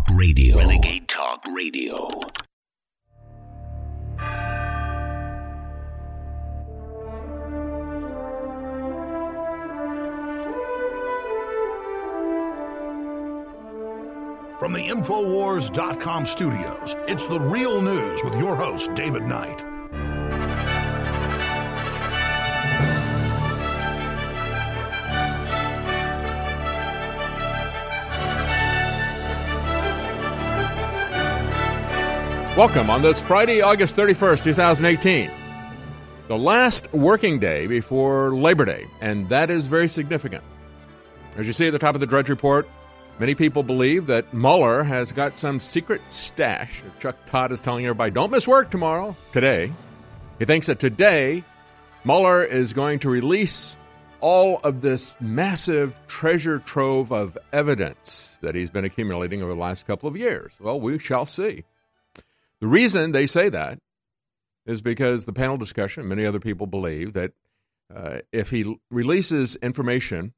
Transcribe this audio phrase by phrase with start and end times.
[0.00, 0.56] Talk Radio.
[0.56, 2.08] Renegade Talk Radio.
[14.58, 19.64] From the Infowars.com studios, it's the real news with your host, David Knight.
[32.60, 35.30] Welcome on this Friday, August 31st, 2018.
[36.28, 40.44] The last working day before Labor Day, and that is very significant.
[41.38, 42.68] As you see at the top of the Drudge Report,
[43.18, 46.82] many people believe that Mueller has got some secret stash.
[46.98, 49.72] Chuck Todd is telling everybody, don't miss work tomorrow, today.
[50.38, 51.42] He thinks that today,
[52.04, 53.78] Mueller is going to release
[54.20, 59.86] all of this massive treasure trove of evidence that he's been accumulating over the last
[59.86, 60.52] couple of years.
[60.60, 61.64] Well, we shall see.
[62.60, 63.78] The reason they say that
[64.66, 67.32] is because the panel discussion, many other people believe that
[67.94, 70.34] uh, if he releases information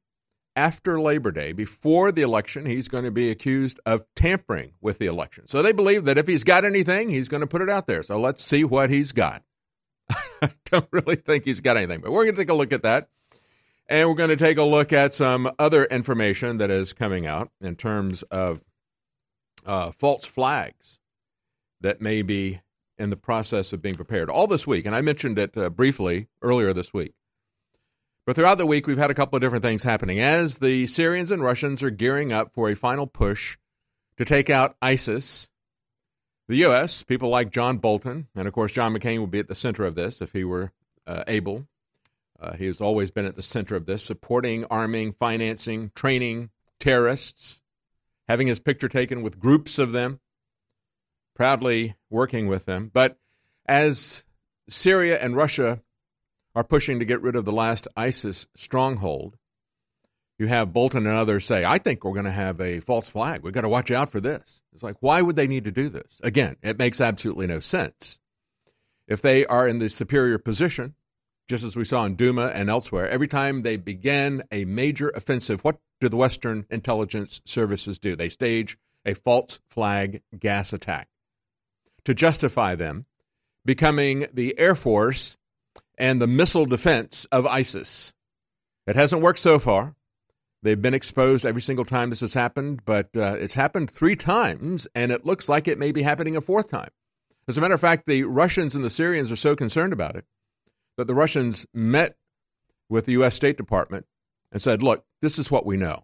[0.55, 5.07] after Labor Day, before the election, he's going to be accused of tampering with the
[5.07, 5.47] election.
[5.47, 8.03] So they believe that if he's got anything, he's going to put it out there.
[8.03, 9.43] So let's see what he's got.
[10.41, 12.83] I don't really think he's got anything, but we're going to take a look at
[12.83, 13.09] that.
[13.89, 17.51] And we're going to take a look at some other information that is coming out
[17.59, 18.63] in terms of
[19.65, 20.99] uh, false flags
[21.83, 22.61] that may be
[22.97, 24.85] in the process of being prepared all this week.
[24.85, 27.13] And I mentioned it uh, briefly earlier this week.
[28.25, 31.29] But throughout the week, we've had a couple of different things happening as the Syrians
[31.29, 33.57] and Russians are gearing up for a final push
[34.17, 35.49] to take out ISIS.
[36.47, 39.55] The U.S., people like John Bolton, and of course, John McCain would be at the
[39.55, 40.71] center of this if he were
[41.05, 41.67] uh, able.
[42.39, 47.61] Uh, he has always been at the center of this, supporting, arming, financing, training terrorists,
[48.27, 50.19] having his picture taken with groups of them
[51.35, 52.89] proudly working with them.
[52.93, 53.17] But
[53.65, 54.23] as
[54.69, 55.81] Syria and Russia
[56.55, 59.37] are pushing to get rid of the last ISIS stronghold,
[60.39, 63.43] you have Bolton and others say, I think we're going to have a false flag.
[63.43, 64.61] We've got to watch out for this.
[64.73, 66.19] It's like, why would they need to do this?
[66.23, 68.19] Again, it makes absolutely no sense.
[69.07, 70.95] If they are in the superior position,
[71.47, 75.63] just as we saw in Duma and elsewhere, every time they begin a major offensive,
[75.63, 78.15] what do the Western intelligence services do?
[78.15, 81.09] They stage a false flag gas attack
[82.05, 83.05] to justify them
[83.65, 85.37] becoming the Air Force
[85.97, 88.13] and the missile defense of ISIS.
[88.85, 89.95] It hasn't worked so far.
[90.61, 94.87] They've been exposed every single time this has happened, but uh, it's happened three times,
[94.95, 96.89] and it looks like it may be happening a fourth time.
[97.47, 100.25] As a matter of fact, the Russians and the Syrians are so concerned about it
[100.97, 102.15] that the Russians met
[102.87, 103.35] with the U.S.
[103.35, 104.05] State Department
[104.51, 106.03] and said, Look, this is what we know.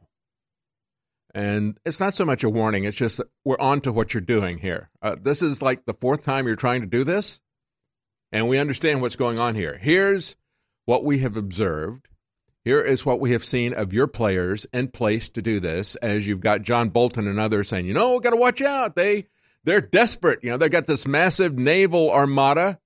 [1.34, 4.58] And it's not so much a warning, it's just we're on to what you're doing
[4.58, 4.90] here.
[5.02, 7.42] Uh, this is like the fourth time you're trying to do this,
[8.32, 9.78] and we understand what's going on here.
[9.80, 10.36] Here's
[10.86, 12.10] what we have observed.
[12.66, 15.96] Here is what we have seen of your players in place to do this.
[15.98, 18.96] As you've got John Bolton and others saying, you know, got to watch out.
[18.96, 19.28] They
[19.64, 20.44] they're desperate.
[20.44, 22.80] You know, they've got this massive naval armada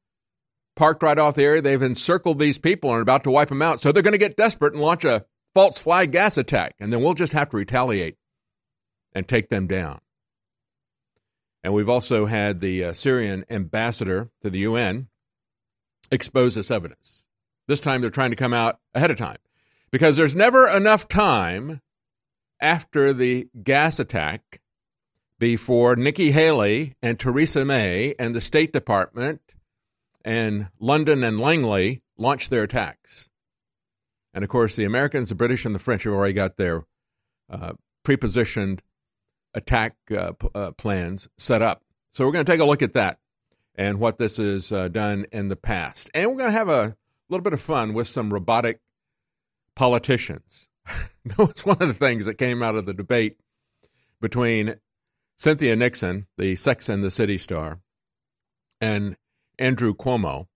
[0.75, 1.61] parked right off the area.
[1.61, 3.81] They've encircled these people and are about to wipe them out.
[3.81, 7.01] So they're going to get desperate and launch a false flag gas attack, and then
[7.01, 8.17] we'll just have to retaliate
[9.13, 9.99] and take them down.
[11.63, 15.07] And we've also had the uh, Syrian ambassador to the UN
[16.11, 17.25] expose this evidence.
[17.67, 19.37] This time they're trying to come out ahead of time
[19.91, 21.81] because there's never enough time
[22.59, 24.61] after the gas attack
[25.39, 29.41] before Nikki Haley and Theresa May and the State Department
[30.25, 33.29] and London and Langley launch their attacks.
[34.33, 36.85] And of course, the Americans, the British, and the French have already got their
[37.49, 37.73] uh,
[38.05, 38.79] prepositioned
[39.53, 41.83] attack uh, p- uh, plans set up.
[42.11, 43.19] So we're going to take a look at that
[43.75, 46.09] and what this has uh, done in the past.
[46.13, 46.95] And we're going to have a
[47.29, 48.79] little bit of fun with some robotic
[49.75, 50.69] politicians.
[51.25, 53.37] that was one of the things that came out of the debate
[54.21, 54.75] between
[55.37, 57.79] Cynthia Nixon, the Sex and the City star,
[58.79, 59.17] and
[59.57, 60.47] Andrew Cuomo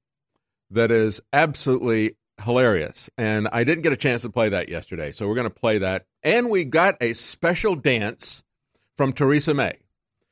[0.72, 3.10] that is absolutely hilarious.
[3.18, 5.12] And I didn't get a chance to play that yesterday.
[5.12, 6.06] So we're going to play that.
[6.24, 8.44] And we got a special dance
[8.98, 9.74] from Theresa May.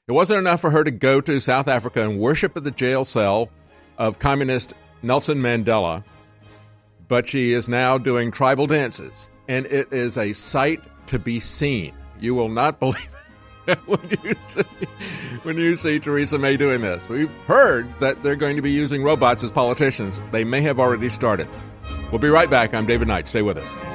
[0.07, 3.05] It wasn't enough for her to go to South Africa and worship at the jail
[3.05, 3.49] cell
[3.97, 6.03] of communist Nelson Mandela,
[7.07, 11.93] but she is now doing tribal dances, and it is a sight to be seen.
[12.19, 13.15] You will not believe
[13.67, 14.61] it when you see,
[15.43, 17.07] when you see Theresa May doing this.
[17.07, 20.21] We've heard that they're going to be using robots as politicians.
[20.31, 21.47] They may have already started.
[22.11, 22.73] We'll be right back.
[22.73, 23.27] I'm David Knight.
[23.27, 23.94] Stay with us.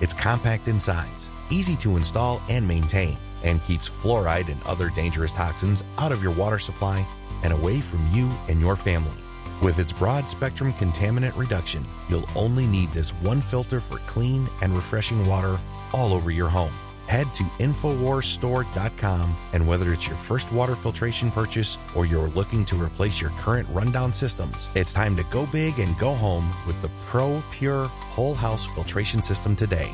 [0.00, 5.32] It's compact in size, easy to install and maintain, and keeps fluoride and other dangerous
[5.32, 7.06] toxins out of your water supply
[7.42, 9.12] and away from you and your family.
[9.60, 14.72] With its broad spectrum contaminant reduction, you'll only need this one filter for clean and
[14.72, 15.58] refreshing water
[15.92, 16.72] all over your home.
[17.08, 22.76] Head to InfoWarsStore.com and whether it's your first water filtration purchase or you're looking to
[22.76, 26.90] replace your current rundown systems, it's time to go big and go home with the
[27.06, 29.90] Pro Pure Whole House Filtration System today.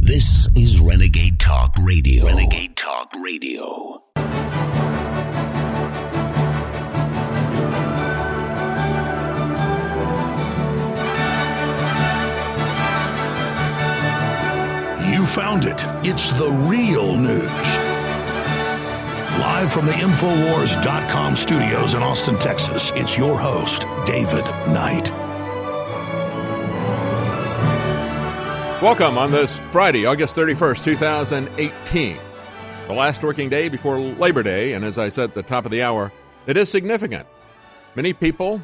[0.00, 2.24] This is Renegade Talk Radio.
[2.24, 4.02] Renegade Talk Radio.
[15.28, 15.84] Found it.
[16.02, 17.78] It's the real news.
[19.38, 25.10] Live from the Infowars.com studios in Austin, Texas, it's your host, David Knight.
[28.80, 32.16] Welcome on this Friday, August 31st, 2018.
[32.86, 35.70] The last working day before Labor Day, and as I said at the top of
[35.70, 36.10] the hour,
[36.46, 37.26] it is significant.
[37.94, 38.62] Many people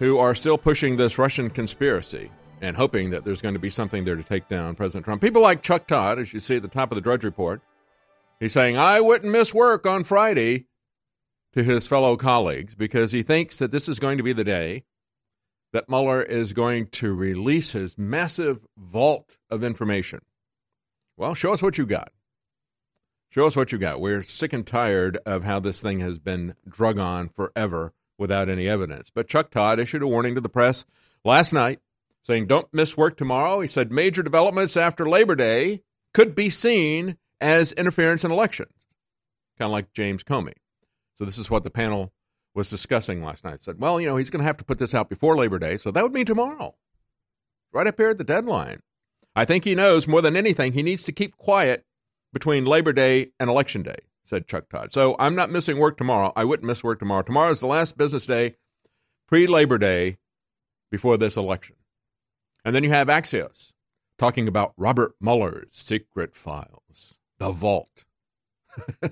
[0.00, 4.04] who are still pushing this Russian conspiracy and hoping that there's going to be something
[4.04, 5.22] there to take down President Trump.
[5.22, 7.60] People like Chuck Todd, as you see at the top of the Drudge Report,
[8.40, 10.66] he's saying, I wouldn't miss work on Friday
[11.52, 14.84] to his fellow colleagues because he thinks that this is going to be the day
[15.72, 20.20] that Mueller is going to release his massive vault of information.
[21.16, 22.10] Well, show us what you got.
[23.30, 24.00] Show us what you got.
[24.00, 28.66] We're sick and tired of how this thing has been drug on forever without any
[28.66, 29.10] evidence.
[29.14, 30.86] But Chuck Todd issued a warning to the press
[31.24, 31.80] last night
[32.28, 33.60] saying, Don't miss work tomorrow.
[33.60, 35.80] He said major developments after Labor Day
[36.12, 38.86] could be seen as interference in elections,
[39.58, 40.52] kind of like James Comey.
[41.14, 42.12] So, this is what the panel
[42.54, 43.62] was discussing last night.
[43.62, 45.78] said, Well, you know, he's going to have to put this out before Labor Day.
[45.78, 46.76] So, that would mean tomorrow,
[47.72, 48.80] right up here at the deadline.
[49.34, 51.86] I think he knows more than anything he needs to keep quiet
[52.34, 54.92] between Labor Day and Election Day, said Chuck Todd.
[54.92, 56.34] So, I'm not missing work tomorrow.
[56.36, 57.22] I wouldn't miss work tomorrow.
[57.22, 58.56] Tomorrow is the last business day
[59.26, 60.18] pre Labor Day
[60.90, 61.76] before this election.
[62.68, 63.72] And then you have Axios
[64.18, 68.04] talking about Robert Mueller's secret files, the vault.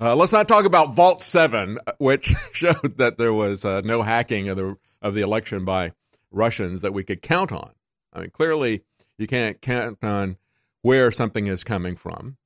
[0.00, 4.48] uh, let's not talk about Vault 7, which showed that there was uh, no hacking
[4.48, 5.92] of the, of the election by
[6.30, 7.72] Russians that we could count on.
[8.10, 8.84] I mean, clearly,
[9.18, 10.38] you can't count on
[10.80, 12.38] where something is coming from.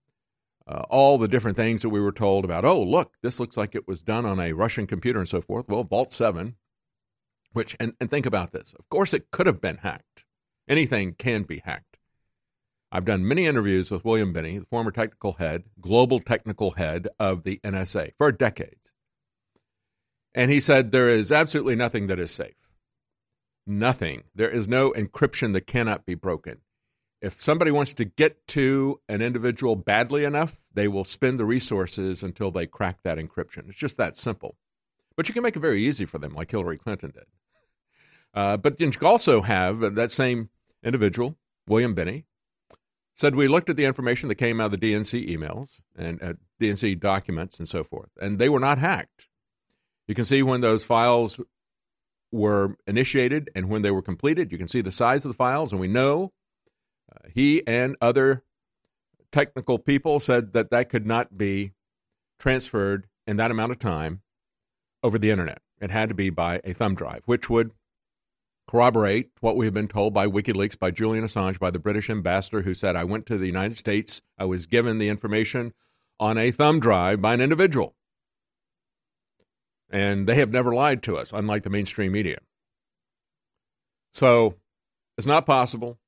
[0.67, 3.77] Uh, all the different things that we were told about, oh, look, this looks like
[3.77, 5.69] it was done on a Russian computer and so forth.
[5.69, 6.57] Well, Vault 7
[7.53, 8.75] which, and, and think about this.
[8.79, 10.25] Of course, it could have been hacked.
[10.69, 11.99] Anything can be hacked.
[12.93, 17.45] I've done many interviews with William Binney, the former technical head, global technical head of
[17.45, 18.93] the NSA for decades.
[20.35, 22.55] And he said there is absolutely nothing that is safe.
[23.67, 24.25] Nothing.
[24.35, 26.59] There is no encryption that cannot be broken.
[27.21, 32.23] If somebody wants to get to an individual badly enough, they will spend the resources
[32.23, 33.69] until they crack that encryption.
[33.69, 34.57] It's just that simple.
[35.17, 37.25] But you can make it very easy for them, like Hillary Clinton did.
[38.35, 40.51] Uh, but then you also have that same
[40.83, 42.27] individual, William Binney,
[43.15, 46.35] said we looked at the information that came out of the DNC emails and uh,
[46.61, 49.29] DNC documents and so forth, and they were not hacked.
[50.07, 51.41] You can see when those files
[52.33, 54.53] were initiated and when they were completed.
[54.53, 56.33] You can see the size of the files, and we know
[57.13, 58.45] uh, he and other
[59.33, 61.73] technical people said that that could not be
[62.39, 64.23] transferred in that amount of time
[65.03, 65.61] over the internet.
[65.81, 67.73] It had to be by a thumb drive, which would
[68.71, 72.63] corroborate what we have been told by WikiLeaks, by Julian Assange, by the British ambassador
[72.63, 75.75] who said, I went to the United States, I was given the information
[76.21, 77.97] on a thumb drive by an individual.
[79.91, 82.39] And they have never lied to us, unlike the mainstream media.
[84.13, 84.55] So
[85.19, 85.99] it's not possible.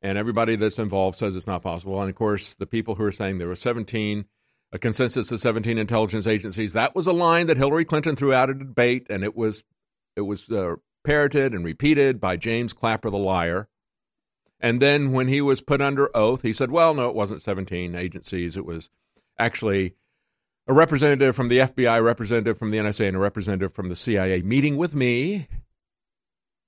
[0.00, 2.00] And everybody that's involved says it's not possible.
[2.00, 4.24] And of course, the people who are saying there were 17,
[4.72, 8.48] a consensus of 17 intelligence agencies, that was a line that Hillary Clinton threw out
[8.48, 9.62] at a debate, and it was
[10.16, 10.76] it was uh,
[11.08, 13.66] parroted and repeated by James Clapper the liar.
[14.60, 17.94] And then when he was put under oath, he said, well, no, it wasn't 17
[17.94, 18.58] agencies.
[18.58, 18.90] It was
[19.38, 19.94] actually
[20.66, 23.96] a representative from the FBI, a representative from the NSA, and a representative from the
[23.96, 25.46] CIA meeting with me.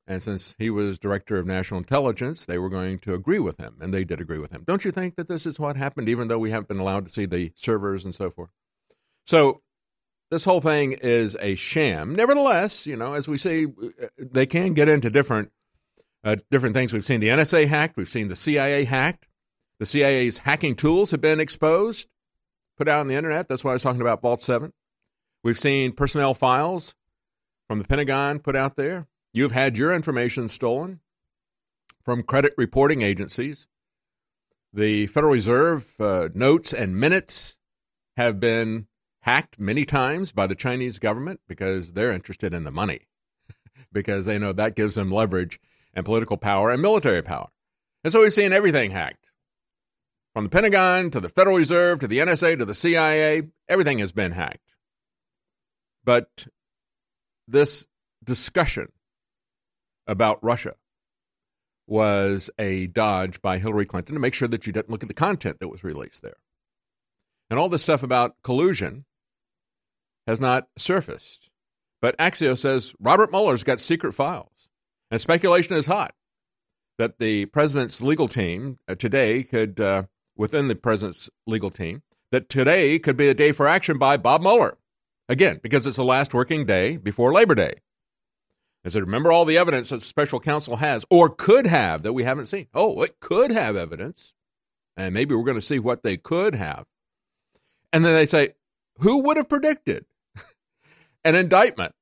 [0.07, 3.77] And since he was director of national intelligence, they were going to agree with him,
[3.79, 4.65] and they did agree with him.
[4.67, 7.13] Don't you think that this is what happened, even though we haven't been allowed to
[7.13, 8.51] see the servers and so forth?
[9.27, 9.61] So
[10.31, 12.15] this whole thing is a sham.
[12.15, 13.67] Nevertheless, you know, as we see,
[14.19, 15.51] they can get into different
[16.23, 16.93] uh, different things.
[16.93, 17.97] We've seen the NSA hacked.
[17.97, 19.27] We've seen the CIA hacked.
[19.79, 22.07] The CIA's hacking tools have been exposed,
[22.77, 23.49] put out on the internet.
[23.49, 24.75] That's why I was talking about Vault 7.
[25.43, 26.95] We've seen personnel files
[27.67, 29.09] from the Pentagon put out there.
[29.33, 31.01] You've had your information stolen
[32.05, 33.69] from credit reporting agencies.
[34.71, 37.57] The Federal Reserve uh, notes and minutes
[38.19, 38.87] have been
[39.23, 43.01] hacked many times by the Chinese government because they're interested in the money,
[43.93, 45.61] because they know that gives them leverage
[45.95, 47.49] and political power and military power.
[48.03, 49.31] And so we've seen everything hacked.
[50.33, 54.13] From the Pentagon to the Federal Reserve to the NSA to the CIA, everything has
[54.13, 54.77] been hacked.
[56.05, 56.47] But
[57.49, 57.87] this
[58.23, 58.93] discussion
[60.07, 60.75] about Russia
[61.87, 65.15] was a dodge by Hillary Clinton to make sure that you didn't look at the
[65.15, 66.37] content that was released there.
[67.51, 69.05] And all this stuff about collusion
[70.27, 71.51] has not surfaced.
[72.01, 74.69] But Axios says Robert Mueller's got secret files.
[75.11, 76.15] And speculation is hot
[76.99, 80.05] that the president's legal team uh, today could, uh,
[80.37, 84.43] within the president's legal team, that today could be a day for action by Bob
[84.43, 84.77] Mueller.
[85.29, 87.75] Again, because it's the last working day before Labor Day.
[88.85, 92.13] I said, remember all the evidence that the special counsel has or could have that
[92.13, 92.67] we haven't seen.
[92.73, 94.35] Oh, it could have evidence.
[94.97, 96.87] And maybe we're going to see what they could have.
[97.93, 98.55] And then they say,
[98.99, 100.07] who would have predicted
[101.25, 101.93] an indictment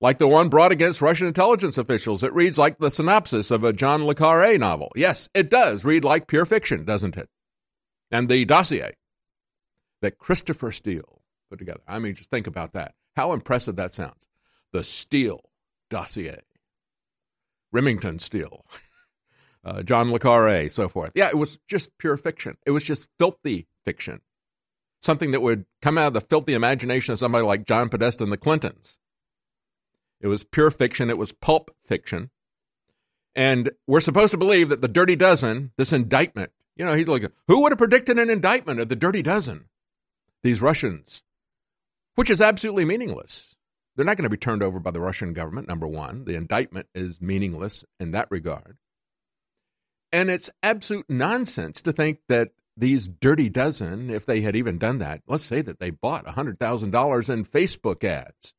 [0.00, 2.22] like the one brought against Russian intelligence officials?
[2.22, 4.92] It reads like the synopsis of a John Le Carre novel.
[4.94, 7.28] Yes, it does read like pure fiction, doesn't it?
[8.10, 8.92] And the dossier
[10.00, 11.80] that Christopher Steele put together.
[11.86, 12.94] I mean, just think about that.
[13.16, 14.26] How impressive that sounds.
[14.72, 15.42] The Steele
[15.90, 16.38] dossier.
[17.72, 18.64] Remington Steele,
[19.64, 21.12] uh, John Le Carre, so forth.
[21.14, 22.56] Yeah, it was just pure fiction.
[22.64, 24.20] It was just filthy fiction.
[25.00, 28.32] Something that would come out of the filthy imagination of somebody like John Podesta and
[28.32, 28.98] the Clintons.
[30.20, 31.10] It was pure fiction.
[31.10, 32.30] It was pulp fiction.
[33.36, 37.24] And we're supposed to believe that the Dirty Dozen, this indictment, you know, he's like,
[37.46, 39.66] who would have predicted an indictment of the Dirty Dozen?
[40.42, 41.22] These Russians,
[42.14, 43.56] which is absolutely meaningless.
[43.94, 46.24] They're not going to be turned over by the Russian government, number one.
[46.24, 48.78] The indictment is meaningless in that regard.
[50.12, 54.98] And it's absolute nonsense to think that these dirty dozen, if they had even done
[54.98, 58.54] that, let's say that they bought $100,000 in Facebook ads,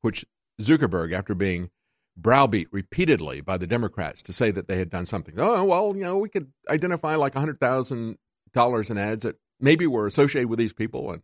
[0.00, 0.24] which
[0.60, 1.70] Zuckerberg, after being
[2.16, 5.34] browbeat repeatedly by the Democrats to say that they had done something.
[5.38, 10.48] Oh, well, you know, we could identify like $100,000 in ads that maybe were associated
[10.48, 11.12] with these people.
[11.12, 11.22] And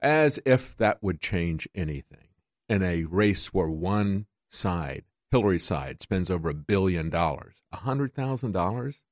[0.00, 2.28] as if that would change anything
[2.68, 7.62] in a race where one side, Hillary's side, spends over a billion dollars.
[7.70, 9.02] A hundred thousand dollars?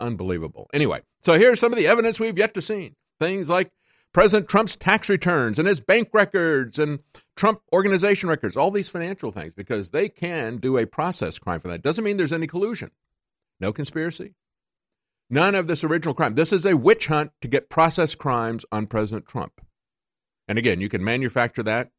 [0.00, 0.68] Unbelievable.
[0.72, 2.92] Anyway, so here's some of the evidence we've yet to see.
[3.18, 3.70] Things like
[4.12, 7.02] President Trump's tax returns and his bank records and
[7.36, 11.68] Trump organization records, all these financial things, because they can do a process crime for
[11.68, 11.82] that.
[11.82, 12.90] Doesn't mean there's any collusion.
[13.60, 14.34] No conspiracy.
[15.28, 16.34] None of this original crime.
[16.34, 19.60] This is a witch hunt to get process crimes on President Trump.
[20.46, 21.90] And again, you can manufacture that,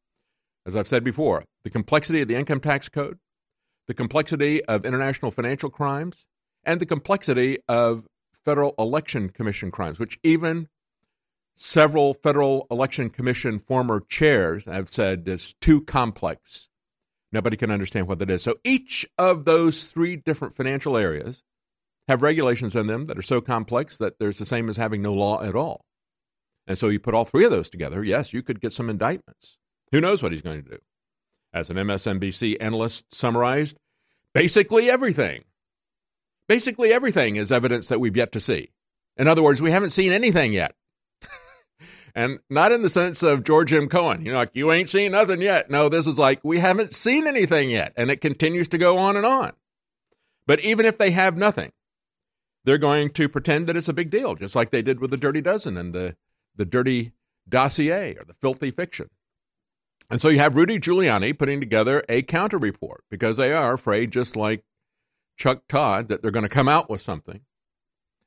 [0.66, 3.18] as I've said before, the complexity of the income tax code,
[3.86, 6.26] the complexity of international financial crimes,
[6.64, 8.06] and the complexity of
[8.44, 10.68] Federal Election Commission crimes, which even
[11.54, 16.68] several Federal Election Commission former chairs have said is too complex.
[17.32, 18.42] Nobody can understand what that is.
[18.42, 21.42] So each of those three different financial areas
[22.06, 25.12] have regulations in them that are so complex that there's the same as having no
[25.12, 25.84] law at all.
[26.66, 29.58] And so you put all three of those together, yes, you could get some indictments.
[29.92, 30.78] Who knows what he's going to do?
[31.52, 33.76] As an MSNBC analyst summarized,
[34.34, 35.44] basically everything.
[36.48, 38.70] Basically everything is evidence that we've yet to see.
[39.16, 40.74] In other words, we haven't seen anything yet.
[42.14, 43.88] and not in the sense of George M.
[43.88, 45.70] Cohan, you know, like you ain't seen nothing yet.
[45.70, 49.16] No, this is like we haven't seen anything yet, and it continues to go on
[49.16, 49.52] and on.
[50.46, 51.72] But even if they have nothing,
[52.64, 55.16] they're going to pretend that it's a big deal, just like they did with the
[55.16, 56.16] Dirty Dozen and the
[56.56, 57.12] the dirty
[57.48, 59.08] dossier or the filthy fiction.
[60.10, 64.10] And so you have Rudy Giuliani putting together a counter report because they are afraid,
[64.10, 64.64] just like
[65.38, 67.40] Chuck Todd, that they're going to come out with something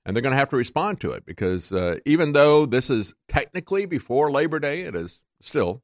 [0.06, 3.13] and they're going to have to respond to it because uh, even though this is
[3.27, 5.84] technically before Labor Day, it is still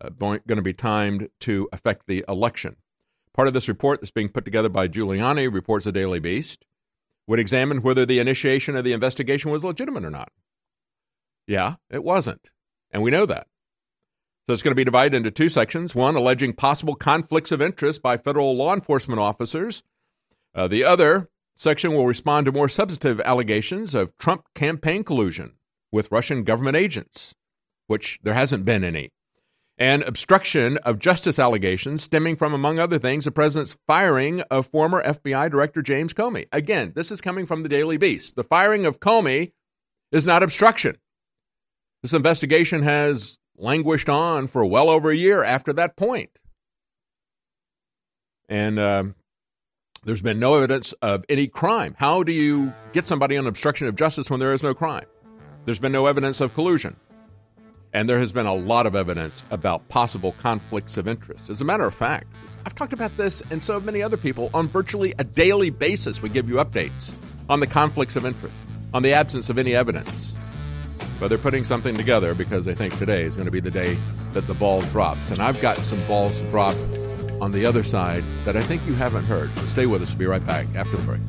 [0.00, 2.76] uh, going to be timed to affect the election.
[3.34, 6.64] Part of this report that's being put together by Giuliani, reports the Daily Beast,
[7.26, 10.30] would examine whether the initiation of the investigation was legitimate or not.
[11.46, 12.52] Yeah, it wasn't.
[12.90, 13.46] And we know that.
[14.46, 18.02] So it's going to be divided into two sections one alleging possible conflicts of interest
[18.02, 19.82] by federal law enforcement officers.
[20.54, 25.54] Uh, the other section will respond to more substantive allegations of Trump campaign collusion
[25.90, 27.34] with Russian government agents,
[27.86, 29.10] which there hasn't been any,
[29.78, 35.02] and obstruction of justice allegations stemming from, among other things, the president's firing of former
[35.02, 36.46] FBI Director James Comey.
[36.52, 38.36] Again, this is coming from the Daily Beast.
[38.36, 39.52] The firing of Comey
[40.10, 40.98] is not obstruction.
[42.02, 46.38] This investigation has languished on for well over a year after that point.
[48.48, 49.04] And uh,
[50.04, 51.94] there's been no evidence of any crime.
[51.98, 55.04] How do you get somebody on obstruction of justice when there is no crime?
[55.64, 56.96] There's been no evidence of collusion.
[57.92, 61.50] And there has been a lot of evidence about possible conflicts of interest.
[61.50, 62.26] As a matter of fact,
[62.66, 66.20] I've talked about this and so many other people on virtually a daily basis.
[66.20, 67.14] We give you updates
[67.48, 68.56] on the conflicts of interest,
[68.94, 70.34] on the absence of any evidence.
[71.20, 73.96] But they're putting something together because they think today is going to be the day
[74.32, 75.30] that the ball drops.
[75.30, 76.74] And I've got some balls drop
[77.42, 79.52] on the other side that I think you haven't heard.
[79.56, 80.10] So stay with us.
[80.10, 81.20] We'll be right back after the break.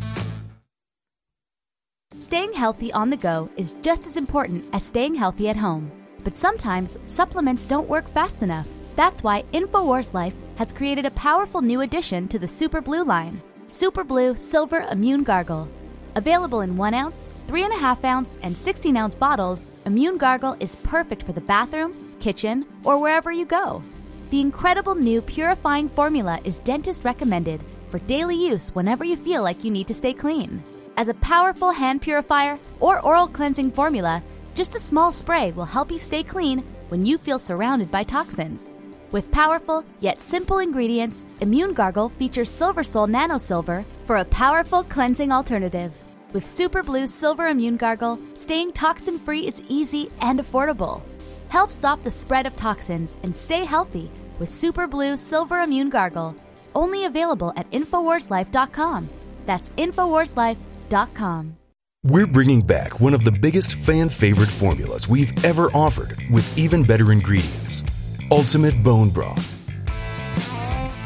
[2.17, 5.91] Staying healthy on the go is just as important as staying healthy at home.
[6.23, 8.67] But sometimes supplements don't work fast enough.
[8.95, 13.41] That's why InfoWars Life has created a powerful new addition to the Super Blue line
[13.67, 15.67] Super Blue Silver Immune Gargle.
[16.15, 21.33] Available in 1 ounce, 3.5 ounce, and 16 ounce bottles, Immune Gargle is perfect for
[21.33, 23.83] the bathroom, kitchen, or wherever you go.
[24.33, 29.63] The incredible new purifying formula is dentist recommended for daily use whenever you feel like
[29.63, 30.59] you need to stay clean.
[30.97, 34.23] As a powerful hand purifier or oral cleansing formula,
[34.55, 38.71] just a small spray will help you stay clean when you feel surrounded by toxins.
[39.11, 44.83] With powerful yet simple ingredients, Immune Gargle features Silver Sol Nano Silver for a powerful
[44.85, 45.91] cleansing alternative.
[46.33, 51.03] With Super Blue Silver Immune Gargle, staying toxin free is easy and affordable.
[51.49, 54.09] Help stop the spread of toxins and stay healthy
[54.43, 56.35] with Super Blue Silver Immune Gargle.
[56.75, 59.07] Only available at InfoWarsLife.com.
[59.45, 61.55] That's InfoWarsLife.com.
[62.03, 66.83] We're bringing back one of the biggest fan favorite formulas we've ever offered with even
[66.83, 67.85] better ingredients
[68.31, 69.49] Ultimate Bone Broth.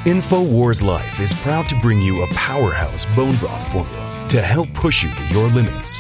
[0.06, 5.04] InfoWars Life is proud to bring you a powerhouse bone broth formula to help push
[5.04, 6.00] you to your limits.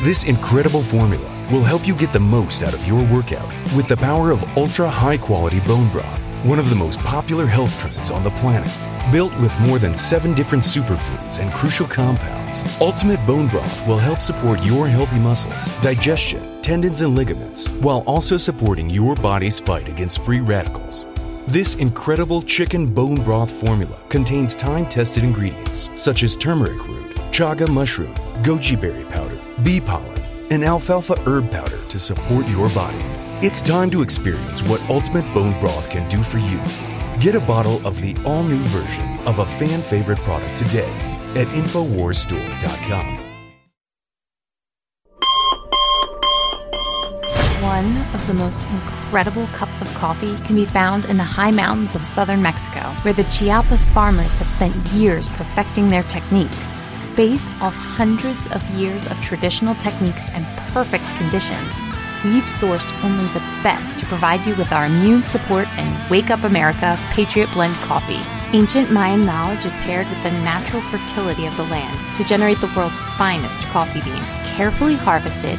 [0.00, 3.96] This incredible formula will help you get the most out of your workout with the
[3.96, 8.24] power of ultra high quality bone broth, one of the most popular health trends on
[8.24, 8.70] the planet.
[9.12, 14.20] Built with more than seven different superfoods and crucial compounds, Ultimate Bone Broth will help
[14.20, 20.24] support your healthy muscles, digestion, tendons, and ligaments, while also supporting your body's fight against
[20.24, 21.04] free radicals.
[21.46, 27.68] This incredible chicken bone broth formula contains time tested ingredients such as turmeric root, chaga
[27.68, 33.21] mushroom, goji berry powder, bee pollen, and alfalfa herb powder to support your body.
[33.42, 36.62] It's time to experience what Ultimate Bone Broth can do for you.
[37.18, 40.88] Get a bottle of the all new version of a fan favorite product today
[41.34, 43.16] at InfoWarsStore.com.
[47.64, 51.96] One of the most incredible cups of coffee can be found in the high mountains
[51.96, 56.74] of southern Mexico, where the Chiapas farmers have spent years perfecting their techniques.
[57.16, 61.74] Based off hundreds of years of traditional techniques and perfect conditions,
[62.24, 66.44] we've sourced only the best to provide you with our immune support and Wake Up
[66.44, 68.20] America Patriot Blend coffee.
[68.56, 72.72] Ancient Mayan knowledge is paired with the natural fertility of the land to generate the
[72.76, 75.58] world's finest coffee bean, carefully harvested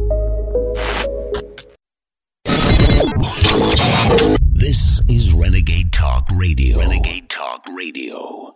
[4.53, 6.77] This is Renegade Talk Radio.
[6.77, 8.55] Renegade Talk Radio.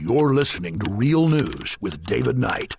[0.00, 2.74] You're listening to Real News with David Knight.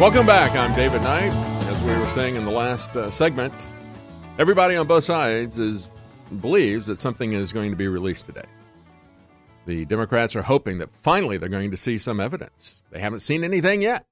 [0.00, 0.56] Welcome back.
[0.56, 1.55] I'm David Knight.
[1.86, 3.54] We were saying in the last uh, segment,
[4.38, 5.88] everybody on both sides is
[6.40, 8.46] believes that something is going to be released today.
[9.66, 12.82] The Democrats are hoping that finally they're going to see some evidence.
[12.90, 14.04] They haven't seen anything yet.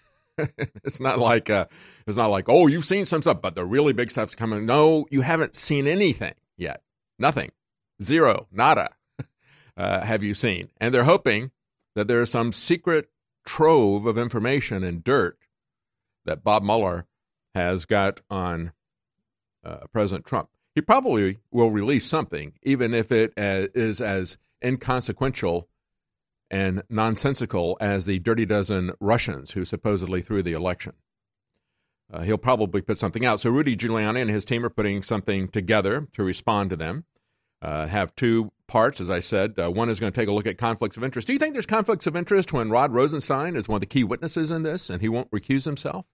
[0.38, 1.66] it's not like uh,
[2.06, 4.64] it's not like oh you've seen some stuff, but the really big stuff's coming.
[4.64, 6.82] No, you haven't seen anything yet.
[7.18, 7.50] Nothing,
[8.02, 8.90] zero, nada.
[9.76, 10.68] Uh, have you seen?
[10.80, 11.52] And they're hoping
[11.94, 13.10] that there is some secret
[13.46, 15.38] trove of information and dirt
[16.24, 17.06] that Bob Mueller
[17.54, 18.72] has got on
[19.64, 20.48] uh, President Trump.
[20.74, 25.68] He probably will release something, even if it uh, is as inconsequential
[26.50, 30.94] and nonsensical as the dirty dozen Russians who supposedly threw the election.
[32.10, 33.40] Uh, he'll probably put something out.
[33.40, 37.04] So Rudy Giuliani and his team are putting something together to respond to them.
[37.60, 39.58] Uh, have two parts, as I said.
[39.58, 41.26] Uh, one is going to take a look at conflicts of interest.
[41.26, 44.04] Do you think there's conflicts of interest when Rod Rosenstein is one of the key
[44.04, 46.06] witnesses in this and he won't recuse himself?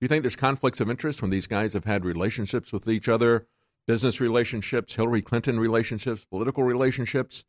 [0.00, 3.46] You think there's conflicts of interest when these guys have had relationships with each other,
[3.86, 7.44] business relationships, Hillary Clinton relationships, political relationships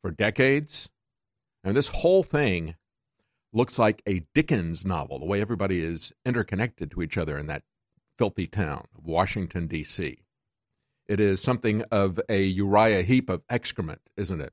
[0.00, 0.90] for decades?
[1.64, 2.76] And this whole thing
[3.52, 7.62] looks like a Dickens novel, the way everybody is interconnected to each other in that
[8.16, 10.22] filthy town of Washington, D.C.
[11.06, 14.52] It is something of a Uriah heap of excrement, isn't it?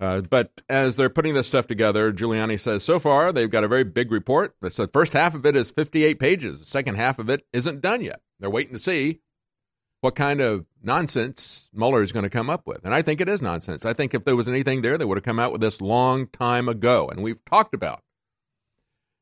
[0.00, 3.68] Uh, but as they're putting this stuff together, Giuliani says so far they've got a
[3.68, 4.56] very big report.
[4.60, 6.60] The first half of it is 58 pages.
[6.60, 8.20] The second half of it isn't done yet.
[8.38, 9.20] They're waiting to see
[10.00, 12.86] what kind of nonsense Mueller is going to come up with.
[12.86, 13.84] And I think it is nonsense.
[13.84, 16.26] I think if there was anything there, they would have come out with this long
[16.28, 17.06] time ago.
[17.08, 18.02] And we've talked about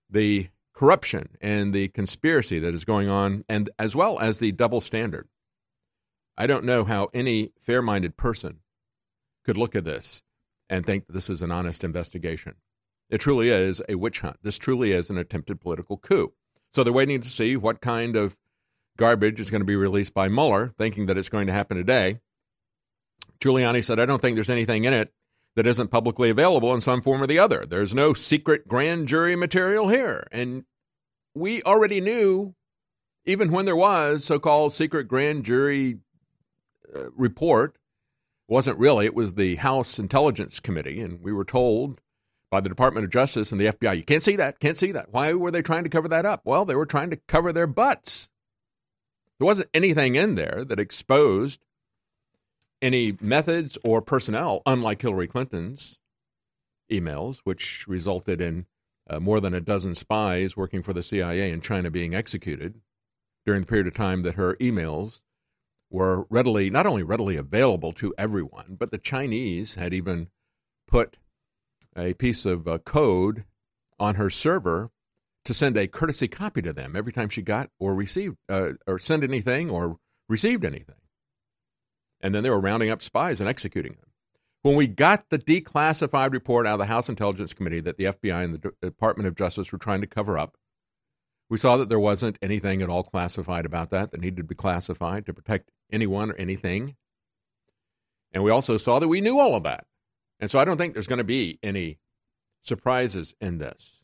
[0.09, 4.81] the corruption and the conspiracy that is going on, and as well as the double
[4.81, 5.29] standard.
[6.37, 8.61] I don't know how any fair minded person
[9.45, 10.23] could look at this
[10.69, 12.55] and think this is an honest investigation.
[13.11, 14.37] It truly is a witch hunt.
[14.43, 16.35] This truly is an attempted political coup.
[16.73, 18.37] So they're waiting to see what kind of
[18.99, 22.21] garbage is going to be released by Mueller, thinking that it's going to happen today.
[23.41, 25.13] Giuliani said, I don't think there's anything in it
[25.57, 27.65] that isn't publicly available in some form or the other.
[27.65, 30.27] There's no secret grand jury material here.
[30.31, 30.65] And
[31.35, 32.55] we already knew,
[33.25, 35.99] even when there was so called secret grand jury
[36.95, 37.77] uh, report
[38.49, 39.07] wasn't really.
[39.07, 42.01] It was the House Intelligence Committee, and we were told
[42.51, 45.09] by the Department of Justice and the FBI, you can't see that, can't see that.
[45.11, 46.41] Why were they trying to cover that up?
[46.45, 48.31] Well, they were trying to cover their butts.
[49.39, 51.61] There wasn't anything in there that exposed
[52.81, 55.99] any methods or personnel, unlike Hillary Clinton's
[56.91, 58.67] emails, which resulted in
[59.11, 62.81] uh, more than a dozen spies working for the CIA in China being executed
[63.45, 65.21] during the period of time that her emails
[65.91, 70.29] were readily, not only readily available to everyone, but the Chinese had even
[70.87, 71.19] put
[71.97, 73.45] a piece of uh, code
[73.99, 74.91] on her server
[75.45, 78.99] to send a courtesy copy to them every time she got or received uh, or
[78.99, 79.97] sent anything or
[80.29, 80.97] received anything.
[82.21, 84.11] And then they were rounding up spies and executing them.
[84.63, 88.45] When we got the declassified report out of the House Intelligence Committee that the FBI
[88.45, 90.57] and the Department of Justice were trying to cover up,
[91.49, 94.55] we saw that there wasn't anything at all classified about that that needed to be
[94.55, 96.97] classified to protect anyone or anything.
[98.33, 99.87] And we also saw that we knew all of that.
[100.41, 101.99] And so I don't think there's going to be any
[102.63, 104.01] surprises in this.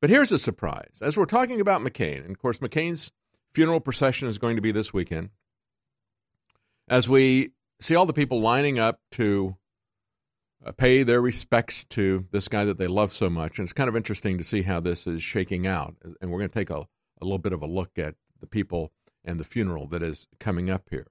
[0.00, 0.98] But here's a surprise.
[1.00, 3.12] As we're talking about McCain, and of course, McCain's
[3.52, 5.30] funeral procession is going to be this weekend,
[6.88, 9.56] as we see all the people lining up to
[10.64, 13.58] uh, pay their respects to this guy that they love so much.
[13.58, 15.94] And it's kind of interesting to see how this is shaking out.
[16.20, 16.86] And we're going to take a,
[17.20, 18.92] a little bit of a look at the people
[19.24, 21.06] and the funeral that is coming up here.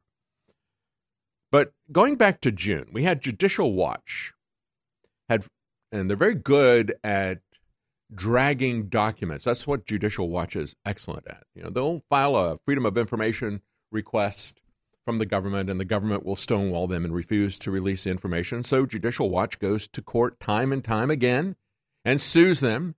[1.52, 4.34] But going back to June, we had Judicial Watch
[5.30, 5.46] had
[5.92, 7.40] and they're very good at
[8.14, 9.46] dragging documents.
[9.46, 11.44] That's what Judicial Watch is excellent at.
[11.56, 14.60] You know, they'll file a Freedom of Information request
[15.06, 18.64] from the government, and the government will stonewall them and refuse to release information.
[18.64, 21.56] So Judicial Watch goes to court time and time again
[22.06, 22.96] and sues them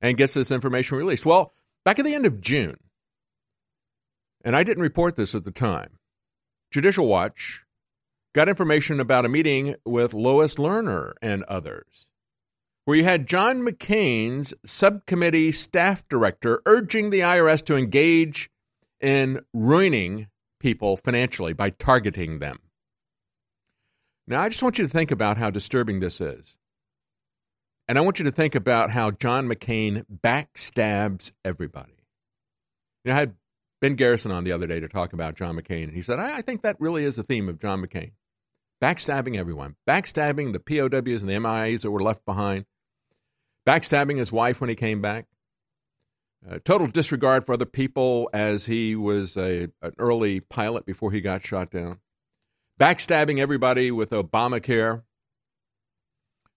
[0.00, 1.24] and gets this information released.
[1.24, 2.76] Well, back at the end of June,
[4.44, 5.98] and I didn't report this at the time,
[6.70, 7.64] Judicial Watch
[8.34, 12.06] got information about a meeting with Lois Lerner and others,
[12.84, 18.50] where you had John McCain's subcommittee staff director urging the IRS to engage
[19.00, 20.28] in ruining
[20.60, 22.58] people financially by targeting them.
[24.26, 26.56] Now, I just want you to think about how disturbing this is.
[27.88, 31.92] And I want you to think about how John McCain backstabs everybody.
[33.04, 33.34] You know, I had
[33.80, 36.38] Ben Garrison on the other day to talk about John McCain, and he said, I,
[36.38, 38.12] I think that really is the theme of John McCain.
[38.82, 42.66] Backstabbing everyone, backstabbing the POWs and the MIAs that were left behind,
[43.66, 45.26] backstabbing his wife when he came back,
[46.48, 51.20] uh, total disregard for other people as he was a, an early pilot before he
[51.20, 51.98] got shot down.
[52.78, 55.02] Backstabbing everybody with Obamacare.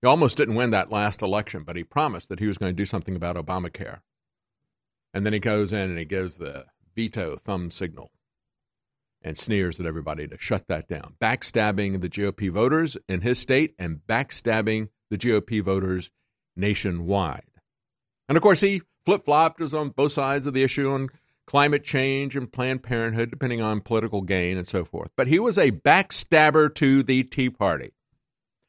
[0.02, 2.76] He almost didn't win that last election, but he promised that he was going to
[2.76, 4.00] do something about Obamacare.
[5.14, 6.66] And then he goes in and he gives the
[7.00, 8.12] veto thumb signal
[9.22, 11.16] and sneers at everybody to shut that down.
[11.22, 16.12] Backstabbing the GOP voters in his state and backstabbing the GOP voters
[16.58, 17.46] nationwide.
[18.28, 21.08] And of course, he flip flopped was on both sides of the issue on
[21.48, 25.10] climate change and Planned Parenthood, depending on political gain and so forth.
[25.16, 27.92] But he was a backstabber to the Tea Party.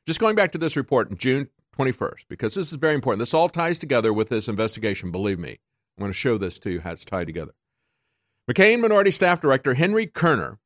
[0.07, 3.19] Just going back to this report in June 21st, because this is very important.
[3.19, 5.59] This all ties together with this investigation, believe me.
[5.99, 7.53] I'm going to show this to you how it's tied together.
[8.51, 10.59] McCain Minority Staff Director Henry Kerner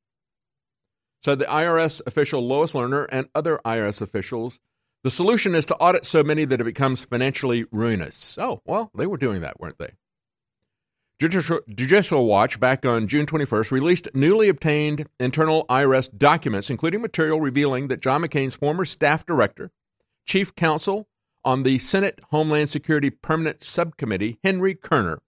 [1.23, 4.59] said the IRS official Lois Lerner and other IRS officials
[5.03, 8.39] the solution is to audit so many that it becomes financially ruinous.
[8.41, 9.91] Oh, well, they were doing that, weren't they?
[11.21, 17.89] Judicial, Watch, back on June 21st, released newly obtained internal IRS documents, including material revealing
[17.89, 19.71] that John McCain's former staff director,
[20.25, 21.07] chief counsel
[21.45, 25.21] on the Senate Homeland Security Permanent Subcommittee, Henry Kerner,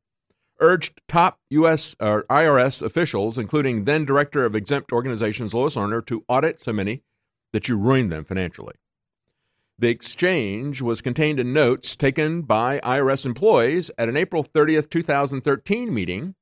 [0.61, 1.97] urged top U.S.
[2.01, 7.03] or IRS officials, including then director of exempt organizations Lois Lerner, to audit so many
[7.53, 8.75] that you ruin them financially.
[9.79, 15.93] The exchange was contained in notes taken by IRS employees at an April 30th, 2013
[15.93, 16.35] meeting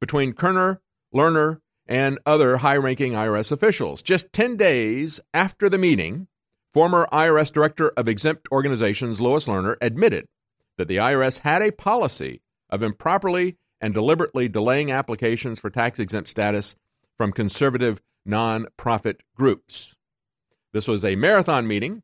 [0.00, 0.80] between Kerner,
[1.14, 4.02] Lerner, and other high ranking IRS officials.
[4.02, 6.28] Just 10 days after the meeting,
[6.72, 10.26] former IRS Director of Exempt Organizations Lois Lerner admitted
[10.76, 16.28] that the IRS had a policy of improperly and deliberately delaying applications for tax exempt
[16.28, 16.76] status
[17.16, 19.96] from conservative nonprofit groups.
[20.72, 22.02] This was a marathon meeting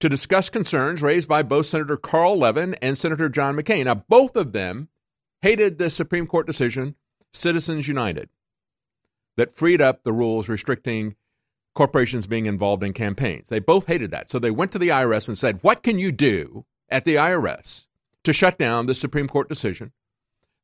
[0.00, 3.84] to discuss concerns raised by both Senator Carl Levin and Senator John McCain.
[3.84, 4.88] Now, both of them
[5.42, 6.96] hated the Supreme Court decision,
[7.32, 8.28] Citizens United,
[9.36, 11.16] that freed up the rules restricting
[11.74, 13.48] corporations being involved in campaigns.
[13.48, 14.30] They both hated that.
[14.30, 17.85] So they went to the IRS and said, What can you do at the IRS
[18.26, 19.92] to shut down the Supreme Court decision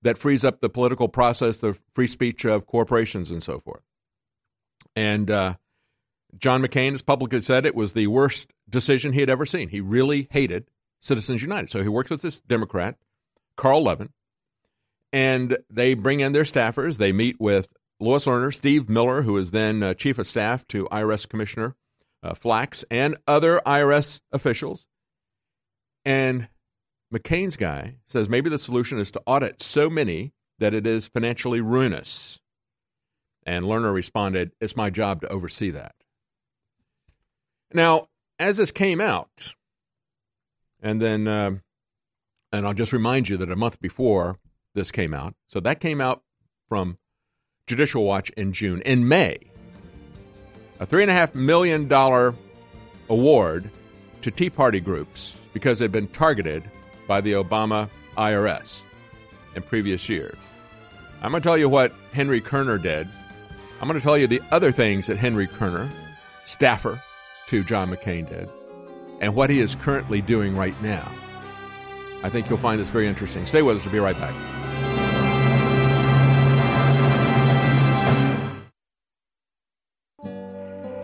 [0.02, 3.82] that frees up the political process, the free speech of corporations, and so forth?
[4.94, 5.54] And uh,
[6.38, 9.68] John McCain has publicly said it was the worst decision he had ever seen.
[9.68, 10.68] He really hated
[11.00, 11.70] Citizens United.
[11.70, 12.96] So he works with this Democrat,
[13.56, 14.10] Carl Levin,
[15.12, 16.98] and they bring in their staffers.
[16.98, 17.70] They meet with
[18.00, 21.76] Lois Lerner, Steve Miller, who is then uh, chief of staff to IRS Commissioner
[22.22, 24.86] uh, Flax, and other IRS officials.
[26.04, 26.48] And
[27.12, 31.60] McCain's guy says maybe the solution is to audit so many that it is financially
[31.60, 32.40] ruinous.
[33.44, 35.94] And Lerner responded, It's my job to oversee that.
[37.74, 39.54] Now, as this came out,
[40.80, 41.52] and then, uh,
[42.52, 44.38] and I'll just remind you that a month before
[44.74, 46.22] this came out, so that came out
[46.68, 46.98] from
[47.66, 48.80] Judicial Watch in June.
[48.82, 49.38] In May,
[50.80, 51.92] a $3.5 million
[53.08, 53.70] award
[54.22, 56.70] to Tea Party groups because they'd been targeted
[57.12, 58.84] by the Obama IRS
[59.54, 60.34] in previous years.
[61.20, 63.06] I'm going to tell you what Henry Kerner did.
[63.78, 65.90] I'm going to tell you the other things that Henry Kerner,
[66.46, 66.98] staffer,
[67.48, 68.48] to John McCain did
[69.20, 71.06] and what he is currently doing right now.
[72.24, 73.44] I think you'll find this very interesting.
[73.44, 73.84] Stay with us.
[73.84, 74.34] We'll be right back.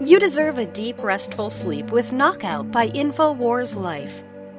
[0.00, 4.24] You deserve a deep, restful sleep with Knockout by InfoWars Life.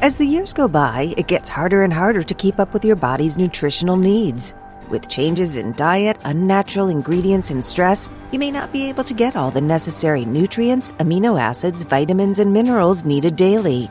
[0.00, 2.94] As the years go by, it gets harder and harder to keep up with your
[2.94, 4.54] body's nutritional needs.
[4.88, 9.34] With changes in diet, unnatural ingredients, and stress, you may not be able to get
[9.34, 13.90] all the necessary nutrients, amino acids, vitamins, and minerals needed daily.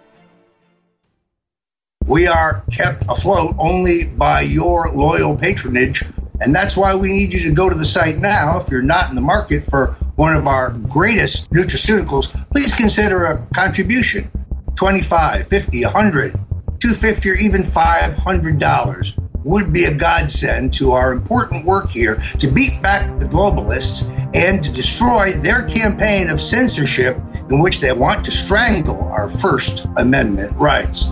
[2.05, 6.03] We are kept afloat only by your loyal patronage.
[6.41, 8.59] And that's why we need you to go to the site now.
[8.59, 13.47] If you're not in the market for one of our greatest nutraceuticals, please consider a
[13.53, 14.31] contribution
[14.75, 16.31] 25 50 100
[16.79, 22.81] 250 or even $500 would be a godsend to our important work here to beat
[22.81, 27.17] back the globalists and to destroy their campaign of censorship
[27.49, 31.11] in which they want to strangle our First Amendment rights.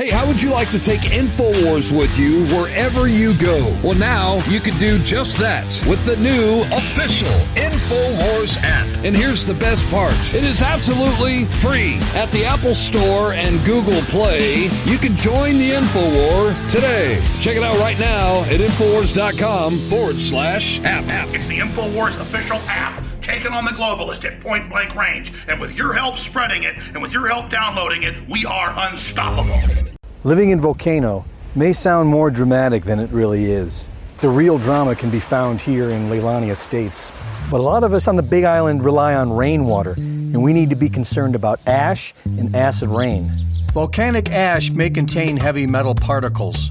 [0.00, 3.78] Hey, how would you like to take InfoWars with you wherever you go?
[3.82, 8.86] Well, now you can do just that with the new official InfoWars app.
[9.04, 11.96] And here's the best part it is absolutely free.
[12.14, 17.22] At the Apple Store and Google Play, you can join the InfoWar today.
[17.42, 21.28] Check it out right now at InfoWars.com forward slash app.
[21.34, 25.30] It's the InfoWars official app taking on the globalist at point blank range.
[25.46, 29.89] And with your help spreading it and with your help downloading it, we are unstoppable.
[30.22, 33.86] Living in Volcano may sound more dramatic than it really is.
[34.20, 37.10] The real drama can be found here in Leilani Estates.
[37.50, 40.68] But a lot of us on the Big Island rely on rainwater, and we need
[40.68, 43.32] to be concerned about ash and acid rain.
[43.72, 46.70] Volcanic ash may contain heavy metal particles,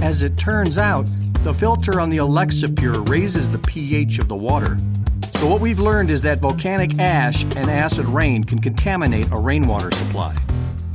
[0.00, 1.06] As it turns out,
[1.42, 4.76] the filter on the Alexa Pure raises the pH of the water.
[5.34, 9.90] So, what we've learned is that volcanic ash and acid rain can contaminate a rainwater
[9.96, 10.32] supply.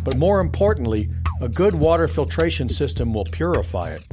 [0.06, 1.08] But more importantly,
[1.42, 4.08] a good water filtration system will purify it.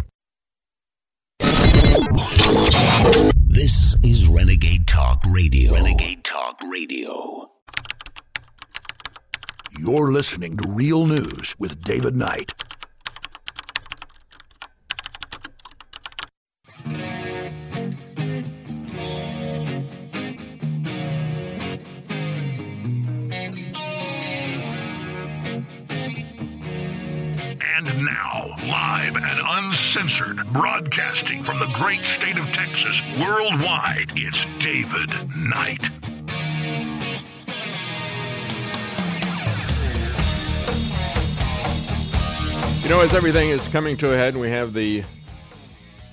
[3.47, 5.73] This is Renegade Talk Radio.
[5.73, 7.49] Renegade Talk Radio.
[9.79, 12.55] You're listening to Real News with David Knight.
[27.83, 35.09] And now, live and uncensored, broadcasting from the great state of Texas worldwide, it's David
[35.35, 35.83] Knight.
[42.83, 45.03] You know, as everything is coming to a head, and we have the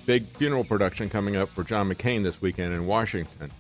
[0.06, 3.52] big funeral production coming up for John McCain this weekend in Washington.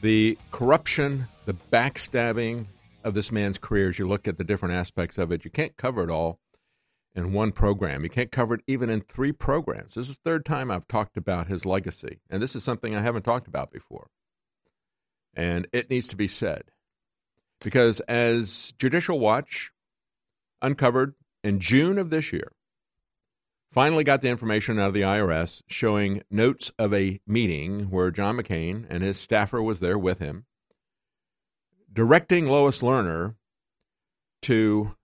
[0.00, 2.64] The corruption, the backstabbing
[3.04, 5.76] of this man's career, as you look at the different aspects of it, you can't
[5.76, 6.38] cover it all
[7.14, 8.02] in one program.
[8.02, 9.94] You can't cover it even in three programs.
[9.94, 13.02] This is the third time I've talked about his legacy, and this is something I
[13.02, 14.08] haven't talked about before.
[15.34, 16.64] And it needs to be said.
[17.62, 19.70] Because as Judicial Watch
[20.60, 22.52] uncovered in June of this year,
[23.70, 28.36] finally got the information out of the IRS showing notes of a meeting where John
[28.36, 30.44] McCain and his staffer was there with him,
[31.92, 33.36] directing Lois Lerner
[34.42, 34.96] to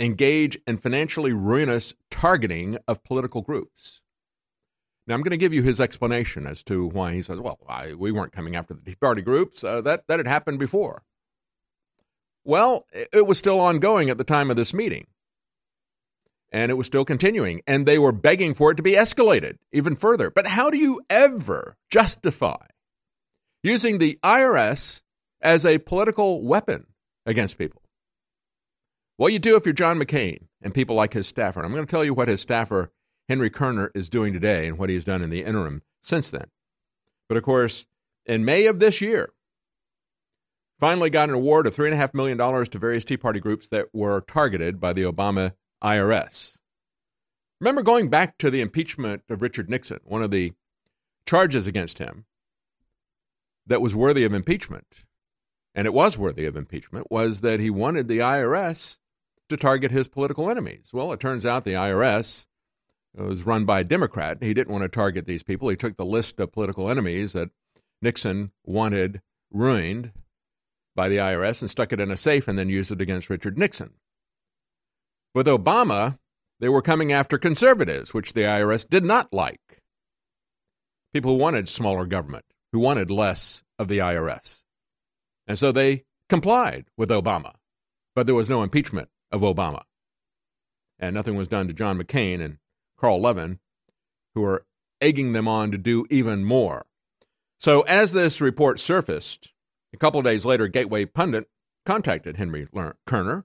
[0.00, 4.02] engage in financially ruinous targeting of political groups.
[5.06, 7.94] Now, I'm going to give you his explanation as to why he says, well, I,
[7.94, 9.64] we weren't coming after the Tea Party groups.
[9.64, 11.02] Uh, that, that had happened before.
[12.44, 15.06] Well, it was still ongoing at the time of this meeting
[16.52, 17.62] and it was still continuing.
[17.66, 20.30] And they were begging for it to be escalated even further.
[20.30, 22.66] But how do you ever justify
[23.62, 25.02] using the IRS
[25.40, 26.86] as a political weapon
[27.26, 27.81] against people?
[29.22, 31.62] Well, you do if you're John McCain and people like his staffer.
[31.62, 32.90] I'm going to tell you what his staffer,
[33.28, 36.46] Henry Kerner, is doing today and what he's done in the interim since then.
[37.28, 37.86] But of course,
[38.26, 39.32] in May of this year,
[40.80, 44.80] finally got an award of $3.5 million to various Tea Party groups that were targeted
[44.80, 45.52] by the Obama
[45.84, 46.58] IRS.
[47.60, 50.52] Remember going back to the impeachment of Richard Nixon, one of the
[51.26, 52.24] charges against him
[53.68, 55.04] that was worthy of impeachment,
[55.76, 58.98] and it was worthy of impeachment, was that he wanted the IRS
[59.52, 60.90] to target his political enemies.
[60.92, 62.46] Well, it turns out the IRS
[63.14, 64.38] was run by a Democrat.
[64.42, 65.68] He didn't want to target these people.
[65.68, 67.50] He took the list of political enemies that
[68.00, 69.20] Nixon wanted
[69.52, 70.12] ruined
[70.96, 73.58] by the IRS and stuck it in a safe and then used it against Richard
[73.58, 73.92] Nixon.
[75.34, 76.18] With Obama,
[76.60, 79.80] they were coming after conservatives, which the IRS did not like.
[81.12, 84.62] People who wanted smaller government, who wanted less of the IRS.
[85.46, 87.52] And so they complied with Obama.
[88.14, 89.82] But there was no impeachment of Obama.
[90.98, 92.58] And nothing was done to John McCain and
[92.96, 93.58] Carl Levin,
[94.34, 94.64] who are
[95.00, 96.86] egging them on to do even more.
[97.58, 99.52] So as this report surfaced,
[99.92, 101.48] a couple of days later, Gateway Pundit
[101.84, 102.66] contacted Henry
[103.06, 103.44] Kerner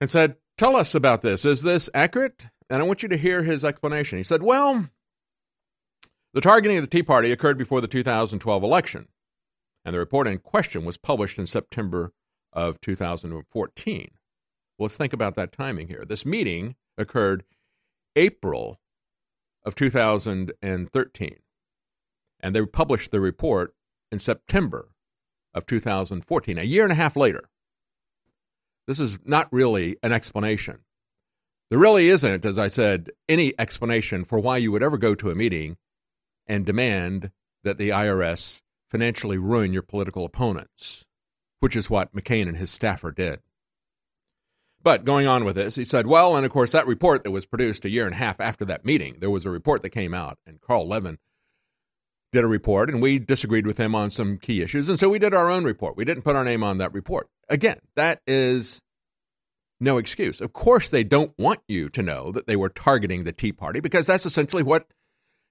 [0.00, 1.44] and said, Tell us about this.
[1.44, 2.46] Is this accurate?
[2.70, 4.18] And I want you to hear his explanation.
[4.18, 4.86] He said, Well,
[6.32, 9.08] the targeting of the Tea Party occurred before the 2012 election,
[9.84, 12.12] and the report in question was published in September
[12.52, 14.08] of 2014.
[14.78, 16.04] Well, let's think about that timing here.
[16.06, 17.44] This meeting occurred
[18.14, 18.78] April
[19.64, 21.36] of 2013,
[22.40, 23.74] and they published the report
[24.12, 24.90] in September
[25.54, 27.48] of 2014, a year and a half later.
[28.86, 30.80] This is not really an explanation.
[31.70, 35.30] There really isn't, as I said, any explanation for why you would ever go to
[35.30, 35.78] a meeting
[36.46, 37.32] and demand
[37.64, 41.04] that the IRS financially ruin your political opponents,
[41.58, 43.40] which is what McCain and his staffer did.
[44.86, 47.44] But going on with this, he said, well, and of course, that report that was
[47.44, 50.14] produced a year and a half after that meeting, there was a report that came
[50.14, 51.18] out, and Carl Levin
[52.30, 54.88] did a report, and we disagreed with him on some key issues.
[54.88, 55.96] And so we did our own report.
[55.96, 57.28] We didn't put our name on that report.
[57.48, 58.80] Again, that is
[59.80, 60.40] no excuse.
[60.40, 63.80] Of course, they don't want you to know that they were targeting the Tea Party
[63.80, 64.86] because that's essentially what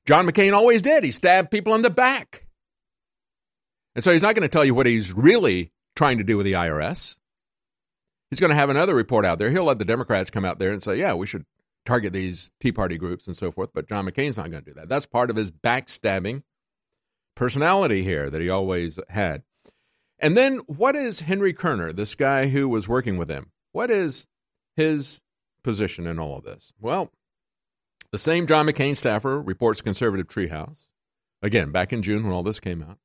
[0.06, 1.04] John McCain always did.
[1.04, 2.46] He stabbed people in the back.
[3.96, 6.46] And so he's not going to tell you what he's really trying to do with
[6.46, 7.18] the IRS.
[8.30, 9.52] He's going to have another report out there.
[9.52, 11.46] He'll let the Democrats come out there and say, yeah, we should
[11.86, 13.70] target these Tea Party groups and so forth.
[13.74, 14.90] But John McCain's not going to do that.
[14.90, 16.44] That's part of his backstabbing
[17.36, 19.44] personality here that he always had.
[20.20, 23.52] And then what is Henry Kerner, this guy who was working with him?
[23.74, 24.28] What is
[24.76, 25.22] his
[25.64, 26.74] position in all of this?
[26.80, 27.12] Well,
[28.12, 30.88] the same John McCain staffer reports conservative treehouse,
[31.42, 32.98] again, back in June when all this came out,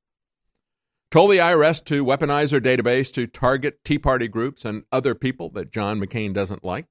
[1.11, 5.51] told the IRS to weaponize their database to target Tea Party groups and other people
[5.51, 6.87] that John McCain doesn't like.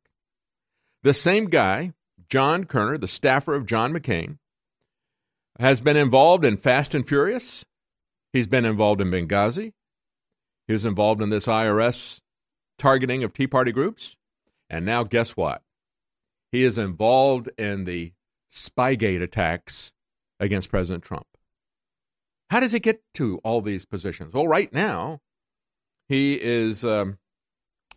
[1.03, 1.93] The same guy,
[2.29, 4.37] John Kerner, the staffer of John McCain,
[5.59, 7.65] has been involved in Fast and Furious.
[8.33, 9.73] He's been involved in Benghazi.
[10.67, 12.19] He was involved in this IRS
[12.77, 14.17] targeting of Tea Party groups.
[14.69, 15.63] And now, guess what?
[16.51, 18.13] He is involved in the
[18.51, 19.93] Spygate attacks
[20.39, 21.25] against President Trump.
[22.49, 24.33] How does he get to all these positions?
[24.33, 25.21] Well, right now,
[26.07, 27.19] he is um,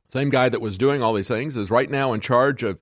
[0.09, 2.79] same guy that was doing all these things is right now in charge of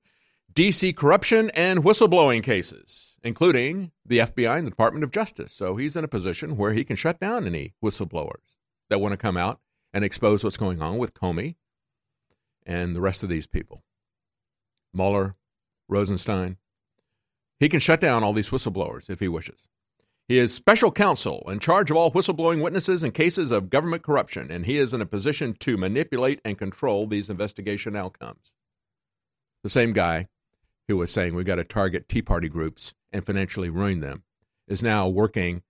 [0.53, 5.53] DC corruption and whistleblowing cases, including the FBI and the Department of Justice.
[5.53, 8.57] So he's in a position where he can shut down any whistleblowers
[8.89, 9.61] that want to come out
[9.95, 11.55] and expose what's going on with Comey
[12.67, 13.85] and the rest of these people.
[14.93, 15.37] Mueller,
[15.89, 16.57] Rosenstein.
[17.61, 19.69] He can shut down all these whistleblowers if he wishes.
[20.31, 24.49] He is special counsel in charge of all whistleblowing witnesses in cases of government corruption,
[24.49, 28.53] and he is in a position to manipulate and control these investigation outcomes.
[29.65, 30.29] The same guy
[30.87, 34.23] who was saying we've got to target Tea Party groups and financially ruin them
[34.69, 35.63] is now working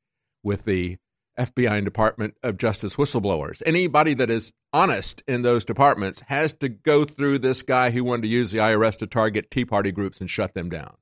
[0.43, 0.99] with the
[1.39, 3.63] FBI and Department of Justice whistleblowers.
[3.65, 8.25] Anybody that is honest in those departments has to go through this guy who wanted
[8.25, 10.99] to use the IRS to target Tea Party groups and shut them down.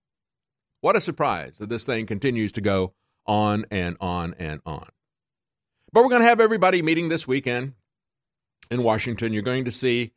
[0.80, 2.94] What a surprise that this thing continues to go
[3.28, 4.88] on and on and on.
[5.92, 7.74] But we're going to have everybody meeting this weekend
[8.70, 9.32] in Washington.
[9.32, 10.12] You're going to see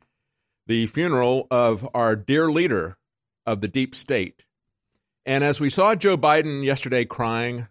[0.66, 2.98] the funeral of our dear leader
[3.46, 4.44] of the deep state.
[5.24, 7.68] And as we saw Joe Biden yesterday crying,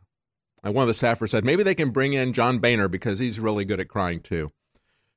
[0.65, 3.39] uh, one of the staffers said maybe they can bring in John Boehner because he's
[3.39, 4.51] really good at crying too.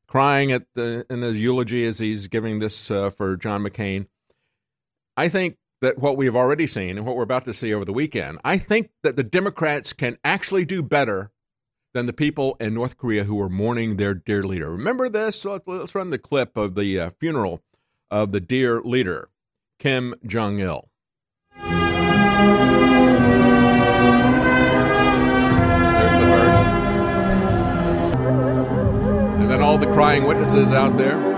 [0.06, 4.06] Crying at the in the eulogy as he's giving this uh, for John McCain.
[5.16, 7.84] I think that what we have already seen and what we're about to see over
[7.84, 11.30] the weekend, I think that the Democrats can actually do better
[11.92, 14.70] than the people in North Korea who were mourning their dear leader.
[14.70, 15.44] Remember this?
[15.44, 17.62] Let's run the clip of the uh, funeral
[18.10, 19.28] of the dear leader,
[19.78, 20.88] Kim Jong il.
[21.54, 21.72] There's
[26.18, 26.66] the verse.
[29.40, 31.33] And then all the crying witnesses out there.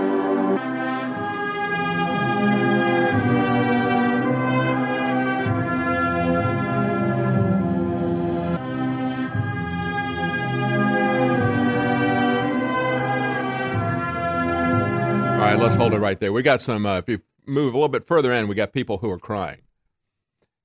[15.43, 16.33] Right, let's hold it right there.
[16.33, 16.85] We got some.
[16.85, 19.61] Uh, if you move a little bit further in, we got people who are crying,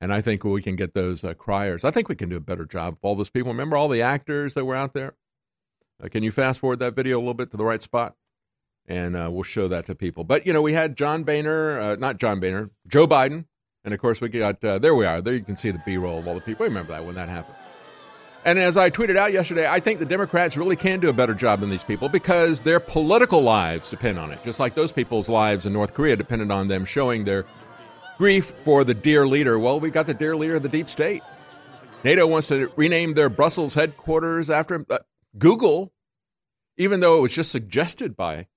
[0.01, 1.85] and I think we can get those uh, criers.
[1.85, 3.53] I think we can do a better job of all those people.
[3.53, 5.15] Remember all the actors that were out there.
[6.03, 8.17] Uh, can you fast forward that video a little bit to the right spot,
[8.87, 10.25] and uh, we'll show that to people.
[10.25, 13.45] But you know, we had John Boehner, uh, not John Boehner, Joe Biden,
[13.85, 14.95] and of course we got uh, there.
[14.95, 15.35] We are there.
[15.35, 16.65] You can see the B roll of all the people.
[16.65, 17.62] Remember that when that happened.
[18.45, 21.35] And as I tweeted out yesterday, I think the Democrats really can do a better
[21.35, 25.29] job than these people because their political lives depend on it, just like those people's
[25.29, 27.45] lives in North Korea depended on them showing their
[28.19, 29.59] grief for the dear leader.
[29.61, 31.23] Well, we got the dear leader of the deep state.
[32.03, 34.87] NATO wants to rename their Brussels headquarters after him.
[34.91, 34.99] Uh,
[35.39, 35.93] Google,
[36.77, 38.49] even though it was just suggested by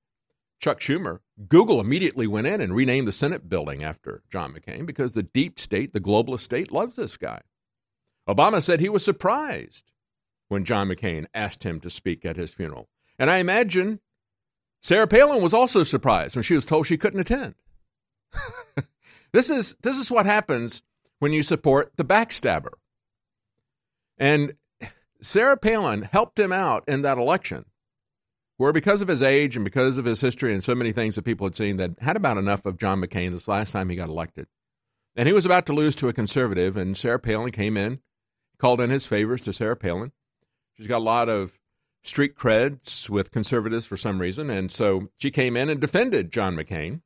[0.59, 5.11] Chuck Schumer, Google immediately went in and renamed the Senate building after John McCain because
[5.11, 7.41] the deep state, the globalist state, loves this guy.
[8.27, 9.91] Obama said he was surprised
[10.47, 12.89] when John McCain asked him to speak at his funeral.
[13.19, 13.99] And I imagine
[14.81, 17.55] Sarah Palin was also surprised when she was told she couldn't attend.
[19.31, 20.83] this is this is what happens
[21.19, 22.73] when you support the backstabber.
[24.17, 24.55] And
[25.21, 27.65] Sarah Palin helped him out in that election,
[28.57, 31.23] where because of his age and because of his history and so many things that
[31.23, 34.09] people had seen that had about enough of John McCain this last time he got
[34.09, 34.47] elected.
[35.15, 38.01] And he was about to lose to a conservative, and Sarah Palin came in
[38.57, 40.11] called in his favors to Sarah Palin.
[40.73, 41.59] She's got a lot of
[42.03, 46.55] street creds with conservatives for some reason, and so she came in and defended John
[46.55, 47.01] McCain,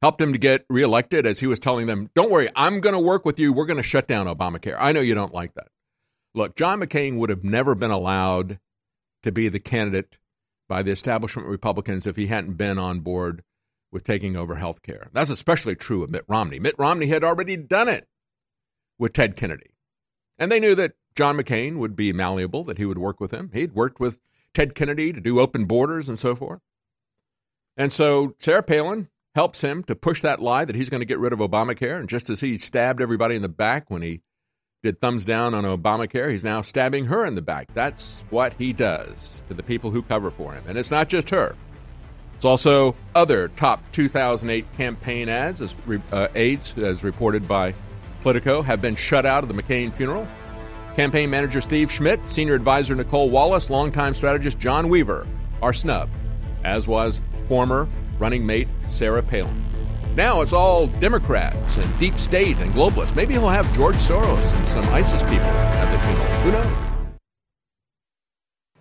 [0.00, 3.00] helped him to get reelected as he was telling them, Don't worry, I'm going to
[3.00, 3.52] work with you.
[3.52, 4.76] We're going to shut down Obamacare.
[4.78, 5.68] I know you don't like that.
[6.34, 8.58] Look, John McCain would have never been allowed
[9.22, 10.18] to be the candidate
[10.68, 13.42] by the establishment Republicans if he hadn't been on board
[13.92, 15.10] with taking over health care.
[15.12, 16.58] That's especially true of Mitt Romney.
[16.58, 18.08] Mitt Romney had already done it
[18.98, 19.71] with Ted Kennedy.
[20.42, 23.50] And they knew that John McCain would be malleable, that he would work with him.
[23.54, 24.18] He'd worked with
[24.52, 26.58] Ted Kennedy to do open borders and so forth.
[27.76, 31.20] And so Sarah Palin helps him to push that lie that he's going to get
[31.20, 31.96] rid of Obamacare.
[31.96, 34.20] And just as he stabbed everybody in the back when he
[34.82, 37.72] did thumbs down on Obamacare, he's now stabbing her in the back.
[37.72, 40.64] That's what he does to the people who cover for him.
[40.66, 41.54] And it's not just her.
[42.34, 45.76] It's also other top 2008 campaign ads, as,
[46.10, 47.76] uh, aides, as reported by
[48.22, 50.26] Politico have been shut out of the McCain funeral.
[50.94, 55.26] Campaign manager Steve Schmidt, senior advisor Nicolle Wallace, longtime strategist John Weaver
[55.60, 56.12] are snubbed,
[56.64, 59.64] as was former running mate Sarah Palin.
[60.14, 63.16] Now it's all Democrats and deep state and globalists.
[63.16, 66.26] Maybe he'll have George Soros and some ISIS people at the funeral.
[66.42, 66.91] Who knows?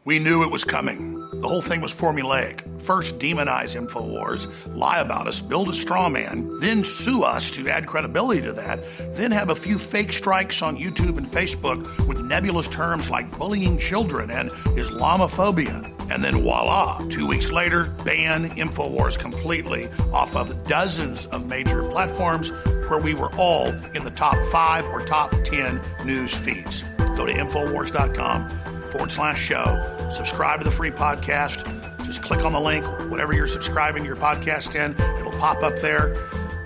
[0.04, 1.20] We knew it was coming.
[1.42, 2.82] The whole thing was formulaic.
[2.82, 7.86] First, demonize InfoWars, lie about us, build a straw man, then sue us to add
[7.86, 8.84] credibility to that,
[9.14, 13.78] then have a few fake strikes on YouTube and Facebook with nebulous terms like bullying
[13.78, 15.88] children and Islamophobia.
[16.12, 22.50] And then voila, two weeks later, ban InfoWars completely off of dozens of major platforms
[22.90, 26.82] where we were all in the top five or top 10 news feeds.
[27.16, 30.10] Go to InfoWars.com forward slash show.
[30.12, 31.66] Subscribe to the free podcast.
[32.06, 35.78] Just click on the link, whatever you're subscribing to your podcast in, it'll pop up
[35.78, 36.14] there.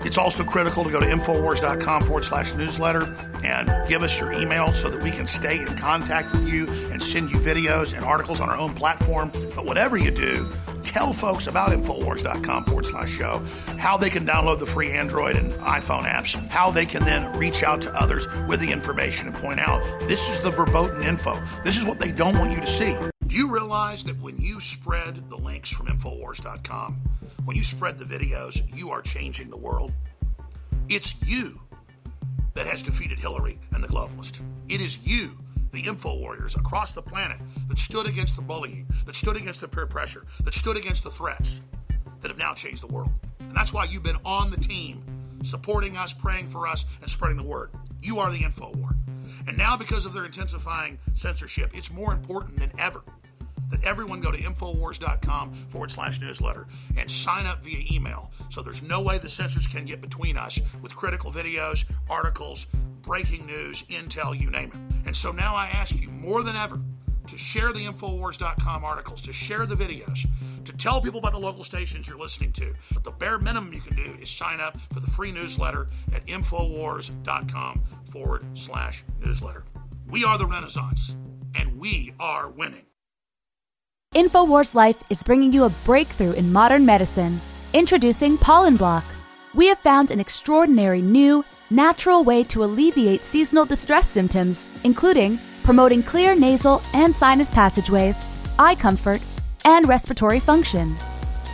[0.06, 4.70] It's also critical to go to Infowars.com forward slash newsletter and give us your email
[4.70, 8.40] so that we can stay in contact with you and send you videos and articles
[8.40, 9.32] on our own platform.
[9.56, 10.48] But whatever you do,
[10.84, 13.42] tell folks about Infowars.com forward slash show,
[13.78, 17.64] how they can download the free Android and iPhone apps, how they can then reach
[17.64, 21.36] out to others with the information and point out this is the verboten info.
[21.64, 22.96] This is what they don't want you to see.
[23.26, 27.00] Do you realize that when you spread the links from Infowars.com,
[27.44, 29.92] when you spread the videos, you are changing the world?
[30.88, 31.60] It's you
[32.54, 34.40] that has defeated Hillary and the globalists.
[34.68, 35.36] It is you,
[35.72, 39.66] the info warriors across the planet, that stood against the bullying, that stood against the
[39.66, 41.62] peer pressure, that stood against the threats,
[42.20, 43.10] that have now changed the world.
[43.40, 45.02] And that's why you've been on the team,
[45.42, 47.70] supporting us, praying for us, and spreading the word.
[48.00, 48.95] You are the info war.
[49.46, 53.02] And now, because of their intensifying censorship, it's more important than ever
[53.70, 56.66] that everyone go to Infowars.com forward slash newsletter
[56.96, 58.30] and sign up via email.
[58.48, 62.66] So there's no way the censors can get between us with critical videos, articles,
[63.02, 65.06] breaking news, intel, you name it.
[65.06, 66.76] And so now I ask you more than ever
[67.26, 70.26] to share the Infowars.com articles, to share the videos,
[70.64, 72.74] to tell people about the local stations you're listening to.
[72.92, 76.26] But the bare minimum you can do is sign up for the free newsletter at
[76.26, 79.64] Infowars.com forward slash newsletter.
[80.08, 81.16] We are the Renaissance,
[81.54, 82.86] and we are winning.
[84.14, 87.40] InfoWars Life is bringing you a breakthrough in modern medicine.
[87.74, 89.04] Introducing Pollen Block.
[89.52, 96.00] We have found an extraordinary new, natural way to alleviate seasonal distress symptoms, including promoting
[96.00, 98.24] clear nasal and sinus passageways,
[98.56, 99.20] eye comfort,
[99.64, 100.94] and respiratory function.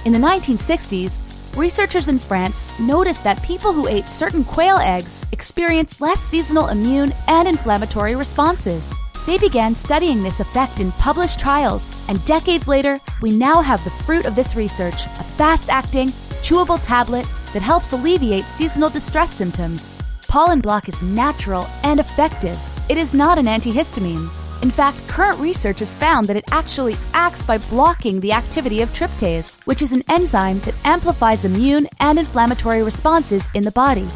[0.04, 1.22] In the 1960s,
[1.56, 7.14] researchers in France noticed that people who ate certain quail eggs experienced less seasonal immune
[7.26, 8.94] and inflammatory responses.
[9.24, 13.96] They began studying this effect in published trials, and decades later, we now have the
[14.04, 16.08] fruit of this research a fast acting,
[16.42, 19.96] chewable tablet that helps alleviate seasonal distress symptoms.
[20.28, 22.58] Pollen Block is natural and effective.
[22.92, 24.28] It is not an antihistamine.
[24.62, 28.90] In fact, current research has found that it actually acts by blocking the activity of
[28.90, 34.06] tryptase, which is an enzyme that amplifies immune and inflammatory responses in the body.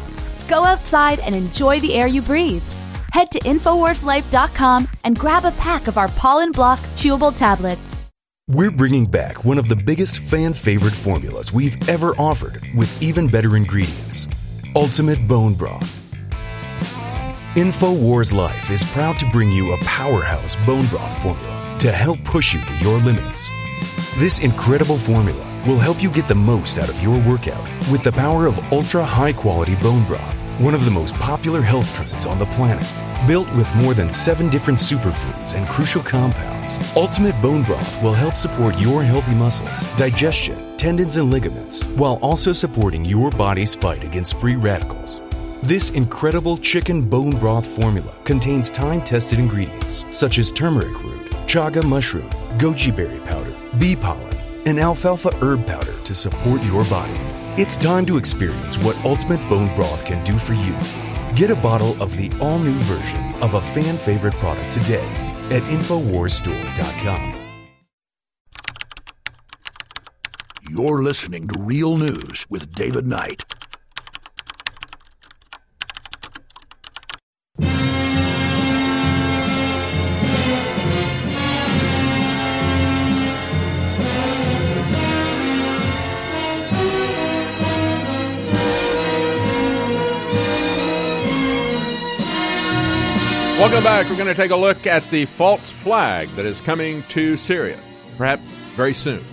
[0.47, 2.61] Go outside and enjoy the air you breathe
[3.13, 7.97] head to InfoWarsLife.com and grab a pack of our Pollen Block chewable tablets.
[8.47, 13.27] We're bringing back one of the biggest fan favorite formulas we've ever offered with even
[13.27, 14.27] better ingredients
[14.75, 16.06] Ultimate Bone Broth.
[17.57, 22.53] InfoWars Life is proud to bring you a powerhouse bone broth formula to help push
[22.53, 23.49] you to your limits.
[24.17, 28.11] This incredible formula will help you get the most out of your workout with the
[28.11, 32.39] power of ultra high quality bone broth one of the most popular health trends on
[32.39, 32.87] the planet.
[33.27, 38.35] Built with more than seven different superfoods and crucial compounds, Ultimate Bone Broth will help
[38.35, 44.39] support your healthy muscles, digestion, tendons, and ligaments, while also supporting your body's fight against
[44.39, 45.21] free radicals.
[45.67, 51.83] This incredible chicken bone broth formula contains time tested ingredients such as turmeric root, chaga
[51.83, 54.33] mushroom, goji berry powder, bee pollen,
[54.65, 57.19] and alfalfa herb powder to support your body.
[57.61, 60.73] It's time to experience what Ultimate Bone Broth can do for you.
[61.35, 65.05] Get a bottle of the all new version of a fan favorite product today
[65.51, 67.33] at InfoWarsStore.com.
[70.69, 73.43] You're listening to Real News with David Knight.
[93.57, 94.07] Welcome back.
[94.07, 97.79] We're going to take a look at the false flag that is coming to Syria,
[98.15, 98.45] perhaps
[98.75, 99.25] very soon.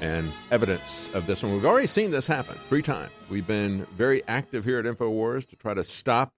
[0.00, 1.44] And evidence of this.
[1.44, 3.12] And we've already seen this happen three times.
[3.30, 6.32] We've been very active here at InfoWars to try to stop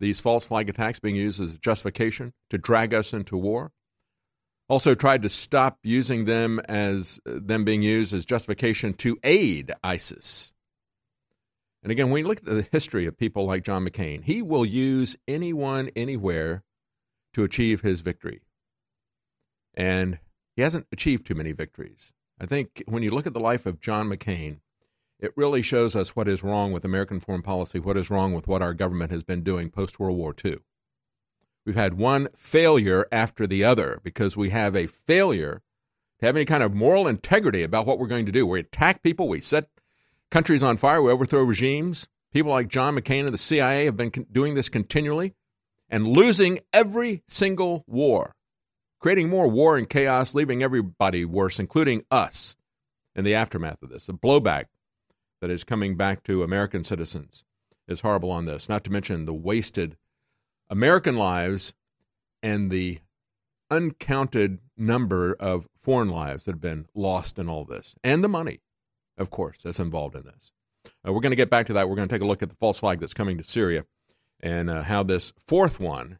[0.00, 3.70] these false flag attacks being used as justification to drag us into war.
[4.70, 10.53] Also tried to stop using them as them being used as justification to aid ISIS.
[11.84, 14.64] And again, when you look at the history of people like John McCain, he will
[14.64, 16.64] use anyone, anywhere
[17.34, 18.40] to achieve his victory.
[19.74, 20.18] And
[20.56, 22.14] he hasn't achieved too many victories.
[22.40, 24.60] I think when you look at the life of John McCain,
[25.20, 28.48] it really shows us what is wrong with American foreign policy, what is wrong with
[28.48, 30.56] what our government has been doing post World War II.
[31.66, 35.62] We've had one failure after the other because we have a failure
[36.20, 38.46] to have any kind of moral integrity about what we're going to do.
[38.46, 39.68] We attack people, we set
[40.34, 42.08] countries on fire, we overthrow regimes.
[42.32, 45.32] People like John McCain and the CIA have been doing this continually
[45.88, 48.34] and losing every single war,
[48.98, 52.56] creating more war and chaos, leaving everybody worse, including us,
[53.14, 54.06] in the aftermath of this.
[54.06, 54.64] The blowback
[55.40, 57.44] that is coming back to American citizens
[57.86, 59.96] is horrible on this, not to mention the wasted
[60.68, 61.74] American lives
[62.42, 62.98] and the
[63.70, 68.63] uncounted number of foreign lives that have been lost in all this, and the money
[69.18, 70.52] of course, that's involved in this.
[71.06, 71.88] Uh, we're going to get back to that.
[71.88, 73.84] We're going to take a look at the false flag that's coming to Syria
[74.40, 76.18] and uh, how this fourth one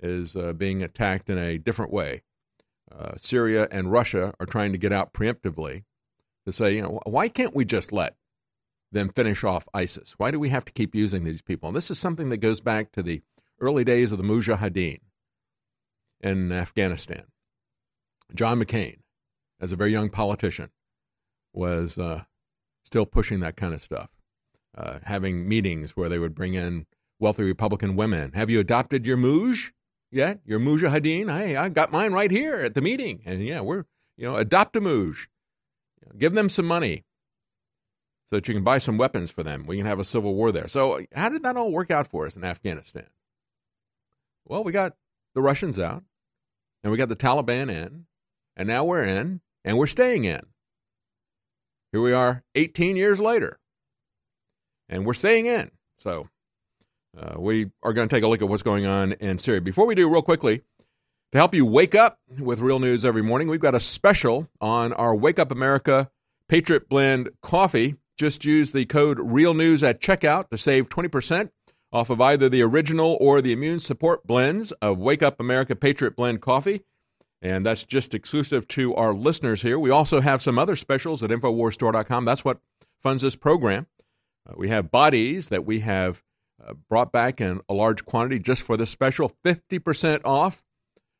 [0.00, 2.22] is uh, being attacked in a different way.
[2.90, 5.84] Uh, Syria and Russia are trying to get out preemptively
[6.46, 8.16] to say, you know, why can't we just let
[8.92, 10.14] them finish off ISIS?
[10.18, 11.68] Why do we have to keep using these people?
[11.68, 13.22] And this is something that goes back to the
[13.60, 15.00] early days of the Mujahideen
[16.20, 17.24] in Afghanistan.
[18.34, 18.98] John McCain,
[19.60, 20.70] as a very young politician,
[21.52, 22.24] was uh,
[22.84, 24.10] still pushing that kind of stuff,
[24.76, 26.86] uh, having meetings where they would bring in
[27.18, 28.32] wealthy Republican women.
[28.32, 29.72] Have you adopted your Muj
[30.10, 30.40] yet?
[30.44, 31.34] Your Mujahideen?
[31.34, 33.22] Hey, I got mine right here at the meeting.
[33.24, 33.84] And yeah, we're,
[34.16, 35.28] you know, adopt a Muj.
[36.18, 37.04] Give them some money
[38.30, 39.66] so that you can buy some weapons for them.
[39.66, 40.68] We can have a civil war there.
[40.68, 43.06] So, how did that all work out for us in Afghanistan?
[44.44, 44.96] Well, we got
[45.34, 46.02] the Russians out,
[46.82, 48.06] and we got the Taliban in,
[48.56, 50.40] and now we're in, and we're staying in.
[51.92, 53.58] Here we are 18 years later,
[54.88, 55.70] and we're staying in.
[55.98, 56.28] So,
[57.18, 59.60] uh, we are going to take a look at what's going on in Syria.
[59.60, 60.62] Before we do, real quickly,
[61.32, 64.92] to help you wake up with real news every morning, we've got a special on
[64.92, 66.10] our Wake Up America
[66.48, 67.96] Patriot Blend coffee.
[68.16, 71.50] Just use the code Real News at checkout to save 20%
[71.92, 76.14] off of either the original or the immune support blends of Wake Up America Patriot
[76.14, 76.82] Blend coffee.
[77.42, 79.78] And that's just exclusive to our listeners here.
[79.78, 82.24] We also have some other specials at InfoWarsStore.com.
[82.24, 82.60] That's what
[83.00, 83.86] funds this program.
[84.48, 86.22] Uh, we have Bod Ease that we have
[86.62, 90.62] uh, brought back in a large quantity just for this special 50% off.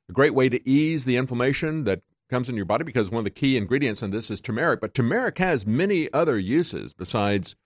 [0.08, 3.24] A great way to ease the inflammation that comes in your body because one of
[3.24, 4.80] the key ingredients in this is turmeric.
[4.80, 7.56] But turmeric has many other uses besides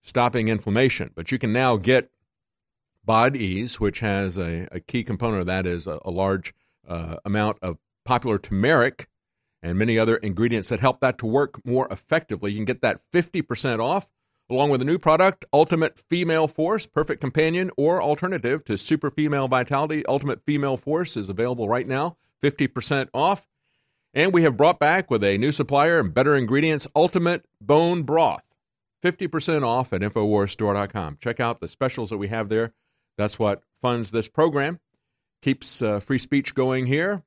[0.00, 1.10] stopping inflammation.
[1.14, 2.10] But you can now get
[3.04, 6.54] Bod Ease, which has a, a key component of that is a, a large
[6.86, 9.08] uh, amount of popular turmeric
[9.62, 12.50] and many other ingredients that help that to work more effectively.
[12.50, 14.10] You can get that 50% off
[14.50, 19.48] along with a new product, Ultimate Female Force, perfect companion or alternative to Super Female
[19.48, 20.04] Vitality.
[20.06, 23.46] Ultimate Female Force is available right now, 50% off.
[24.14, 28.44] And we have brought back with a new supplier and better ingredients, Ultimate Bone Broth,
[29.02, 31.18] 50% off at InfoWarsStore.com.
[31.20, 32.74] Check out the specials that we have there.
[33.16, 34.80] That's what funds this program,
[35.42, 37.22] keeps uh, free speech going here,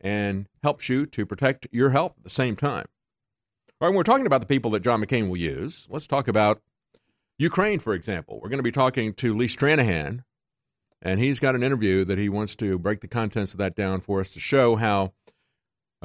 [0.00, 2.84] and helps you to protect your health at the same time.
[3.80, 5.88] All right, we're talking about the people that John McCain will use.
[5.90, 6.60] Let's talk about
[7.38, 8.38] Ukraine, for example.
[8.40, 10.24] We're going to be talking to Lee Stranahan,
[11.02, 14.00] and he's got an interview that he wants to break the contents of that down
[14.00, 15.12] for us to show how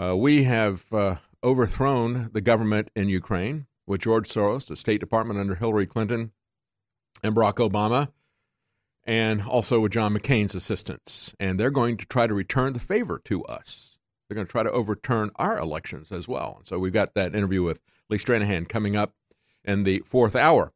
[0.01, 5.39] uh, we have uh, overthrown the government in Ukraine with George Soros, the State Department
[5.39, 6.31] under Hillary Clinton
[7.23, 8.11] and Barack Obama,
[9.09, 11.33] and also with John McCain's assistance.
[11.39, 13.97] And they're going to try to return the favor to us.
[14.27, 16.61] They're going to try to overturn our elections as well.
[16.65, 17.81] So we've got that interview with
[18.11, 19.15] Lee Stranahan coming up
[19.63, 20.73] in the fourth hour.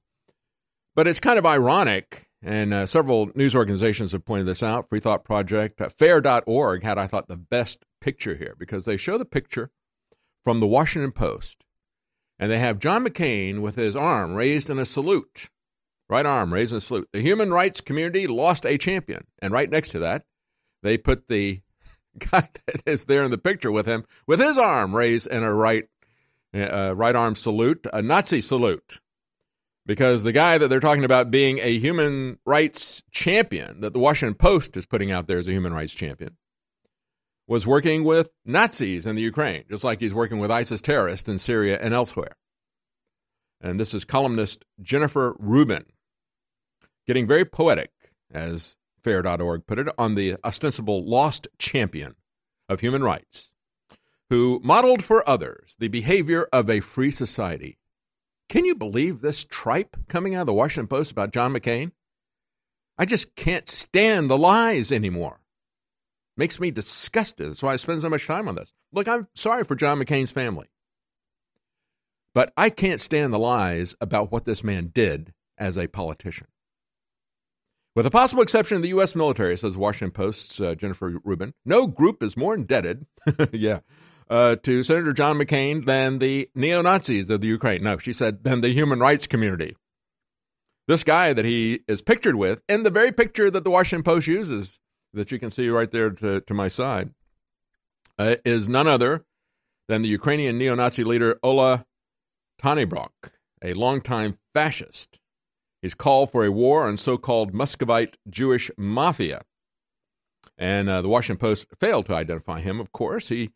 [0.96, 4.90] But it's kind of ironic, and uh, several news organizations have pointed this out.
[4.90, 9.20] Free Thought Project, uh, Fair.org had, I thought, the best picture here because they show
[9.20, 9.70] the picture
[10.44, 11.66] from the Washington Post,
[12.40, 15.52] and they have John McCain with his arm raised in a salute,
[16.10, 17.10] right arm raising a salute.
[17.14, 20.26] The human rights community lost a champion, and right next to that,
[20.82, 21.62] they put the
[22.20, 25.54] guy that is there in the picture with him with his arm raised in a
[25.54, 25.86] right
[26.54, 29.00] uh, right arm salute, a Nazi salute.
[29.86, 34.36] Because the guy that they're talking about being a human rights champion, that the Washington
[34.36, 36.38] Post is putting out there as a human rights champion,
[37.48, 41.38] was working with Nazis in the Ukraine, just like he's working with ISIS terrorists in
[41.38, 42.38] Syria and elsewhere.
[43.64, 45.86] And this is columnist Jennifer Rubin
[47.08, 47.92] getting very poetic
[48.30, 52.16] as fair.org put it, on the ostensible lost champion
[52.68, 53.54] of human rights,
[54.30, 57.78] who modeled for others the behavior of a free society.
[58.50, 61.92] Can you believe this tripe coming out of the Washington Post about John McCain?
[62.98, 65.40] I just can't stand the lies anymore.
[66.36, 67.50] Makes me disgusted.
[67.50, 68.74] That's why I spend so much time on this.
[68.92, 70.68] Look, I'm sorry for John McCain's family.
[72.34, 76.48] But I can't stand the lies about what this man did as a politician.
[77.96, 79.16] With a possible exception of the U.S.
[79.16, 83.06] military, says Washington Post's uh, Jennifer Rubin, no group is more indebted,
[83.54, 83.82] yeah,
[84.32, 87.84] uh, to Senator John McCain than the neo Nazis of the Ukraine.
[87.84, 89.76] No, she said, than the human rights community.
[90.88, 94.28] This guy that he is pictured with, in the very picture that the Washington Post
[94.28, 94.80] uses,
[95.14, 97.12] that you can see right there to, to my side,
[98.18, 99.24] uh, is none other
[99.88, 101.86] than the Ukrainian neo Nazi leader Ola
[102.62, 103.10] Tyahnybok,
[103.62, 105.20] a longtime fascist
[105.84, 109.42] his call for a war on so called Muscovite Jewish mafia.
[110.58, 113.28] And uh, the Washington Post failed to identify him, of course.
[113.28, 113.50] He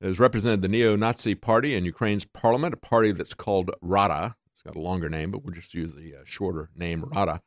[0.00, 4.34] has represented the neo Nazi party in Ukraine's parliament, a party that's called Rada.
[4.54, 7.42] It's got a longer name, but we'll just use the uh, shorter name, Rada.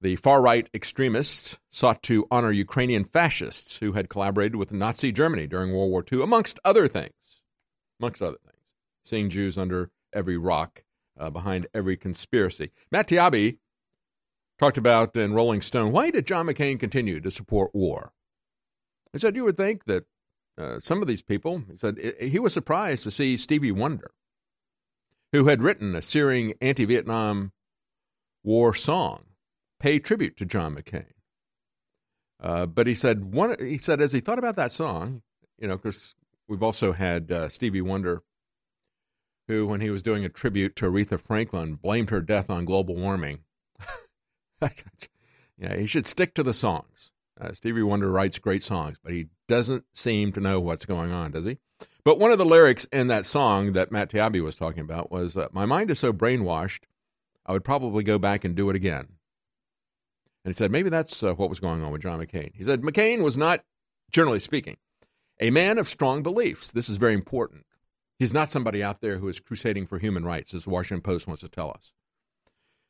[0.00, 5.48] The far right extremists sought to honor Ukrainian fascists who had collaborated with Nazi Germany
[5.48, 7.40] during World War II, amongst other things.
[7.98, 8.62] Amongst other things.
[9.04, 10.84] Seeing Jews under every rock
[11.18, 12.70] uh, behind every conspiracy.
[12.90, 13.58] Matt Taibbi
[14.58, 18.12] talked about in Rolling Stone why did John McCain continue to support war?
[19.12, 20.04] He said, You would think that
[20.58, 24.10] uh, some of these people, he said, he was surprised to see Stevie Wonder,
[25.32, 27.52] who had written a searing anti Vietnam
[28.42, 29.24] War song,
[29.80, 31.12] pay tribute to John McCain.
[32.40, 35.22] Uh, but he said, one, he said, as he thought about that song,
[35.58, 36.14] you know, because
[36.48, 38.22] we've also had uh, Stevie Wonder,
[39.48, 42.96] who, when he was doing a tribute to Aretha Franklin, blamed her death on global
[42.96, 43.40] warming.
[45.58, 47.12] yeah, he should stick to the songs.
[47.40, 51.32] Uh, Stevie Wonder writes great songs, but he doesn't seem to know what's going on,
[51.32, 51.58] does he?
[52.04, 55.36] But one of the lyrics in that song that Matt Taibbi was talking about was,
[55.36, 56.84] uh, "My mind is so brainwashed,
[57.44, 59.16] I would probably go back and do it again."
[60.44, 62.54] And he said maybe that's uh, what was going on with John McCain.
[62.54, 63.64] He said McCain was not,
[64.10, 64.76] generally speaking,
[65.40, 66.70] a man of strong beliefs.
[66.70, 67.66] This is very important.
[68.18, 71.26] He's not somebody out there who is crusading for human rights, as the Washington Post
[71.26, 71.92] wants to tell us.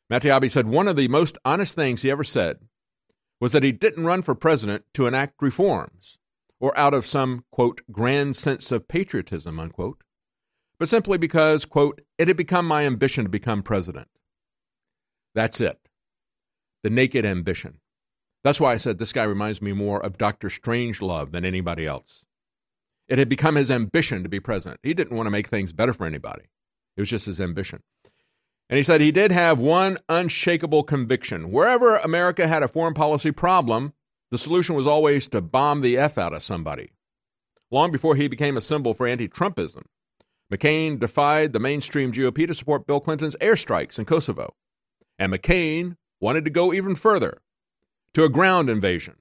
[0.09, 2.59] Matt Taibbi said one of the most honest things he ever said
[3.39, 6.17] was that he didn't run for president to enact reforms
[6.59, 10.01] or out of some, quote, grand sense of patriotism, unquote,
[10.79, 14.07] but simply because, quote, it had become my ambition to become president.
[15.35, 15.89] That's it.
[16.83, 17.79] The naked ambition.
[18.43, 20.47] That's why I said this guy reminds me more of Dr.
[20.47, 22.25] Strangelove than anybody else.
[23.07, 24.79] It had become his ambition to be president.
[24.83, 26.43] He didn't want to make things better for anybody,
[26.95, 27.83] it was just his ambition.
[28.69, 31.51] And he said he did have one unshakable conviction.
[31.51, 33.93] Wherever America had a foreign policy problem,
[34.29, 36.91] the solution was always to bomb the F out of somebody.
[37.71, 39.83] Long before he became a symbol for anti Trumpism,
[40.51, 44.55] McCain defied the mainstream GOP to support Bill Clinton's airstrikes in Kosovo.
[45.19, 47.41] And McCain wanted to go even further
[48.13, 49.15] to a ground invasion.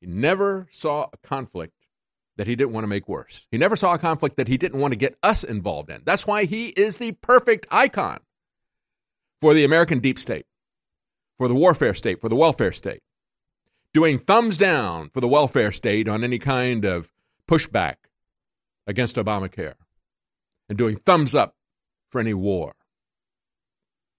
[0.00, 1.81] He never saw a conflict
[2.42, 3.46] that he didn't want to make worse.
[3.52, 6.02] He never saw a conflict that he didn't want to get us involved in.
[6.04, 8.18] That's why he is the perfect icon
[9.40, 10.44] for the American deep state,
[11.38, 12.98] for the warfare state, for the welfare state.
[13.94, 17.12] Doing thumbs down for the welfare state on any kind of
[17.48, 17.94] pushback
[18.88, 19.74] against Obamacare,
[20.68, 21.54] and doing thumbs up
[22.10, 22.74] for any war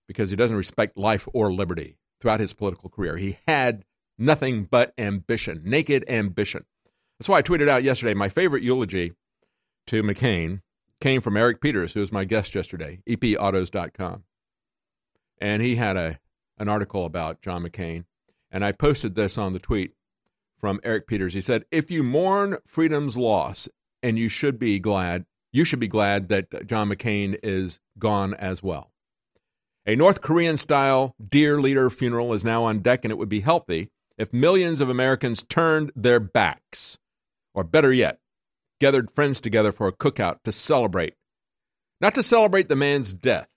[0.08, 3.18] because he doesn't respect life or liberty throughout his political career.
[3.18, 3.84] He had
[4.18, 6.64] nothing but ambition, naked ambition.
[7.20, 9.14] That's why I tweeted out yesterday my favorite eulogy
[9.88, 10.62] to McCain
[11.00, 14.24] came from Eric Peters, who was my guest yesterday, epautos.com.
[15.40, 16.20] And he had a,
[16.58, 18.06] an article about John McCain.
[18.52, 19.94] And I posted this on the tweet
[20.58, 21.34] from Eric Peters.
[21.34, 23.68] He said, If you mourn freedom's loss,
[24.02, 28.62] and you should be glad, you should be glad that John McCain is gone as
[28.62, 28.92] well.
[29.86, 33.42] A North Korean style dear leader funeral is now on deck, and it would be
[33.42, 37.00] healthy if millions of Americans turned their backs
[37.54, 38.20] or better yet,
[38.80, 41.16] gathered friends together for a cookout to celebrate.
[42.02, 43.50] Not to celebrate the man's death,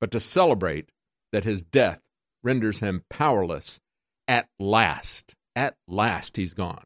[0.00, 0.90] but to celebrate
[1.32, 2.00] that his death
[2.42, 3.80] renders him powerless
[4.26, 5.34] at last.
[5.56, 6.84] At last, he's gone.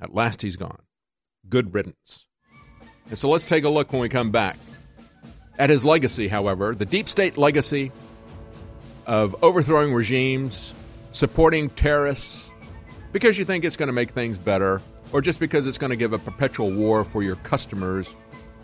[0.00, 0.82] At last, he's gone.
[1.48, 2.28] Good riddance.
[3.08, 4.56] And so let's take a look when we come back
[5.58, 7.90] at his legacy, however, the deep state legacy
[9.06, 10.74] of overthrowing regimes,
[11.12, 12.52] supporting terrorists,
[13.12, 14.80] because you think it's going to make things better,
[15.12, 18.16] or just because it's going to give a perpetual war for your customers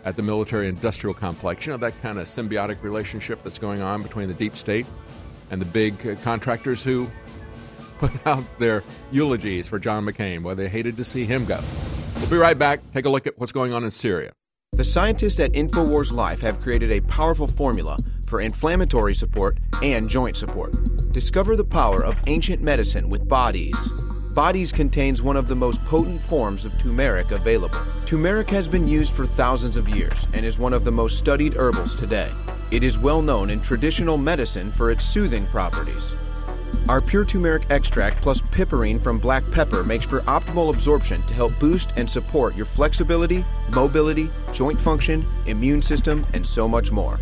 [0.03, 1.65] at the military industrial complex.
[1.65, 4.85] You know, that kind of symbiotic relationship that's going on between the deep state
[5.51, 7.09] and the big uh, contractors who
[7.97, 11.59] put out their eulogies for John McCain, where they hated to see him go.
[12.17, 12.79] We'll be right back.
[12.93, 14.31] Take a look at what's going on in Syria.
[14.73, 20.35] The scientists at InfoWars Life have created a powerful formula for inflammatory support and joint
[20.35, 20.75] support.
[21.13, 24.04] Discover the power of ancient medicine with Bod Ease.
[24.35, 27.79] Bod Ease contains one of the most potent forms of turmeric available.
[28.05, 31.53] Turmeric has been used for thousands of years and is one of the most studied
[31.53, 32.29] herbals today.
[32.69, 36.13] It is well known in traditional medicine for its soothing properties.
[36.89, 41.57] Our pure turmeric extract plus piperine from black pepper makes for optimal absorption to help
[41.57, 47.21] boost and support your flexibility, mobility, joint function, immune system, and so much more.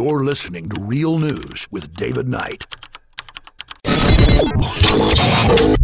[0.00, 2.64] You're listening to Real News with David Knight.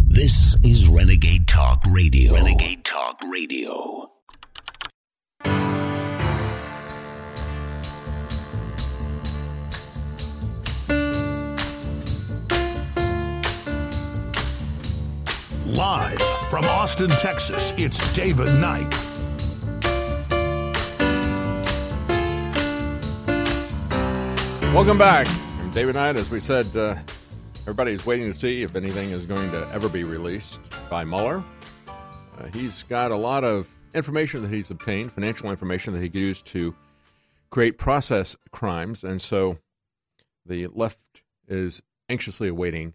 [0.07, 2.35] This is Renegade Talk Radio.
[2.35, 4.13] Renegade Talk Radio.
[15.67, 19.14] Live from Austin, Texas, it's David Knight.
[24.75, 25.29] Welcome back.
[25.61, 26.17] I'm David Knight.
[26.17, 26.97] As we said, uh,
[27.61, 30.61] everybody's waiting to see if anything is going to ever be released
[30.91, 31.45] by Mueller.
[31.87, 36.19] Uh, he's got a lot of information that he's obtained, financial information that he could
[36.19, 36.75] use to
[37.51, 39.05] create process crimes.
[39.05, 39.59] And so
[40.45, 42.95] the left is anxiously awaiting,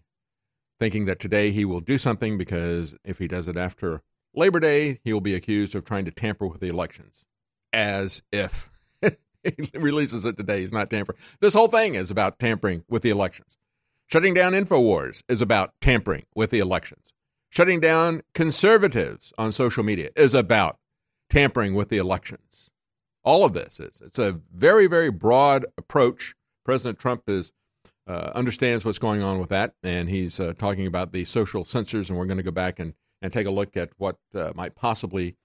[0.78, 4.02] thinking that today he will do something because if he does it after
[4.34, 7.24] Labor Day, he will be accused of trying to tamper with the elections.
[7.72, 8.69] As if
[9.74, 10.60] releases it today.
[10.60, 11.18] He's not tampering.
[11.40, 13.56] This whole thing is about tampering with the elections.
[14.06, 17.14] Shutting down InfoWars is about tampering with the elections.
[17.50, 20.78] Shutting down conservatives on social media is about
[21.28, 22.70] tampering with the elections.
[23.22, 24.00] All of this is.
[24.00, 26.34] It's a very, very broad approach.
[26.64, 27.52] President Trump is
[28.06, 32.10] uh, understands what's going on with that, and he's uh, talking about the social censors,
[32.10, 34.74] and we're going to go back and, and take a look at what uh, might
[34.74, 35.36] possibly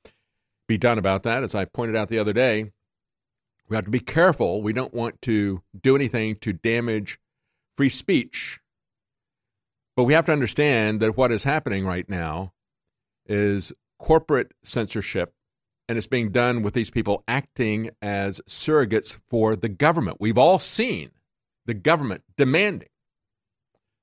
[0.68, 1.44] be done about that.
[1.44, 2.72] As I pointed out the other day,
[3.68, 4.62] we have to be careful.
[4.62, 7.20] We don't want to do anything to damage
[7.78, 8.60] free speech.
[9.96, 12.54] But we have to understand that what is happening right now
[13.26, 15.34] is corporate censorship,
[15.88, 20.18] and it's being done with these people acting as surrogates for the government.
[20.20, 21.12] We've all seen
[21.66, 22.90] the government demanding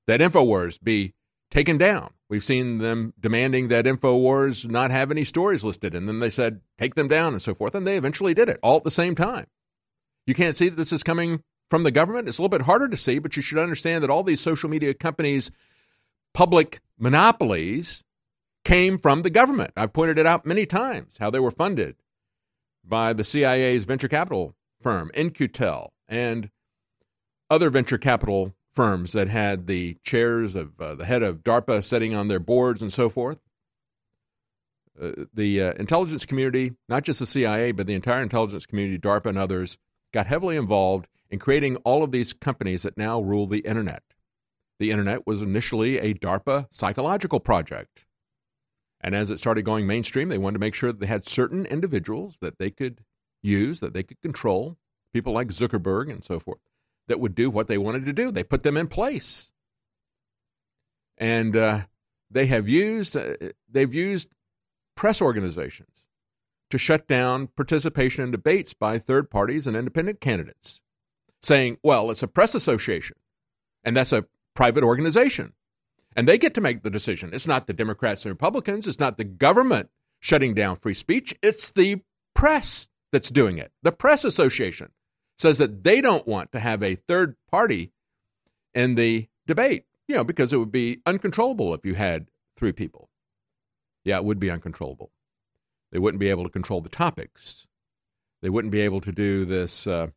[0.07, 1.13] that InfoWars be
[1.51, 2.09] taken down.
[2.27, 6.61] We've seen them demanding that InfoWars not have any stories listed, and then they said,
[6.79, 9.13] take them down and so forth, and they eventually did it all at the same
[9.13, 9.45] time.
[10.25, 12.27] You can't see that this is coming from the government.
[12.27, 14.69] It's a little bit harder to see, but you should understand that all these social
[14.69, 15.51] media companies'
[16.33, 18.03] public monopolies
[18.63, 19.71] came from the government.
[19.75, 21.95] I've pointed it out many times how they were funded
[22.83, 26.49] by the CIA's venture capital firm, In-Q-Tel, and
[27.49, 32.15] other venture capital firms that had the chairs of uh, the head of DARPA sitting
[32.15, 33.39] on their boards and so forth.
[34.99, 39.27] Uh, the uh, intelligence community, not just the CIA, but the entire intelligence community, DARPA
[39.27, 39.77] and others,
[40.13, 44.03] got heavily involved in creating all of these companies that now rule the internet.
[44.79, 48.05] The internet was initially a DARPA psychological project.
[49.01, 51.65] And as it started going mainstream, they wanted to make sure that they had certain
[51.65, 53.03] individuals that they could
[53.41, 54.77] use, that they could control,
[55.11, 56.59] people like Zuckerberg and so forth,
[57.07, 58.31] that would do what they wanted to do.
[58.31, 59.51] They put them in place.
[61.17, 61.81] And uh,
[62.31, 63.33] they have used, uh,
[63.69, 64.29] they've used
[64.95, 66.02] press organizations
[66.73, 70.81] to shut down participation in debates by third parties and independent candidates,
[71.43, 73.15] saying, well, it's a press association,
[73.83, 75.53] and that's a private organization,
[76.15, 77.29] and they get to make the decision.
[77.31, 81.69] It's not the Democrats and Republicans, it's not the government shutting down free speech, it's
[81.69, 82.01] the
[82.33, 83.71] press that's doing it.
[83.83, 84.93] The press association
[85.37, 87.91] says that they don't want to have a third party
[88.73, 93.11] in the debate, you know, because it would be uncontrollable if you had three people.
[94.03, 95.11] Yeah, it would be uncontrollable.
[95.93, 97.67] They wouldn't be able to control the topics.
[98.41, 99.85] They wouldn't be able to do this.
[99.85, 100.07] Uh,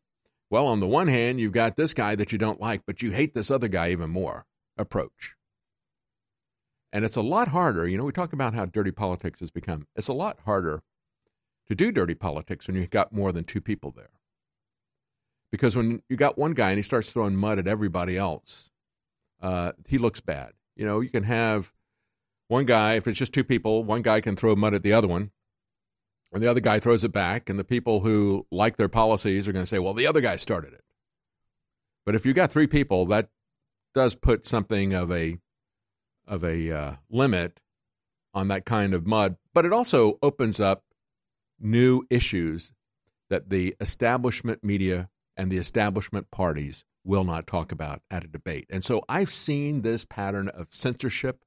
[0.49, 3.11] well, on the one hand, you've got this guy that you don't like, but you
[3.11, 5.35] hate this other guy even more approach.
[6.91, 7.87] And it's a lot harder.
[7.87, 9.85] You know, we talk about how dirty politics has become.
[9.95, 10.81] It's a lot harder
[11.67, 14.09] to do dirty politics when you've got more than two people there.
[15.51, 18.71] Because when you got one guy and he starts throwing mud at everybody else,
[19.43, 20.53] uh, he looks bad.
[20.75, 21.71] You know, you can have
[22.47, 25.07] one guy, if it's just two people, one guy can throw mud at the other
[25.07, 25.31] one,
[26.33, 29.53] And the other guy throws it back, and the people who like their policies are
[29.53, 30.83] going to say, well, the other guy started it.
[32.05, 33.29] But if you got three people, that
[33.93, 35.37] does put something of a
[36.27, 37.61] of a uh, limit
[38.33, 39.37] on that kind of mud.
[39.53, 40.83] But it also opens up
[41.59, 42.73] new issues
[43.29, 48.67] that the establishment media and the establishment parties will not talk about at a debate.
[48.69, 51.43] And so I've seen this pattern of censorship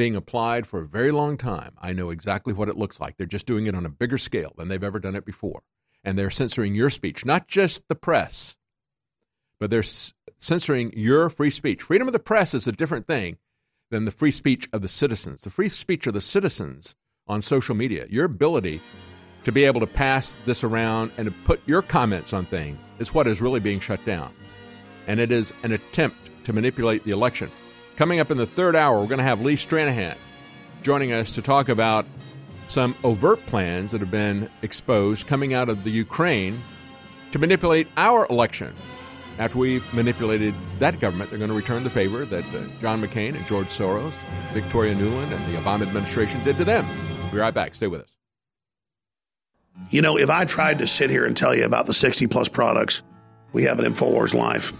[0.00, 1.74] being applied for a very long time.
[1.78, 3.18] I know exactly what it looks like.
[3.18, 5.60] They're just doing it on a bigger scale than they've ever done it before.
[6.02, 8.56] And they're censoring your speech, not just the press,
[9.58, 9.84] but they're
[10.38, 11.82] censoring your free speech.
[11.82, 13.36] Freedom of the press is a different thing
[13.90, 15.42] than the free speech of the citizens.
[15.42, 16.96] The free speech of the citizens
[17.28, 18.80] on social media, your ability
[19.44, 23.12] to be able to pass this around and to put your comments on things is
[23.12, 24.32] what is really being shut down.
[25.06, 27.50] And it is an attempt to manipulate the election.
[28.00, 30.16] Coming up in the third hour, we're going to have Lee Stranahan
[30.80, 32.06] joining us to talk about
[32.66, 36.58] some overt plans that have been exposed coming out of the Ukraine
[37.32, 38.72] to manipulate our election.
[39.38, 43.36] After we've manipulated that government, they're going to return the favor that uh, John McCain
[43.36, 44.14] and George Soros,
[44.54, 46.86] Victoria Nuland, and the Obama administration did to them.
[47.24, 47.74] We'll be right back.
[47.74, 48.16] Stay with us.
[49.90, 52.48] You know, if I tried to sit here and tell you about the 60 plus
[52.48, 53.02] products
[53.52, 54.72] we have at InfoWars Life,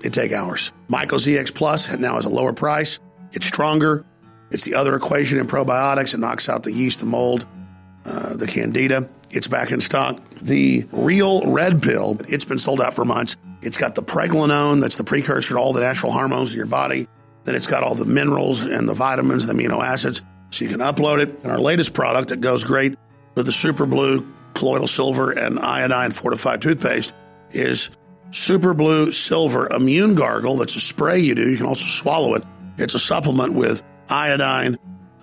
[0.00, 0.72] it'd take hours.
[0.88, 3.00] Myco ZX Plus now has a lower price.
[3.32, 4.04] It's stronger.
[4.50, 6.14] It's the other equation in probiotics.
[6.14, 7.46] It knocks out the yeast, the mold,
[8.04, 9.08] uh, the candida.
[9.30, 10.20] It's back in stock.
[10.40, 13.36] The real red pill, it's been sold out for months.
[13.62, 17.08] It's got the pregnenolone, that's the precursor to all the natural hormones in your body.
[17.44, 20.22] Then it's got all the minerals and the vitamins the amino acids.
[20.50, 21.42] So you can upload it.
[21.42, 22.96] And our latest product that goes great
[23.34, 27.14] with the Super Blue colloidal silver and iodine fortified toothpaste
[27.50, 27.90] is
[28.30, 30.56] Super Blue Silver Immune Gargle.
[30.56, 31.50] That's a spray you do.
[31.50, 32.44] You can also swallow it.
[32.78, 34.76] It's a supplement with iodine,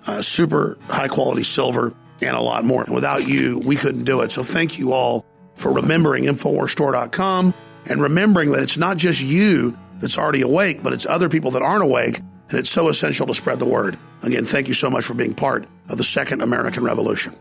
[0.06, 2.84] uh, super high quality silver, and a lot more.
[2.90, 4.32] Without you, we couldn't do it.
[4.32, 5.24] So thank you all
[5.54, 7.54] for remembering InfoWarsStore.com
[7.86, 11.62] and remembering that it's not just you that's already awake, but it's other people that
[11.62, 12.20] aren't awake.
[12.50, 13.98] And it's so essential to spread the word.
[14.22, 17.32] Again, thank you so much for being part of the second American Revolution.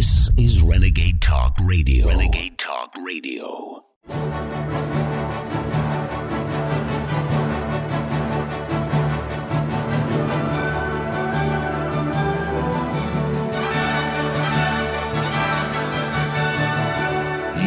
[0.00, 2.08] This is Renegade Talk Radio.
[2.08, 3.84] Renegade Talk Radio.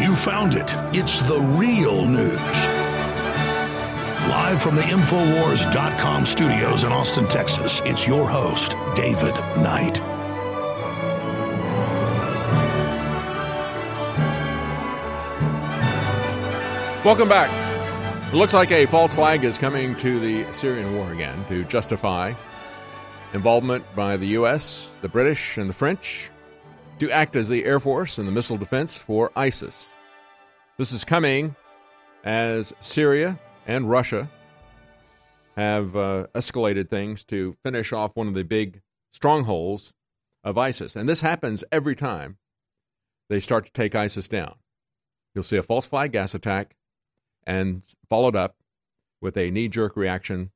[0.02, 0.74] You found it.
[0.92, 2.32] It's the real news.
[4.28, 10.02] Live from the Infowars.com studios in Austin, Texas, it's your host, David Knight.
[17.06, 17.51] Welcome back.
[18.32, 22.34] It looks like a false flag is coming to the Syrian war again to justify
[23.34, 26.32] involvement by the U.S., the British, and the French
[26.99, 29.89] to act as the air force and the missile defense for ISIS.
[30.78, 31.58] This is coming
[32.24, 33.38] as Syria
[33.68, 34.30] and Russia
[35.58, 38.82] have uh, escalated things to finish off one of the big
[39.12, 39.93] strongholds
[40.45, 40.95] of ISIS.
[40.95, 42.38] And this happens every time
[43.28, 44.56] they start to take ISIS down.
[45.36, 46.78] You'll see a false flag gas attack
[47.46, 48.58] and followed up
[49.22, 50.52] with a knee jerk reaction,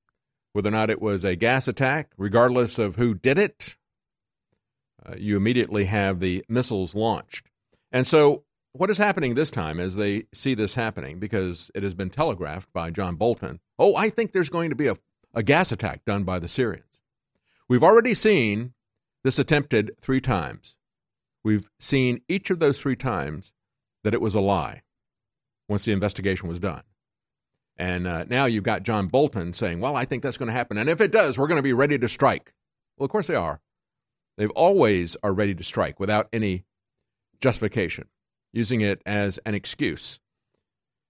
[0.54, 3.76] whether or not it was a gas attack, regardless of who did it.
[5.06, 7.48] Uh, you immediately have the missiles launched.
[7.92, 11.94] And so, what is happening this time as they see this happening, because it has
[11.94, 14.96] been telegraphed by John Bolton oh, I think there's going to be a,
[15.34, 17.02] a gas attack done by the Syrians.
[17.70, 18.74] We've already seen
[19.24, 20.78] this attempted three times.
[21.44, 23.54] We've seen each of those three times
[24.04, 24.84] that it was a lie
[25.68, 26.84] once the investigation was done.
[27.78, 30.78] And uh, now you've got John Bolton saying, well, I think that's going to happen.
[30.78, 32.53] And if it does, we're going to be ready to strike.
[32.97, 33.61] Well, of course they are.
[34.38, 36.65] They've always are ready to strike without any
[37.39, 38.07] justification,
[38.51, 40.20] using it as an excuse.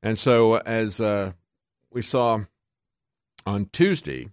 [0.03, 1.33] And so, as uh,
[1.91, 2.41] we saw
[3.45, 4.29] on Tuesday,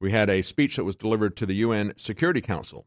[0.00, 2.86] we had a speech that was delivered to the UN Security Council.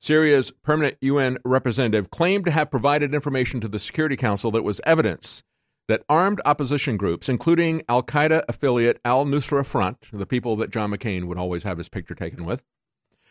[0.00, 4.80] Syria's permanent UN representative claimed to have provided information to the Security Council that was
[4.84, 5.42] evidence
[5.88, 10.90] that armed opposition groups, including Al Qaeda affiliate Al Nusra Front, the people that John
[10.90, 12.62] McCain would always have his picture taken with,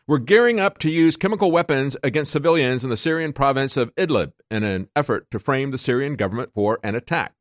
[0.08, 4.32] were gearing up to use chemical weapons against civilians in the Syrian province of Idlib
[4.50, 7.34] in an effort to frame the Syrian government for an attack.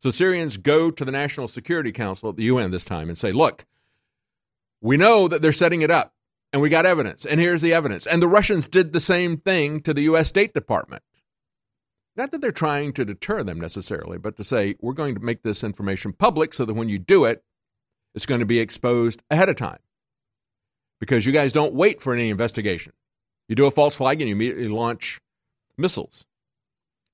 [0.00, 3.30] So Syrians go to the National Security Council at the UN this time and say,
[3.30, 3.64] look,
[4.80, 6.14] we know that they're setting it up
[6.52, 8.06] and we got evidence, and here's the evidence.
[8.06, 10.28] And the Russians did the same thing to the U.S.
[10.28, 11.02] State Department.
[12.16, 15.42] Not that they're trying to deter them necessarily, but to say, we're going to make
[15.42, 17.42] this information public so that when you do it,
[18.14, 19.78] it's going to be exposed ahead of time.
[21.00, 22.92] because you guys don't wait for any investigation.
[23.48, 25.20] You do a false flag and you immediately launch
[25.76, 26.26] missiles.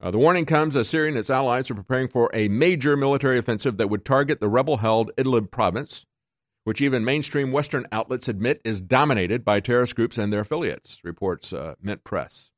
[0.00, 3.38] Uh, the warning comes as Syria and its allies are preparing for a major military
[3.38, 6.04] offensive that would target the rebel held Idlib province,
[6.64, 11.52] which even mainstream Western outlets admit is dominated by terrorist groups and their affiliates, reports
[11.54, 12.50] uh, Mint Press.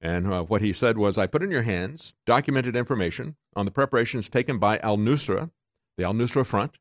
[0.00, 3.70] And uh, what he said was I put in your hands documented information on the
[3.70, 5.50] preparations taken by al Nusra,
[5.98, 6.78] the al Nusra Front,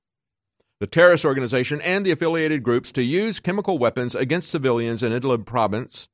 [0.79, 5.45] the terrorist organization, and the affiliated groups to use chemical weapons against civilians in Idlib
[5.45, 6.07] province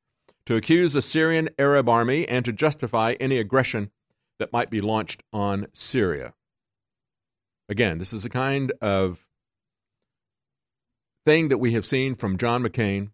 [0.48, 3.92] to accuse the Syrian Arab army and to justify any aggression
[4.40, 6.34] that might be launched on Syria.
[7.70, 9.26] Again, this is the kind of
[11.26, 13.12] thing that we have seen from John McCain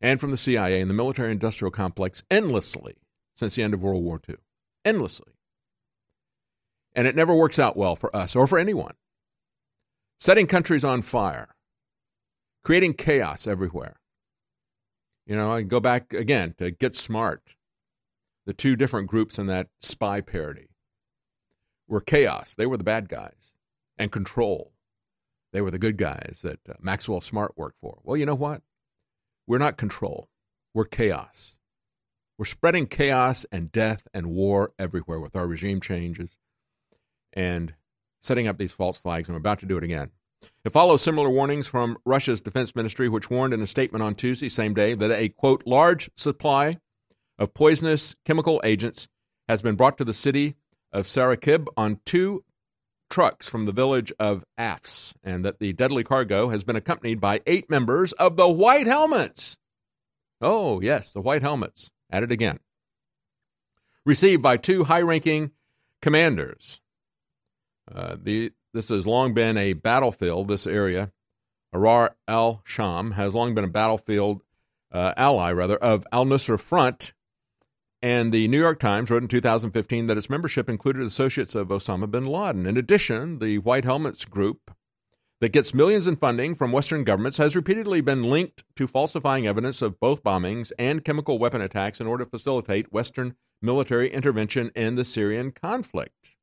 [0.00, 2.96] and from the CIA and the military industrial complex endlessly
[3.34, 4.36] since the end of World War II.
[4.84, 5.32] Endlessly.
[6.94, 8.94] And it never works out well for us or for anyone.
[10.18, 11.54] Setting countries on fire,
[12.64, 14.00] creating chaos everywhere.
[15.26, 17.56] You know, I go back again to Get Smart,
[18.46, 20.68] the two different groups in that spy parody
[21.88, 22.54] were chaos.
[22.54, 23.52] They were the bad guys,
[23.98, 24.72] and control.
[25.52, 27.98] They were the good guys that uh, Maxwell Smart worked for.
[28.02, 28.62] Well, you know what?
[29.46, 30.28] We're not control.
[30.74, 31.56] We're chaos.
[32.38, 36.36] We're spreading chaos and death and war everywhere with our regime changes
[37.32, 37.74] and
[38.20, 39.28] setting up these false flags.
[39.28, 40.10] And we're about to do it again.
[40.64, 44.48] It follows similar warnings from Russia's defense ministry, which warned in a statement on Tuesday,
[44.48, 46.78] same day, that a, quote, large supply
[47.38, 49.08] of poisonous chemical agents
[49.48, 50.56] has been brought to the city
[50.92, 52.44] of Sarakib on two
[53.08, 57.40] trucks from the village of Afs, and that the deadly cargo has been accompanied by
[57.46, 59.58] eight members of the White Helmets.
[60.40, 61.90] Oh, yes, the White Helmets.
[62.10, 62.60] At it again.
[64.04, 65.50] Received by two high ranking
[66.00, 66.80] commanders.
[67.92, 71.10] Uh, the, this has long been a battlefield, this area.
[71.74, 74.42] Ahrar al Sham has long been a battlefield
[74.92, 77.12] uh, ally, rather, of al Nusra Front
[78.06, 82.08] and the New York Times wrote in 2015 that its membership included associates of Osama
[82.08, 82.64] bin Laden.
[82.64, 84.70] In addition, the White Helmets group
[85.40, 89.82] that gets millions in funding from Western governments has repeatedly been linked to falsifying evidence
[89.82, 94.94] of both bombings and chemical weapon attacks in order to facilitate Western military intervention in
[94.94, 96.36] the Syrian conflict.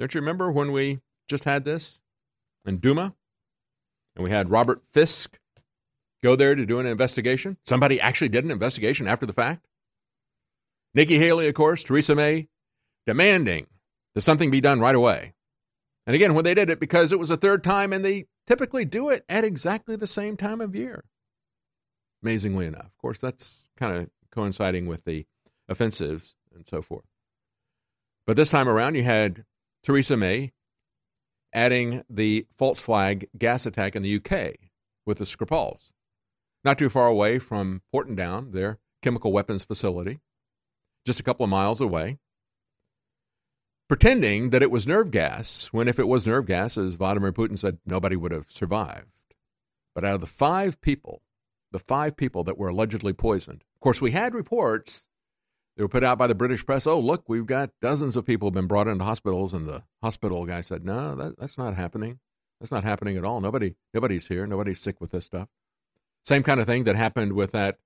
[0.00, 0.98] Don't you remember when we
[1.28, 2.00] just had this
[2.66, 3.14] in Duma?
[4.16, 5.38] And we had Robert Fisk
[6.20, 7.58] go there to do an investigation?
[7.64, 9.68] Somebody actually did an investigation after the fact?
[10.94, 12.48] Nikki Haley, of course, Theresa May,
[13.06, 13.66] demanding
[14.14, 15.34] that something be done right away.
[16.06, 18.84] And again, when they did it, because it was the third time, and they typically
[18.84, 21.04] do it at exactly the same time of year.
[22.22, 22.86] Amazingly enough.
[22.86, 25.26] Of course, that's kind of coinciding with the
[25.68, 27.04] offensives and so forth.
[28.26, 29.44] But this time around, you had
[29.82, 30.52] Theresa May
[31.52, 34.54] adding the false flag gas attack in the UK
[35.04, 35.90] with the Skripals,
[36.64, 40.20] not too far away from Porton Down, their chemical weapons facility
[41.04, 42.18] just a couple of miles away,
[43.88, 47.58] pretending that it was nerve gas, when if it was nerve gas, as Vladimir Putin
[47.58, 49.06] said, nobody would have survived.
[49.94, 51.22] But out of the five people,
[51.70, 55.08] the five people that were allegedly poisoned, of course, we had reports
[55.76, 56.86] they were put out by the British press.
[56.86, 60.44] Oh, look, we've got dozens of people have been brought into hospitals, and the hospital
[60.44, 62.18] guy said, "No, that, that's not happening.
[62.60, 63.40] That's not happening at all.
[63.40, 64.46] Nobody, nobody's here.
[64.46, 65.48] Nobody's sick with this stuff."
[66.24, 67.78] Same kind of thing that happened with that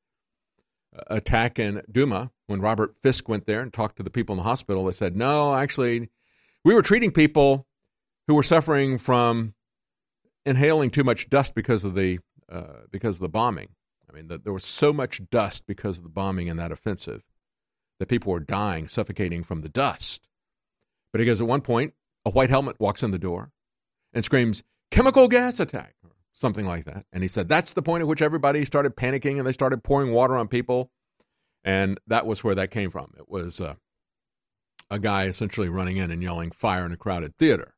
[1.08, 4.44] attack in Duma when Robert Fisk went there and talked to the people in the
[4.44, 4.84] hospital.
[4.84, 6.10] They said, no, actually,
[6.64, 7.66] we were treating people
[8.26, 9.54] who were suffering from
[10.44, 13.68] inhaling too much dust because of the uh, because of the bombing.
[14.08, 17.22] I mean, the, there was so much dust because of the bombing in that offensive
[17.98, 20.28] that people were dying, suffocating from the dust.
[21.12, 21.94] But he goes, at one point,
[22.24, 23.50] a white helmet walks in the door
[24.12, 25.95] and screams, "Chemical gas attack!"
[26.36, 27.06] Something like that.
[27.12, 30.12] And he said that's the point at which everybody started panicking and they started pouring
[30.12, 30.90] water on people.
[31.64, 33.14] And that was where that came from.
[33.18, 33.74] It was uh,
[34.90, 37.74] a guy essentially running in and yelling fire in a crowded theater.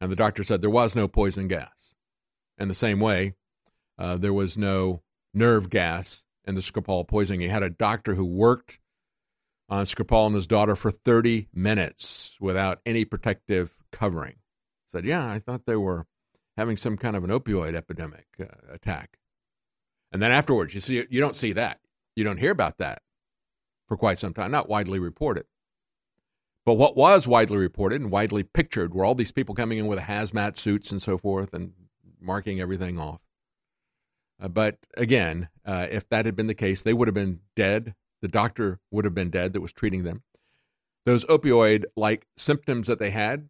[0.00, 1.94] And the doctor said there was no poison gas.
[2.58, 3.34] In the same way,
[3.98, 5.02] uh, there was no
[5.32, 7.40] nerve gas in the Skripal poisoning.
[7.40, 8.78] He had a doctor who worked
[9.70, 14.36] on Skripal and his daughter for 30 minutes without any protective covering.
[14.88, 16.06] Said, yeah, I thought they were
[16.60, 19.16] having some kind of an opioid epidemic uh, attack.
[20.12, 21.80] And then afterwards, you see, you don't see that.
[22.14, 23.00] You don't hear about that
[23.88, 25.46] for quite some time, not widely reported.
[26.66, 30.00] But what was widely reported and widely pictured were all these people coming in with
[30.00, 31.72] hazmat suits and so forth and
[32.20, 33.22] marking everything off.
[34.38, 37.94] Uh, but again, uh, if that had been the case, they would have been dead.
[38.20, 40.24] The doctor would have been dead that was treating them.
[41.06, 43.48] Those opioid like symptoms that they had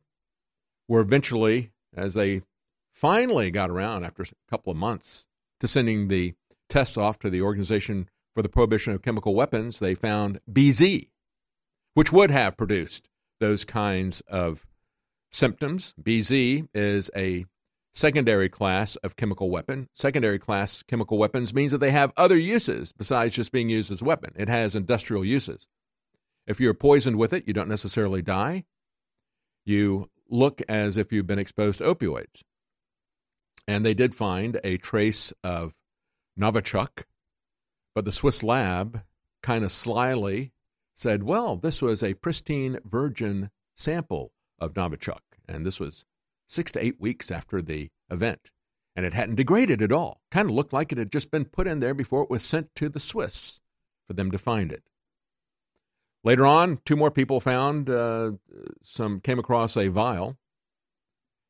[0.87, 2.43] were eventually, as they
[2.93, 5.27] finally got around after a couple of months
[5.61, 6.35] to sending the
[6.69, 11.09] tests off to the Organization for the Prohibition of Chemical Weapons, they found BZ,
[11.95, 13.09] which would have produced
[13.41, 14.67] those kinds of
[15.31, 15.95] symptoms.
[16.01, 17.47] BZ is a
[17.93, 19.89] secondary class of chemical weapon.
[19.93, 24.01] Secondary class chemical weapons means that they have other uses besides just being used as
[24.01, 24.33] a weapon.
[24.37, 25.67] It has industrial uses.
[26.47, 28.65] If you're poisoned with it, you don't necessarily die.
[29.65, 32.43] You look as if you've been exposed to opioids.
[33.71, 35.79] And they did find a trace of
[36.37, 37.05] Novichok,
[37.95, 39.05] but the Swiss lab
[39.45, 40.51] kind of slyly
[40.93, 45.21] said, well, this was a pristine virgin sample of Novichok.
[45.47, 46.05] And this was
[46.49, 48.51] six to eight weeks after the event.
[48.97, 50.21] And it hadn't degraded at all.
[50.33, 52.75] Kind of looked like it had just been put in there before it was sent
[52.75, 53.61] to the Swiss
[54.05, 54.83] for them to find it.
[56.25, 58.33] Later on, two more people found uh,
[58.83, 60.40] some, came across a vial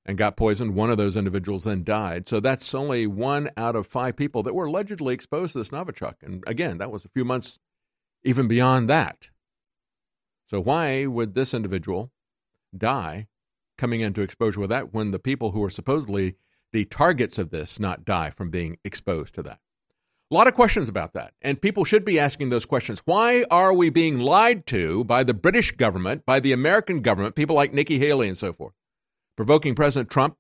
[0.07, 0.75] and got poisoned.
[0.75, 2.29] One of those individuals then died.
[2.29, 6.15] So that's only one out of five people that were allegedly exposed to this Novichok.
[6.23, 7.59] And again, that was a few months
[8.25, 9.31] even beyond that.
[10.47, 12.11] So why would this individual
[12.77, 13.29] die
[13.79, 16.37] coming into exposure with that when the people who are supposedly
[16.73, 19.61] the targets of this not die from being exposed to that?
[20.31, 21.35] A lot of questions about that.
[21.43, 23.03] And people should be asking those questions.
[23.05, 27.57] Why are we being lied to by the British government, by the American government, people
[27.57, 28.75] like Nikki Haley and so forth,
[29.41, 30.37] provoking President Trump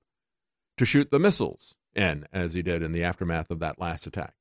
[0.77, 4.35] to shoot the missiles in, as he did in the aftermath of that last attack?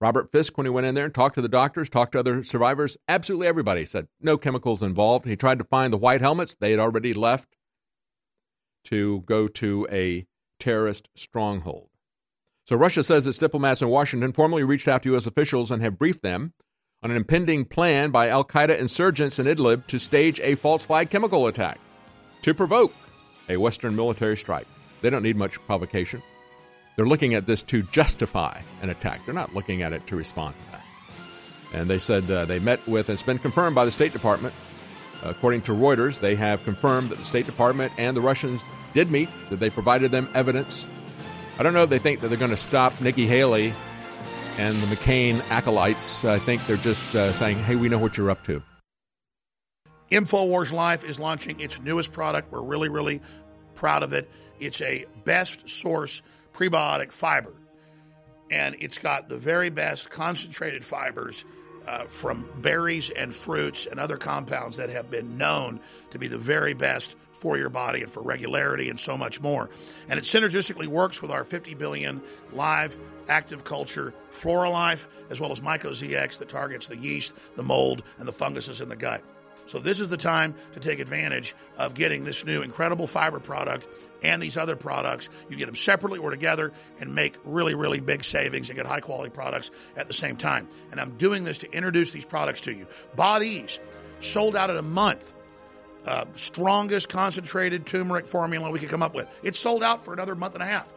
[0.00, 2.44] Robert Fisk, when he went in there and talked to the doctors, talked to other
[2.44, 5.24] survivors, absolutely everybody said no chemicals involved.
[5.24, 6.54] He tried to find the white helmets.
[6.54, 7.56] They had already left
[8.84, 10.24] to go to a
[10.60, 11.88] terrorist stronghold.
[12.66, 15.26] So Russia says its diplomats in Washington formally reached out to U.S.
[15.26, 16.52] officials and have briefed them
[17.02, 21.10] on an impending plan by Al Qaeda insurgents in Idlib to stage a false flag
[21.10, 21.80] chemical attack
[22.42, 22.94] to provoke
[23.50, 24.66] a Western military strike.
[25.02, 26.22] They don't need much provocation.
[26.96, 29.24] They're looking at this to justify an attack.
[29.24, 30.84] They're not looking at it to respond to that.
[31.72, 34.54] And they said uh, they met with, and it's been confirmed by the State Department.
[35.22, 38.64] According to Reuters, they have confirmed that the State Department and the Russians
[38.94, 40.88] did meet, that they provided them evidence
[41.60, 43.74] I don't know if they think that they're going to stop Nikki Haley
[44.56, 46.24] and the McCain acolytes.
[46.24, 48.62] I think they're just uh, saying, hey, we know what you're up to.
[50.10, 52.50] InfoWars Life is launching its newest product.
[52.50, 53.20] We're really, really
[53.74, 54.28] proud of it.
[54.58, 56.22] It's a best source
[56.52, 57.54] prebiotic fiber,
[58.50, 61.44] and it's got the very best concentrated fibers
[61.88, 65.80] uh, from berries and fruits and other compounds that have been known
[66.10, 69.70] to be the very best for your body and for regularity and so much more.
[70.08, 72.20] And it synergistically works with our 50 billion
[72.52, 78.02] live active culture Flora Life, as well as MycoZX that targets the yeast, the mold,
[78.18, 79.22] and the funguses in the gut.
[79.70, 83.86] So this is the time to take advantage of getting this new incredible fiber product
[84.20, 85.30] and these other products.
[85.48, 88.98] You get them separately or together and make really, really big savings and get high
[88.98, 90.68] quality products at the same time.
[90.90, 92.88] And I'm doing this to introduce these products to you.
[93.14, 93.78] Bod Ease
[94.18, 95.34] sold out in a month
[96.04, 99.28] uh, strongest concentrated turmeric formula we could come up with.
[99.44, 100.92] It's sold out for another month and a half.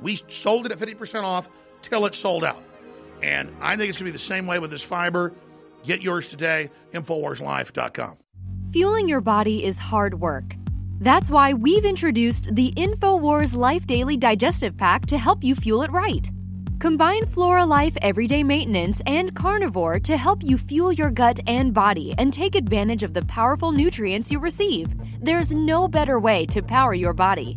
[0.00, 1.48] We sold it at 50% off
[1.80, 2.62] till it's sold out.
[3.20, 5.32] And I think it's going to be the same way with this fiber.
[5.82, 8.18] Get yours today, InfoWarsLife.com.
[8.72, 10.56] Fueling your body is hard work.
[11.00, 15.90] That's why we've introduced the InfoWars Life Daily Digestive Pack to help you fuel it
[15.90, 16.30] right.
[16.78, 22.14] Combine Flora Life Everyday Maintenance and Carnivore to help you fuel your gut and body
[22.18, 24.88] and take advantage of the powerful nutrients you receive.
[25.20, 27.56] There's no better way to power your body.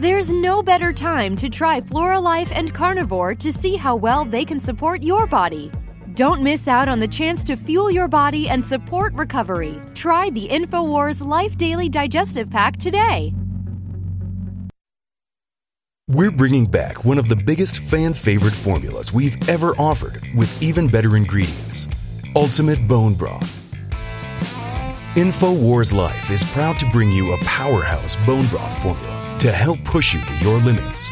[0.00, 4.58] There's no better time to try Floralife and Carnivore to see how well they can
[4.58, 5.70] support your body.
[6.14, 9.80] Don't miss out on the chance to fuel your body and support recovery.
[9.94, 13.32] Try the InfoWars Life Daily Digestive Pack today.
[16.08, 20.88] We're bringing back one of the biggest fan favorite formulas we've ever offered with even
[20.88, 21.86] better ingredients.
[22.34, 23.60] Ultimate Bone Broth.
[25.14, 30.14] InfoWars Life is proud to bring you a powerhouse bone broth formula to help push
[30.14, 31.10] you to your limits.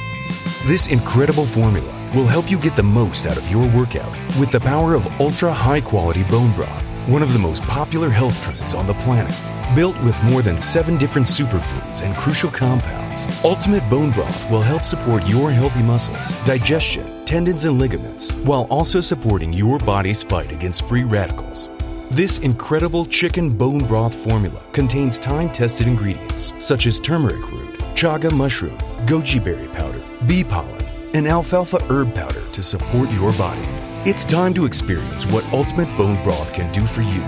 [0.64, 4.10] This incredible formula will help you get the most out of your workout
[4.40, 8.42] with the power of ultra high quality bone broth, one of the most popular health
[8.42, 9.34] trends on the planet.
[9.76, 14.86] Built with more than seven different superfoods and crucial compounds, Ultimate Bone Broth will help
[14.86, 20.88] support your healthy muscles, digestion, tendons, and ligaments, while also supporting your body's fight against
[20.88, 21.68] free radicals.
[22.10, 28.32] This incredible chicken bone broth formula contains time tested ingredients such as turmeric root, chaga
[28.32, 33.66] mushroom, goji berry powder, bee pollen, and alfalfa herb powder to support your body.
[34.09, 37.24] It's time to experience what Ultimate Bone Broth can do for you.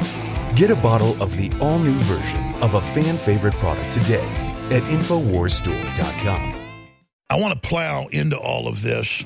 [0.57, 4.27] Get a bottle of the all new version of a fan favorite product today
[4.71, 6.55] at InfoWarsStore.com.
[7.31, 9.25] I want to plow into all of this,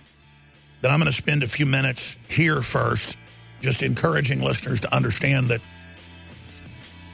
[0.83, 3.19] but I'm going to spend a few minutes here first
[3.61, 5.61] just encouraging listeners to understand that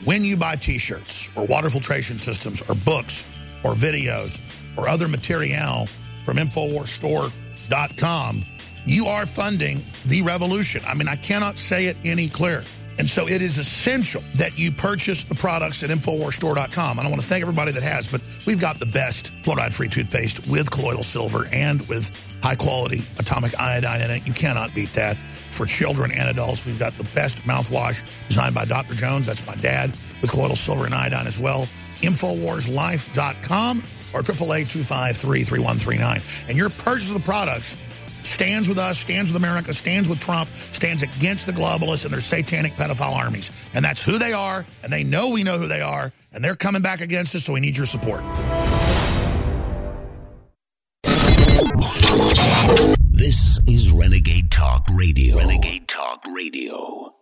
[0.05, 3.27] when you buy t-shirts or water filtration systems or books
[3.65, 4.41] or videos
[4.77, 5.89] or other material
[6.25, 8.45] from InfoWarsStore.com,
[8.87, 10.85] you are funding the revolution.
[10.87, 12.63] I mean, I cannot say it any clearer.
[12.97, 16.99] And so it is essential that you purchase the products at InfoWarsStore.com.
[16.99, 20.47] I don't want to thank everybody that has, but we've got the best fluoride-free toothpaste
[20.47, 22.13] with colloidal silver and with
[22.43, 24.27] high-quality atomic iodine in it.
[24.27, 25.17] You cannot beat that.
[25.51, 28.95] For children and adults, we've got the best mouthwash designed by Dr.
[28.95, 29.27] Jones.
[29.27, 31.69] That's my dad, with colloidal silver and iodine as well.
[32.05, 33.83] InfoWarsLife.com
[34.13, 36.49] or 888-253-3139.
[36.49, 37.77] And your purchase of the products
[38.23, 42.21] stands with us, stands with America, stands with Trump, stands against the globalists and their
[42.21, 43.51] satanic pedophile armies.
[43.75, 46.55] And that's who they are, and they know we know who they are, and they're
[46.55, 48.23] coming back against us, so we need your support.
[53.11, 55.37] This is Renegade Talk Radio.
[55.37, 57.14] Renegade Talk Radio.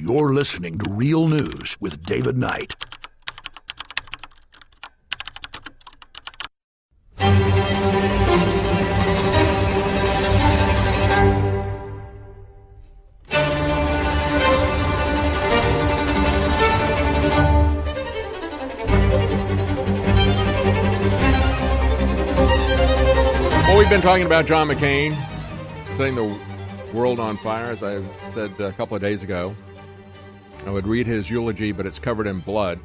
[0.00, 2.74] You're listening to Real News with David Knight.
[23.88, 25.16] Been talking about John McCain
[25.96, 26.38] setting the
[26.92, 28.02] world on fire, as I
[28.34, 29.56] said a couple of days ago.
[30.66, 32.80] I would read his eulogy, but it's covered in blood.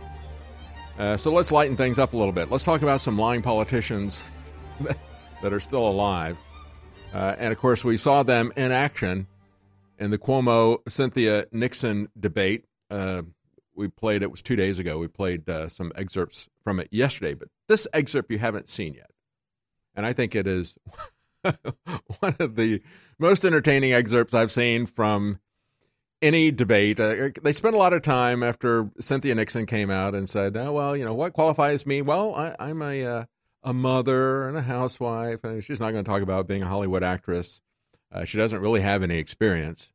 [0.97, 2.51] Uh, so let's lighten things up a little bit.
[2.51, 4.23] Let's talk about some lying politicians
[5.41, 6.37] that are still alive.
[7.13, 9.27] Uh, and of course, we saw them in action
[9.97, 12.65] in the Cuomo Cynthia Nixon debate.
[12.89, 13.23] Uh,
[13.75, 14.97] we played it was two days ago.
[14.97, 19.11] We played uh, some excerpts from it yesterday, but this excerpt you haven't seen yet
[19.95, 20.77] and I think it is
[21.43, 22.81] one of the
[23.19, 25.39] most entertaining excerpts I've seen from
[26.21, 26.99] any debate.
[26.99, 30.73] Uh, they spent a lot of time after Cynthia Nixon came out and said, oh,
[30.73, 32.01] "Well, you know what qualifies me?
[32.01, 33.25] Well, I, am a uh,
[33.63, 37.03] a mother and a housewife, and she's not going to talk about being a Hollywood
[37.03, 37.61] actress.
[38.11, 39.91] Uh, she doesn't really have any experience."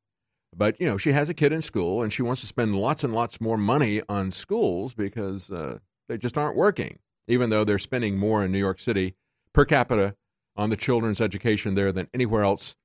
[0.54, 3.04] But you know, she has a kid in school, and she wants to spend lots
[3.04, 5.78] and lots more money on schools because uh,
[6.08, 6.98] they just aren't working.
[7.28, 9.16] Even though they're spending more in New York City
[9.52, 10.14] per capita
[10.56, 12.76] on the children's education there than anywhere else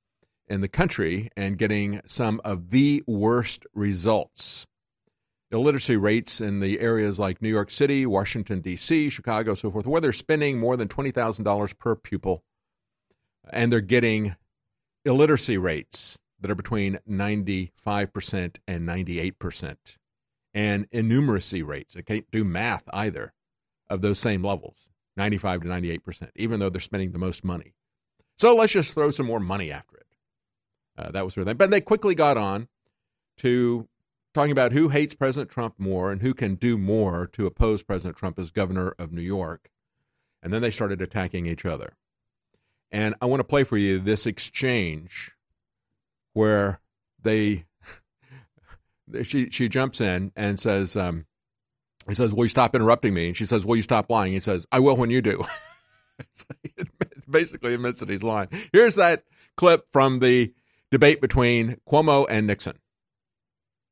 [0.51, 4.67] in the country and getting some of the worst results.
[5.49, 10.01] Illiteracy rates in the areas like New York City, Washington, D.C., Chicago, so forth, where
[10.01, 12.43] they're spending more than $20,000 per pupil,
[13.49, 14.35] and they're getting
[15.05, 19.75] illiteracy rates that are between 95% and 98%,
[20.53, 21.93] and innumeracy rates.
[21.93, 23.33] They can't do math either
[23.89, 24.89] of those same levels.
[25.17, 27.73] 95 to 98%, even though they're spending the most money.
[28.37, 30.05] So let's just throw some more money after it.
[30.97, 31.57] Uh, that was their thing.
[31.57, 32.67] But they quickly got on
[33.37, 33.87] to
[34.33, 38.17] talking about who hates President Trump more and who can do more to oppose President
[38.17, 39.69] Trump as governor of New York.
[40.43, 41.95] And then they started attacking each other.
[42.91, 45.31] And I want to play for you this exchange
[46.33, 46.81] where
[47.21, 47.65] they
[49.23, 51.25] she she jumps in and says, um,
[52.07, 53.27] he says, Will you stop interrupting me?
[53.27, 54.33] And she says, Will you stop lying?
[54.33, 55.43] He says, I will when you do.
[57.29, 58.49] basically admits that he's lying.
[58.73, 59.23] Here's that
[59.55, 60.53] clip from the
[60.91, 62.77] debate between Cuomo and Nixon.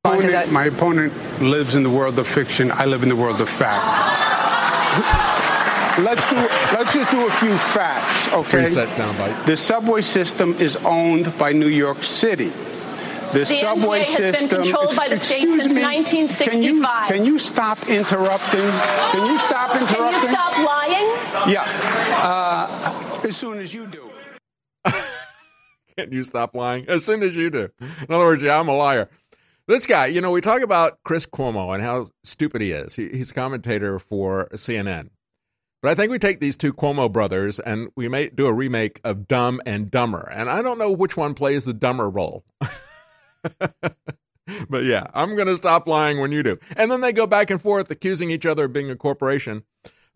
[0.05, 2.71] Opponent, my opponent lives in the world of fiction.
[2.71, 3.85] I live in the world of fact.
[5.99, 6.35] let's do.
[6.77, 8.63] Let's just do a few facts, okay?
[8.63, 9.45] Preset soundbite.
[9.45, 12.47] The subway system is owned by New York City.
[13.33, 16.49] The, the subway MTA has system, been controlled by the state since me, 1965.
[16.49, 18.71] Can you, can you stop interrupting?
[19.11, 19.97] Can you stop interrupting?
[19.97, 21.53] Can you stop lying?
[21.53, 21.65] Yeah.
[22.23, 24.09] Uh, as soon as you do.
[26.05, 26.87] Can you stop lying?
[26.87, 27.69] As soon as you do.
[27.79, 29.09] In other words, yeah, I'm a liar.
[29.67, 32.95] This guy, you know, we talk about Chris Cuomo and how stupid he is.
[32.95, 35.09] He, he's a commentator for CNN.
[35.81, 38.99] But I think we take these two Cuomo brothers and we may do a remake
[39.03, 40.27] of Dumb and Dumber.
[40.33, 42.43] And I don't know which one plays the dumber role.
[44.69, 46.57] but yeah, I'm going to stop lying when you do.
[46.75, 49.63] And then they go back and forth accusing each other of being a corporation.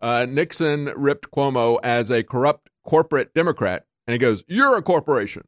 [0.02, 5.44] Uh, Nixon ripped Cuomo as a corrupt corporate Democrat, and he goes, You're a corporation.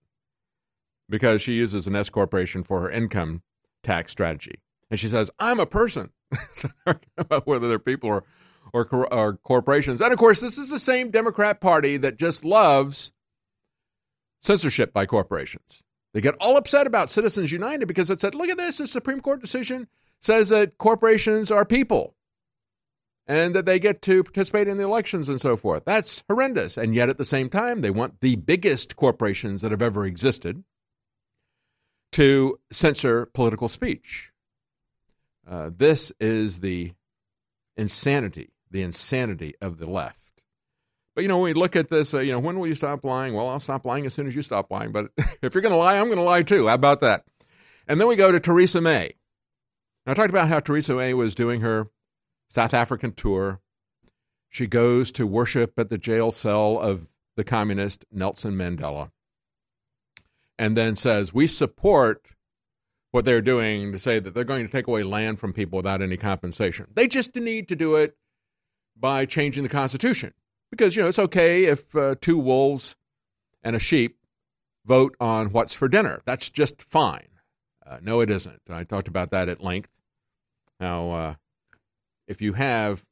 [1.07, 3.43] Because she uses an S corporation for her income
[3.83, 4.55] tax strategy.
[4.89, 6.11] And she says, I'm a person.
[7.17, 8.23] about whether they're people or,
[8.73, 10.01] or, or corporations.
[10.01, 13.13] And of course, this is the same Democrat Party that just loves
[14.41, 15.83] censorship by corporations.
[16.13, 19.19] They get all upset about Citizens United because it said, look at this, the Supreme
[19.19, 19.87] Court decision
[20.19, 22.15] says that corporations are people
[23.27, 25.83] and that they get to participate in the elections and so forth.
[25.85, 26.77] That's horrendous.
[26.77, 30.63] And yet at the same time, they want the biggest corporations that have ever existed
[32.13, 34.31] to censor political speech.
[35.47, 36.93] Uh, this is the
[37.77, 40.43] insanity, the insanity of the left.
[41.15, 43.33] But you know, we look at this, uh, you know, when will you stop lying?
[43.33, 44.91] Well, I'll stop lying as soon as you stop lying.
[44.91, 45.11] But
[45.41, 46.67] if you're going to lie, I'm going to lie too.
[46.67, 47.25] How about that?
[47.87, 49.13] And then we go to Theresa May.
[50.05, 51.87] Now, I talked about how Theresa May was doing her
[52.49, 53.61] South African tour.
[54.49, 59.11] She goes to worship at the jail cell of the communist Nelson Mandela
[60.57, 62.27] and then says, We support
[63.11, 66.01] what they're doing to say that they're going to take away land from people without
[66.01, 66.87] any compensation.
[66.93, 68.17] They just need to do it
[68.97, 70.33] by changing the Constitution
[70.71, 72.95] because you know it's okay if uh, two wolves
[73.63, 74.17] and a sheep
[74.85, 76.21] vote on what's for dinner.
[76.25, 77.29] That's just fine.
[77.85, 78.61] Uh, no, it isn't.
[78.69, 79.89] I talked about that at length.
[80.79, 81.35] Now, uh,
[82.27, 83.05] if you have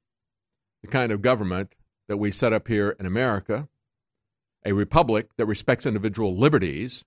[0.82, 1.76] the kind of government
[2.08, 3.68] that we set up here in America,
[4.66, 7.06] a republic that respects individual liberties,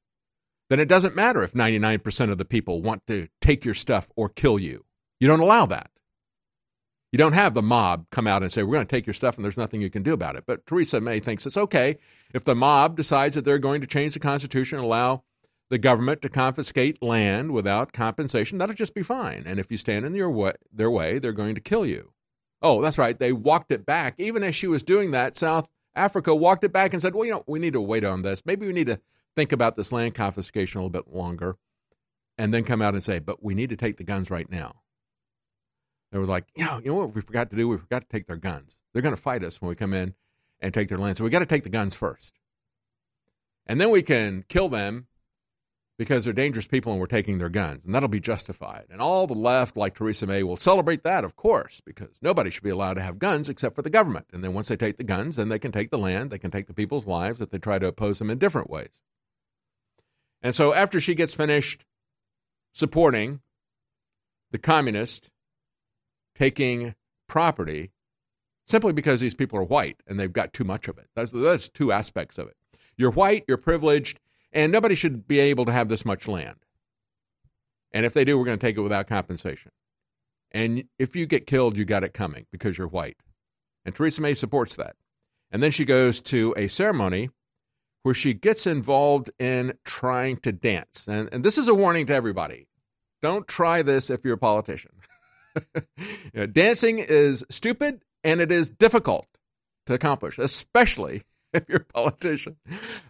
[0.69, 4.29] then it doesn't matter if 99% of the people want to take your stuff or
[4.29, 4.85] kill you.
[5.21, 5.91] You don't allow that.
[7.13, 9.37] You don't have the mob come out and say, we're going to take your stuff
[9.37, 10.45] and there's nothing you can do about it.
[10.47, 11.99] But Theresa May thinks it's okay
[12.35, 15.23] if the mob decides that they're going to change the Constitution and allow
[15.71, 18.59] the government to confiscate land without compensation.
[18.59, 19.45] That'll just be fine.
[19.47, 22.13] And if you stand in their way, their way, they're going to kill you.
[22.61, 23.19] Oh, that's right.
[23.19, 24.15] They walked it back.
[24.19, 27.33] Even as she was doing that, South Africa walked it back and said, well, you
[27.33, 28.43] know, we need to wait on this.
[28.45, 29.01] Maybe we need to
[29.37, 31.57] think about this land confiscation a little bit longer
[32.39, 34.77] and then come out and say, but we need to take the guns right now.
[36.11, 37.69] They was like, you know, you know what we forgot to do?
[37.69, 38.77] We forgot to take their guns.
[38.93, 40.15] They're going to fight us when we come in
[40.61, 41.19] and take their land.
[41.19, 42.39] So we got to take the guns first.
[43.67, 45.09] And then we can kill them
[45.99, 47.85] because they're dangerous people and we're taking their guns.
[47.85, 48.85] And that'll be justified.
[48.91, 52.63] And all the left, like Theresa May, will celebrate that, of course, because nobody should
[52.63, 54.27] be allowed to have guns except for the government.
[54.33, 56.51] And then once they take the guns, then they can take the land, they can
[56.51, 59.01] take the people's lives if they try to oppose them in different ways.
[60.43, 61.85] And so after she gets finished
[62.73, 63.41] supporting
[64.51, 65.31] the communist
[66.35, 66.95] taking
[67.27, 67.91] property
[68.67, 71.09] simply because these people are white and they've got too much of it.
[71.15, 72.57] That's, that's two aspects of it.
[72.97, 74.21] You're white, you're privileged,
[74.53, 76.57] and nobody should be able to have this much land.
[77.93, 79.73] And if they do, we're going to take it without compensation.
[80.53, 83.17] And if you get killed, you got it coming because you're white.
[83.85, 84.97] And Theresa May supports that.
[85.51, 87.31] And then she goes to a ceremony
[88.07, 91.09] where she gets involved in trying to dance.
[91.09, 92.69] And, and this is a warning to everybody
[93.21, 94.93] don't try this if you're a politician.
[95.75, 99.27] you know, dancing is stupid and it is difficult
[99.87, 102.59] to accomplish, especially if you're a politician.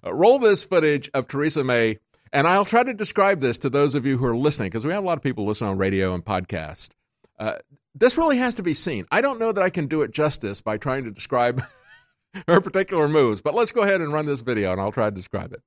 [0.02, 1.98] Uh, roll this footage of Theresa May,
[2.32, 4.94] and I'll try to describe this to those of you who are listening, because we
[4.94, 6.93] have a lot of people listening on radio and podcast.
[7.39, 7.56] Uh,
[7.94, 9.05] this really has to be seen.
[9.10, 11.62] I don't know that I can do it justice by trying to describe
[12.49, 13.41] her particular moves.
[13.41, 15.63] But let's go ahead and run this video and I'll try to describe it.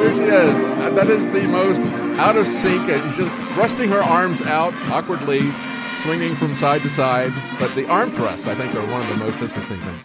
[0.00, 0.62] There she is.
[0.62, 1.82] That is the most
[2.18, 2.86] out of sync.
[2.86, 5.52] She's just thrusting her arms out awkwardly,
[5.98, 7.32] swinging from side to side.
[7.60, 10.02] But the arm thrusts, I think, are one of the most interesting things.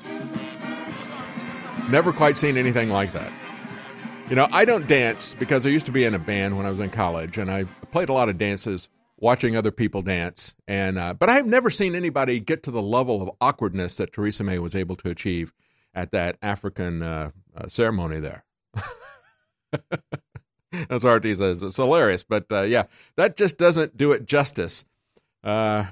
[1.89, 3.31] Never quite seen anything like that.
[4.29, 6.69] You know, I don't dance because I used to be in a band when I
[6.69, 10.55] was in college, and I played a lot of dances watching other people dance.
[10.67, 14.13] And uh, but I have never seen anybody get to the level of awkwardness that
[14.13, 15.53] Theresa May was able to achieve
[15.93, 18.43] at that African uh, uh, ceremony there.
[20.89, 22.83] As RT says, it's hilarious, but uh, yeah,
[23.15, 24.83] that just doesn't do it justice.
[25.41, 25.85] Uh,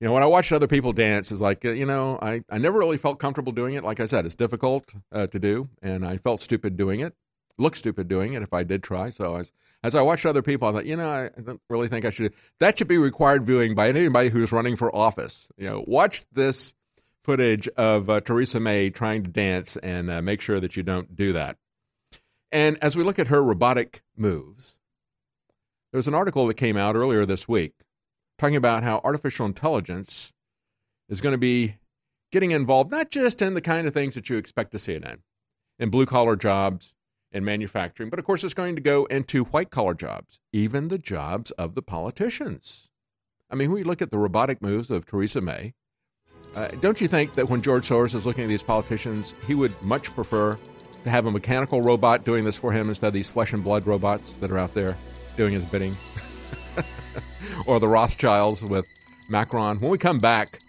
[0.00, 2.58] you know, when I watch other people dance, it's like, uh, you know, I, I
[2.58, 3.84] never really felt comfortable doing it.
[3.84, 7.14] Like I said, it's difficult to do, and I felt stupid doing it
[7.58, 9.10] look stupid doing it if I did try.
[9.10, 9.52] So as
[9.82, 12.32] as I watched other people, I thought, you know, I don't really think I should.
[12.60, 15.48] That should be required viewing by anybody who's running for office.
[15.56, 16.74] You know, watch this
[17.24, 21.14] footage of uh, Theresa May trying to dance and uh, make sure that you don't
[21.14, 21.58] do that.
[22.50, 24.78] And as we look at her robotic moves,
[25.92, 27.74] there was an article that came out earlier this week
[28.38, 30.32] talking about how artificial intelligence
[31.08, 31.76] is going to be
[32.30, 35.04] getting involved not just in the kind of things that you expect to see it
[35.04, 35.18] in,
[35.78, 36.94] in blue collar jobs,
[37.32, 40.98] and manufacturing, but of course it's going to go into white collar jobs, even the
[40.98, 42.88] jobs of the politicians.
[43.50, 45.74] I mean, when you look at the robotic moves of Theresa May,
[46.54, 49.80] uh, don't you think that when George Soros is looking at these politicians, he would
[49.82, 50.58] much prefer
[51.04, 53.86] to have a mechanical robot doing this for him instead of these flesh and blood
[53.86, 54.96] robots that are out there
[55.36, 55.96] doing his bidding.
[57.66, 58.86] or the Rothschilds with
[59.28, 59.78] Macron.
[59.78, 60.60] When we come back,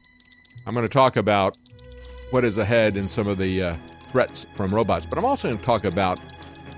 [0.66, 1.58] I'm going to talk about
[2.32, 3.74] what is ahead in some of the uh,
[4.12, 6.20] threats from robots, but I'm also going to talk about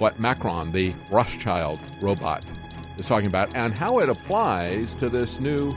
[0.02, 2.44] what Macron, the Rothschild robot,
[2.98, 5.72] is talking about and how it applies to this new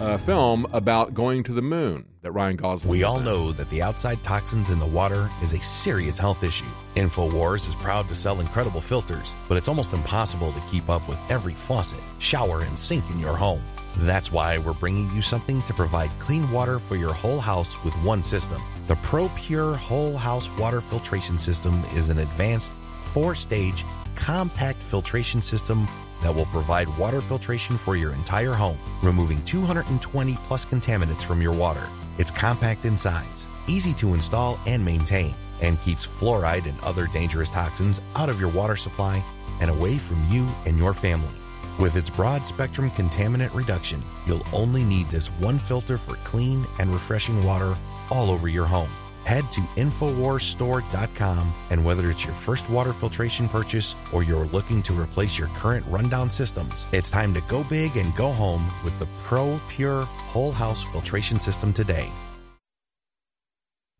[0.00, 2.90] uh, film about going to the moon that Ryan Gosling.
[2.90, 6.64] We all know that the outside toxins in the water is a serious health issue.
[6.96, 11.20] InfoWars is proud to sell incredible filters, but it's almost impossible to keep up with
[11.30, 13.62] every faucet, shower, and sink in your home.
[13.98, 17.94] That's why we're bringing you something to provide clean water for your whole house with
[18.02, 18.60] one system.
[18.88, 22.72] The ProPure Whole House Water Filtration System is an advanced
[23.14, 23.84] four stage
[24.16, 25.86] compact filtration system
[26.20, 31.52] that will provide water filtration for your entire home, removing 220 plus contaminants from your
[31.52, 31.86] water.
[32.18, 35.32] It's compact in size, easy to install and maintain,
[35.62, 39.22] and keeps fluoride and other dangerous toxins out of your water supply
[39.60, 41.38] and away from you and your family.
[41.78, 46.90] With its broad spectrum contaminant reduction, you'll only need this one filter for clean and
[46.90, 47.76] refreshing water
[48.10, 48.90] all over your home.
[49.24, 54.92] Head to InfoWarsStore.com and whether it's your first water filtration purchase or you're looking to
[54.92, 59.08] replace your current rundown systems, it's time to go big and go home with the
[59.24, 62.08] Pro Pure Whole House Filtration System today.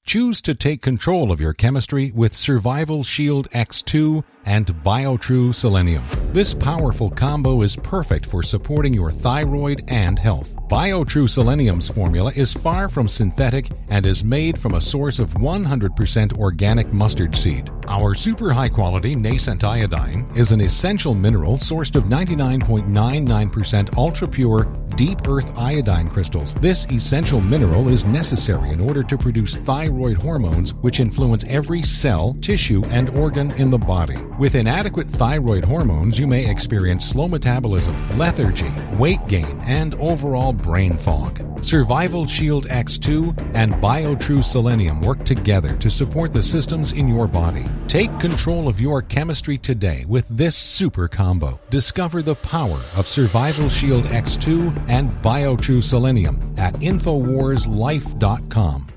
[0.07, 6.05] Choose to take control of your chemistry with Survival Shield X2 and BioTrue Selenium.
[6.33, 10.55] This powerful combo is perfect for supporting your thyroid and health.
[10.69, 16.39] BioTrue Selenium's formula is far from synthetic and is made from a source of 100%
[16.39, 17.71] organic mustard seed.
[17.89, 24.65] Our super high quality nascent iodine is an essential mineral sourced of 99.99% ultra pure
[24.97, 26.55] deep earth iodine crystals.
[26.55, 32.35] This essential mineral is necessary in order to produce thyroid hormones, which influence every cell,
[32.41, 34.17] tissue, and organ in the body.
[34.37, 40.99] With inadequate thyroid hormones, you may experience slow metabolism, lethargy, weight gain, and overall brain
[40.99, 41.41] fog.
[41.65, 47.65] Survival Shield X2 and BioTrue Selenium work together to support the systems in your body.
[47.87, 51.61] Take control of your chemistry today with this super combo.
[51.71, 58.89] Discover the power of Survival Shield X2 and BioTrue Selenium at InfoWarsLife.com.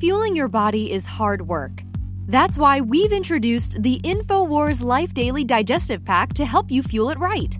[0.00, 1.84] Fueling your body is hard work.
[2.26, 7.18] That's why we've introduced the InfoWars Life Daily Digestive Pack to help you fuel it
[7.18, 7.54] right.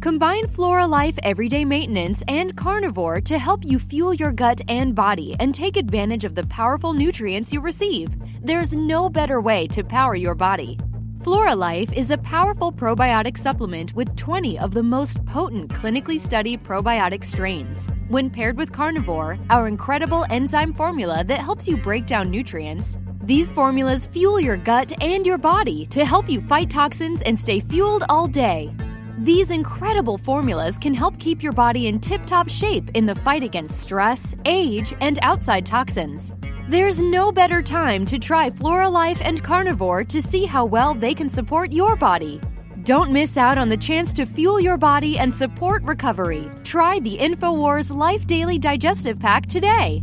[0.00, 5.36] Combine Flora Life Everyday Maintenance and Carnivore to help you fuel your gut and body
[5.38, 8.08] and take advantage of the powerful nutrients you receive.
[8.42, 10.78] There's no better way to power your body.
[11.22, 16.64] Flora Life is a powerful probiotic supplement with 20 of the most potent clinically studied
[16.64, 17.86] probiotic strains.
[18.08, 22.96] When paired with Carnivore, our incredible enzyme formula that helps you break down nutrients,
[23.28, 27.60] these formulas fuel your gut and your body to help you fight toxins and stay
[27.60, 28.74] fueled all day.
[29.18, 33.42] These incredible formulas can help keep your body in tip top shape in the fight
[33.42, 36.32] against stress, age, and outside toxins.
[36.70, 41.12] There's no better time to try Flora Life and Carnivore to see how well they
[41.12, 42.40] can support your body.
[42.82, 46.50] Don't miss out on the chance to fuel your body and support recovery.
[46.64, 50.02] Try the InfoWars Life Daily Digestive Pack today.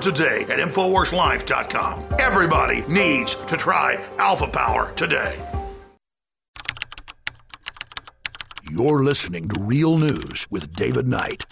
[0.00, 2.06] today at InfoWarsLife.com.
[2.18, 5.40] Everybody needs to try Alpha Power today.
[8.68, 11.44] You're listening to Real News with David Knight.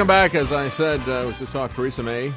[0.00, 0.34] Welcome back.
[0.34, 2.32] As I said, uh, we just saw Theresa May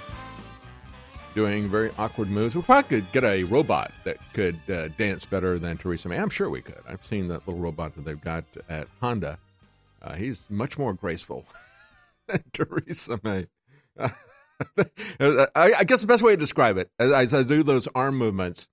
[1.33, 2.57] doing very awkward moves.
[2.57, 6.17] We probably could get a robot that could uh, dance better than Theresa May.
[6.17, 6.81] I'm sure we could.
[6.85, 9.39] I've seen that little robot that they've got at Honda.
[10.01, 11.45] Uh, he's much more graceful
[12.27, 13.47] than Theresa May.
[13.97, 18.17] I, I, guess the best way to describe it, as, as I do those arm
[18.17, 18.67] movements,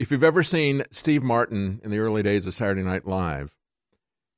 [0.00, 3.54] if you've ever seen Steve Martin in the early days of Saturday Night Live,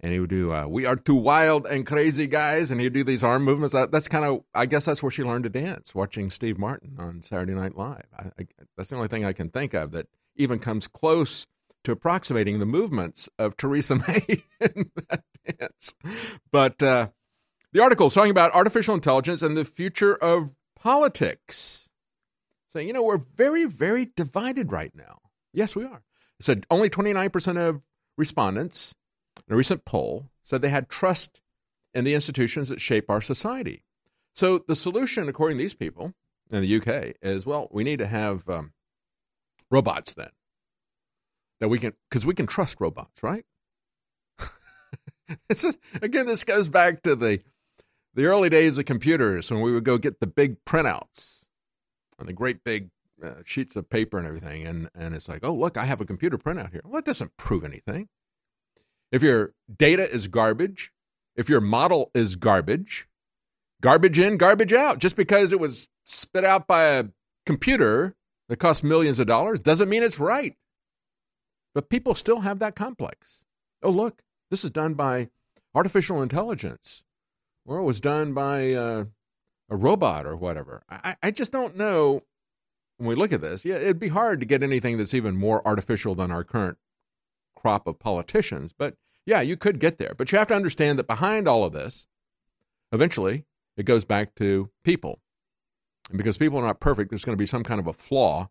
[0.05, 3.05] and he would do uh, "We are two wild and crazy guys," and he'd do
[3.05, 3.72] these arm movements.
[3.72, 6.97] That, that's kind of, I guess, that's where she learned to dance, watching Steve Martin
[6.98, 8.05] on Saturday Night Live.
[8.14, 10.06] I, I, that's the only thing I can think of that
[10.36, 11.47] even comes close
[11.85, 15.24] to approximating the movements of Theresa May in that
[15.59, 15.94] dance.
[16.52, 17.09] But uh,
[17.72, 21.89] the article is talking about artificial intelligence and the future of politics,
[22.68, 25.20] saying, you know, we're very, very divided right now.
[25.55, 26.02] Yes, we are.
[26.39, 27.81] It said only 29% of
[28.18, 28.94] respondents
[29.48, 31.40] in a recent poll said they had trust
[31.92, 33.84] in the institutions that shape our society.
[34.34, 36.12] So the solution, according to these people
[36.50, 38.72] in the UK, is well, we need to have um,
[39.70, 40.30] robots then
[41.60, 43.44] that we can because we can trust robots, right?
[45.48, 47.40] it's just, again, this goes back to the
[48.14, 51.44] the early days of computers when we would go get the big printouts
[52.18, 52.90] and the great big
[53.22, 56.04] uh, sheets of paper and everything, and and it's like, oh look, I have a
[56.04, 56.82] computer printout here.
[56.84, 58.08] Well, that doesn't prove anything.
[59.15, 60.91] If your data is garbage,
[61.36, 63.07] if your model is garbage,
[63.81, 67.05] garbage in, garbage out, just because it was spit out by a
[67.47, 68.16] computer
[68.49, 70.57] that costs millions of dollars doesn't mean it's right.
[71.77, 73.45] But people still have that complex.
[73.85, 74.20] Oh, look,
[74.51, 75.28] this is done by
[75.77, 77.05] artificial intelligence,
[77.65, 79.05] or it was done by uh,
[79.70, 80.82] a robot or whatever.
[80.91, 82.24] I, I just don't know.
[82.97, 85.65] When we look at this, yeah, it'd be hard to get anything that's even more
[85.65, 86.78] artificial than our current
[87.55, 88.74] crop of politicians.
[88.77, 90.14] But yeah, you could get there.
[90.16, 92.06] But you have to understand that behind all of this,
[92.92, 93.44] eventually,
[93.76, 95.20] it goes back to people.
[96.10, 98.51] And because people are not perfect, there's going to be some kind of a flaw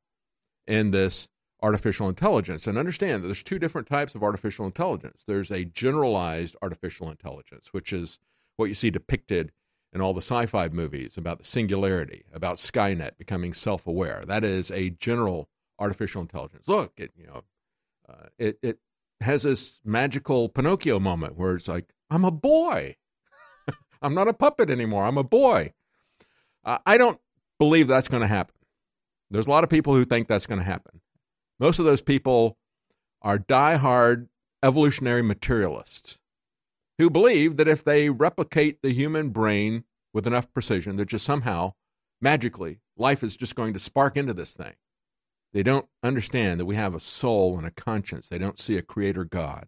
[0.68, 1.30] in this
[1.62, 2.68] artificial intelligence.
[2.68, 5.24] And understand that there's two different types of artificial intelligence.
[5.26, 8.20] There's a generalized artificial intelligence, which is
[8.58, 9.52] what you see depicted
[9.94, 14.24] in all the sci-fi movies about the singularity, about Skynet becoming self-aware.
[14.26, 16.68] That is a general artificial intelligence.
[16.68, 17.44] Look, it, you know,
[18.10, 18.80] uh, it, it
[19.22, 22.96] has this magical Pinocchio moment where it's like, I'm a boy.
[24.02, 25.06] I'm not a puppet anymore.
[25.06, 25.74] I'm a boy.
[26.64, 27.20] Uh, I don't
[27.60, 28.56] believe that's going to happen.
[29.32, 31.02] There's a lot of people who think that's going to happen.
[31.60, 32.58] Most of those people
[33.22, 34.30] are die-hard
[34.62, 36.20] evolutionary materialists
[36.98, 39.84] who believe that if they replicate the human brain
[40.14, 41.74] with enough precision, that just somehow,
[42.22, 44.74] magically, life is just going to spark into this thing.
[45.54, 48.28] They don't understand that we have a soul and a conscience.
[48.28, 49.68] They don't see a creator God.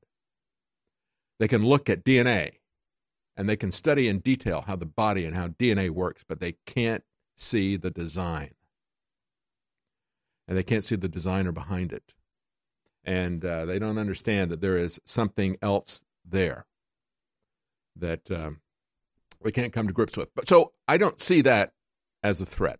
[1.40, 2.53] They can look at DNA
[3.38, 6.56] and they can study in detail how the body and how DNA works, but they
[6.66, 7.03] can't
[7.36, 8.52] see the design.
[10.48, 12.14] And they can't see the designer behind it.
[13.03, 16.66] And uh, they don't understand that there is something else there
[17.95, 18.62] that um,
[19.41, 20.34] we can't come to grips with.
[20.36, 21.74] But so I don't see that
[22.24, 22.80] as a threat.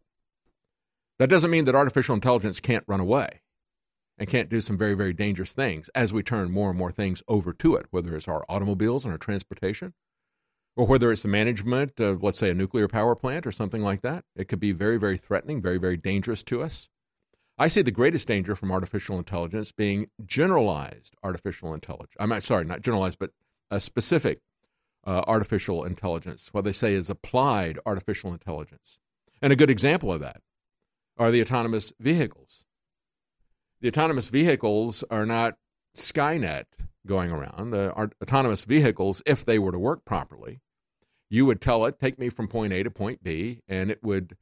[1.20, 3.42] That doesn't mean that artificial intelligence can't run away
[4.18, 7.24] and can't do some very, very dangerous things as we turn more and more things
[7.28, 9.94] over to it, whether it's our automobiles and our transportation,
[10.76, 14.02] or whether it's the management of, let's say, a nuclear power plant or something like
[14.02, 14.24] that.
[14.36, 16.90] It could be very, very threatening, very, very dangerous to us.
[17.58, 22.16] I see the greatest danger from artificial intelligence being generalized artificial intelligence.
[22.20, 23.32] I'm sorry, not generalized, but
[23.72, 24.40] a specific
[25.08, 26.50] uh, artificial intelligence.
[26.52, 29.00] What they say is applied artificial intelligence.
[29.42, 30.42] And a good example of that
[31.18, 32.66] are the autonomous vehicles.
[33.82, 35.58] The autonomous vehicles are not
[35.96, 36.66] Skynet
[37.06, 37.72] going around.
[37.72, 40.62] The autonomous vehicles, if they were to work properly,
[41.30, 44.36] you would tell it, take me from point A to point B, and it would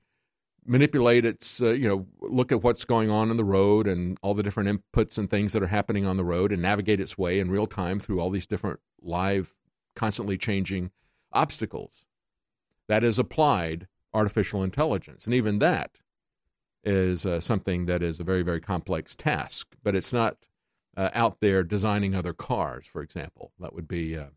[0.65, 4.33] manipulate its, uh, you know, look at what's going on in the road and all
[4.33, 7.39] the different inputs and things that are happening on the road and navigate its way
[7.39, 9.55] in real time through all these different live,
[9.95, 10.91] constantly changing
[11.33, 12.05] obstacles.
[12.87, 15.25] That is applied artificial intelligence.
[15.25, 15.99] And even that
[16.83, 20.37] is uh, something that is a very, very complex task, but it's not
[20.97, 23.51] uh, out there designing other cars, for example.
[23.59, 24.27] That would be uh,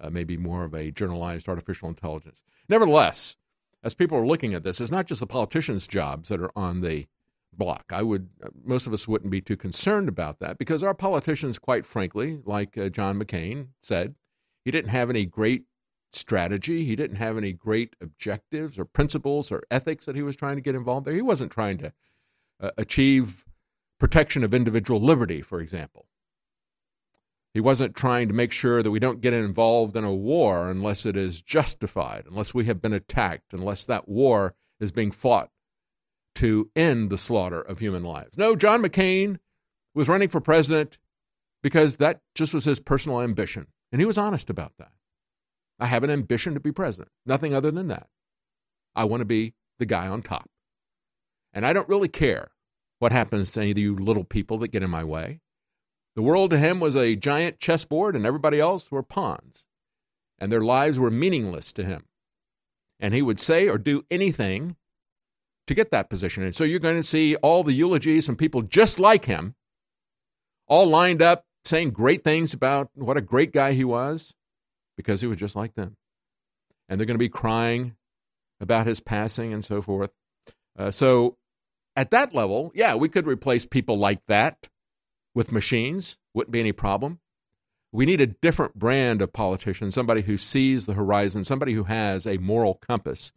[0.00, 2.42] uh, maybe more of a generalized artificial intelligence.
[2.68, 3.36] Nevertheless,
[3.82, 6.80] as people are looking at this, it's not just the politicians' jobs that are on
[6.80, 7.06] the
[7.52, 7.84] block.
[7.90, 11.58] I would, uh, most of us wouldn't be too concerned about that because our politicians,
[11.58, 14.14] quite frankly, like uh, John McCain said,
[14.64, 15.64] he didn't have any great
[16.12, 16.84] strategy.
[16.84, 20.62] He didn't have any great objectives or principles or ethics that he was trying to
[20.62, 21.14] get involved there.
[21.14, 21.92] He wasn't trying to
[22.60, 23.44] uh, achieve
[23.98, 26.06] protection of individual liberty, for example.
[27.52, 31.04] He wasn't trying to make sure that we don't get involved in a war unless
[31.04, 35.50] it is justified, unless we have been attacked, unless that war is being fought
[36.36, 38.38] to end the slaughter of human lives.
[38.38, 39.38] No, John McCain
[39.94, 40.98] was running for president
[41.62, 43.66] because that just was his personal ambition.
[43.90, 44.92] And he was honest about that.
[45.80, 48.08] I have an ambition to be president, nothing other than that.
[48.94, 50.48] I want to be the guy on top.
[51.52, 52.50] And I don't really care
[52.98, 55.40] what happens to any of you little people that get in my way.
[56.14, 59.66] The world to him was a giant chessboard, and everybody else were pawns,
[60.38, 62.04] and their lives were meaningless to him.
[62.98, 64.76] And he would say or do anything
[65.66, 66.42] to get that position.
[66.42, 69.54] And so you're going to see all the eulogies from people just like him,
[70.66, 74.34] all lined up saying great things about what a great guy he was
[74.96, 75.96] because he was just like them.
[76.88, 77.96] And they're going to be crying
[78.60, 80.10] about his passing and so forth.
[80.78, 81.36] Uh, so
[81.96, 84.68] at that level, yeah, we could replace people like that
[85.34, 86.18] with machines.
[86.34, 87.20] Wouldn't be any problem.
[87.92, 92.26] We need a different brand of politician, somebody who sees the horizon, somebody who has
[92.26, 93.32] a moral compass,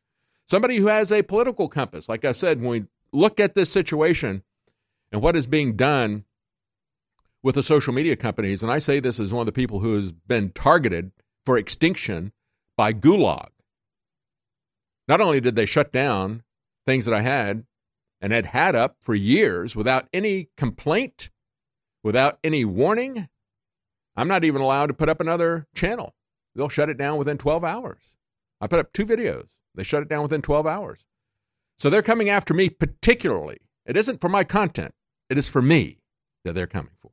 [0.45, 2.07] somebody who has a political compass.
[2.07, 4.43] Like I said, when we look at this situation
[5.11, 6.25] and what is being done
[7.41, 9.95] with the social media companies, and I say this as one of the people who
[9.95, 11.11] has been targeted
[11.45, 12.31] for extinction
[12.77, 13.49] by Gulag.
[15.07, 16.43] Not only did they shut down
[16.85, 17.65] things that I had
[18.21, 21.29] and had had up for years without any complaint,
[22.03, 23.27] without any warning,
[24.15, 26.13] I'm not even allowed to put up another channel.
[26.55, 28.13] They'll shut it down within 12 hours.
[28.61, 29.47] I put up two videos.
[29.75, 31.05] They shut it down within 12 hours.
[31.77, 33.57] So they're coming after me particularly.
[33.85, 34.93] It isn't for my content,
[35.29, 35.97] it is for me
[36.45, 37.11] that they're coming for.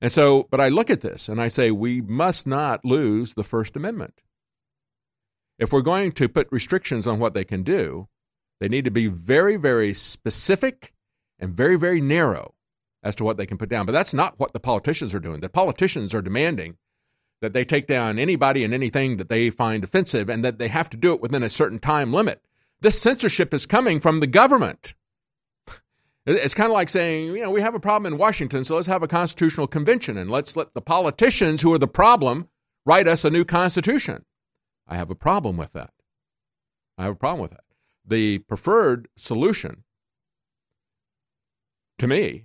[0.00, 3.42] And so, but I look at this and I say, we must not lose the
[3.42, 4.22] First Amendment.
[5.58, 8.08] If we're going to put restrictions on what they can do,
[8.60, 10.92] they need to be very, very specific
[11.38, 12.54] and very, very narrow
[13.02, 13.86] as to what they can put down.
[13.86, 15.40] But that's not what the politicians are doing.
[15.40, 16.76] The politicians are demanding
[17.40, 20.90] that they take down anybody and anything that they find offensive and that they have
[20.90, 22.42] to do it within a certain time limit.
[22.80, 24.94] This censorship is coming from the government.
[26.30, 28.86] It's kind of like saying, you know, we have a problem in Washington, so let's
[28.86, 32.48] have a constitutional convention and let's let the politicians who are the problem
[32.84, 34.26] write us a new constitution.
[34.86, 35.90] I have a problem with that.
[36.98, 37.64] I have a problem with that.
[38.04, 39.84] The preferred solution
[41.98, 42.44] to me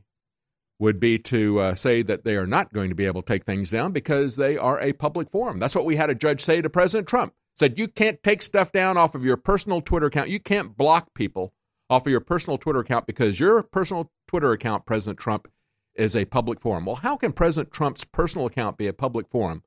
[0.79, 3.43] would be to uh, say that they are not going to be able to take
[3.43, 5.59] things down because they are a public forum.
[5.59, 7.33] That's what we had a judge say to President Trump.
[7.55, 10.29] Said you can't take stuff down off of your personal Twitter account.
[10.29, 11.51] You can't block people
[11.89, 15.47] off of your personal Twitter account because your personal Twitter account, President Trump,
[15.95, 16.85] is a public forum.
[16.85, 19.63] Well, how can President Trump's personal account be a public forum,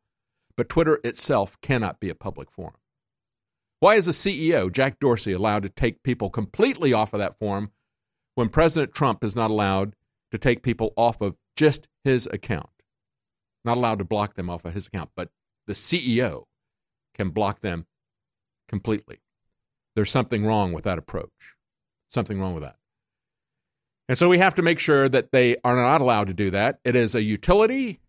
[0.56, 2.74] but Twitter itself cannot be a public forum?
[3.80, 7.70] Why is the CEO, Jack Dorsey, allowed to take people completely off of that forum
[8.34, 9.94] when President Trump is not allowed
[10.32, 12.70] to take people off of just his account?
[13.64, 15.30] Not allowed to block them off of his account, but
[15.66, 16.44] the CEO
[17.14, 17.86] can block them
[18.68, 19.18] completely.
[19.94, 21.55] There's something wrong with that approach.
[22.10, 22.76] Something wrong with that.
[24.08, 26.78] And so we have to make sure that they are not allowed to do that.
[26.84, 28.00] It is a utility.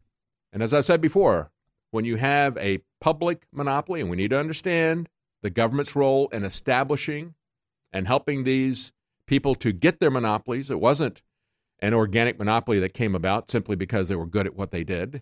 [0.54, 1.52] And as I've said before,
[1.92, 5.10] when you have a public monopoly, and we need to understand
[5.42, 7.34] the government's role in establishing
[7.92, 8.94] and helping these
[9.26, 11.24] people to get their monopolies, it wasn't
[11.80, 15.22] an organic monopoly that came about simply because they were good at what they did.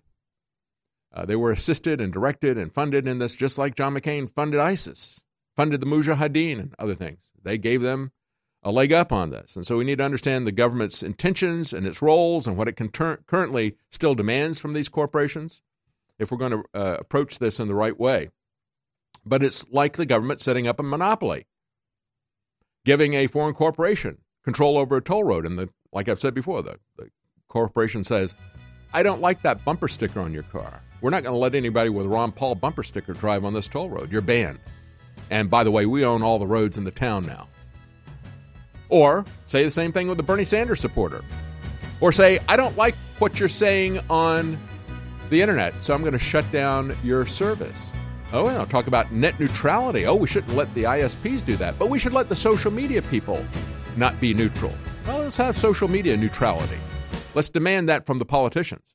[1.14, 4.60] Uh, they were assisted and directed and funded in this, just like John McCain funded
[4.60, 5.24] ISIS,
[5.56, 7.20] funded the Mujahideen, and other things.
[7.42, 8.12] They gave them
[8.66, 9.56] a leg up on this.
[9.56, 12.76] And so we need to understand the government's intentions and its roles and what it
[12.76, 15.62] can ter- currently still demands from these corporations
[16.18, 18.32] if we're going to uh, approach this in the right way.
[19.24, 21.46] But it's like the government setting up a monopoly,
[22.86, 25.46] giving a foreign corporation control over a toll road.
[25.46, 27.10] And the, like I've said before, the, the
[27.48, 28.36] corporation says,
[28.94, 30.82] I don't like that bumper sticker on your car.
[31.02, 33.90] We're not going to let anybody with Ron Paul bumper sticker drive on this toll
[33.90, 34.12] road.
[34.12, 34.60] You're banned.
[35.30, 37.48] And by the way, we own all the roads in the town now.
[38.90, 41.24] Or say the same thing with a Bernie Sanders supporter.
[42.02, 44.60] Or say, I don't like what you're saying on
[45.30, 47.92] the internet, so I'm going to shut down your service.
[48.34, 50.06] Oh, and I'll talk about net neutrality.
[50.06, 53.02] Oh, we shouldn't let the ISPs do that, but we should let the social media
[53.04, 53.46] people
[53.96, 54.74] not be neutral.
[55.06, 56.78] Well, let's have social media neutrality.
[57.34, 58.95] Let's demand that from the politicians.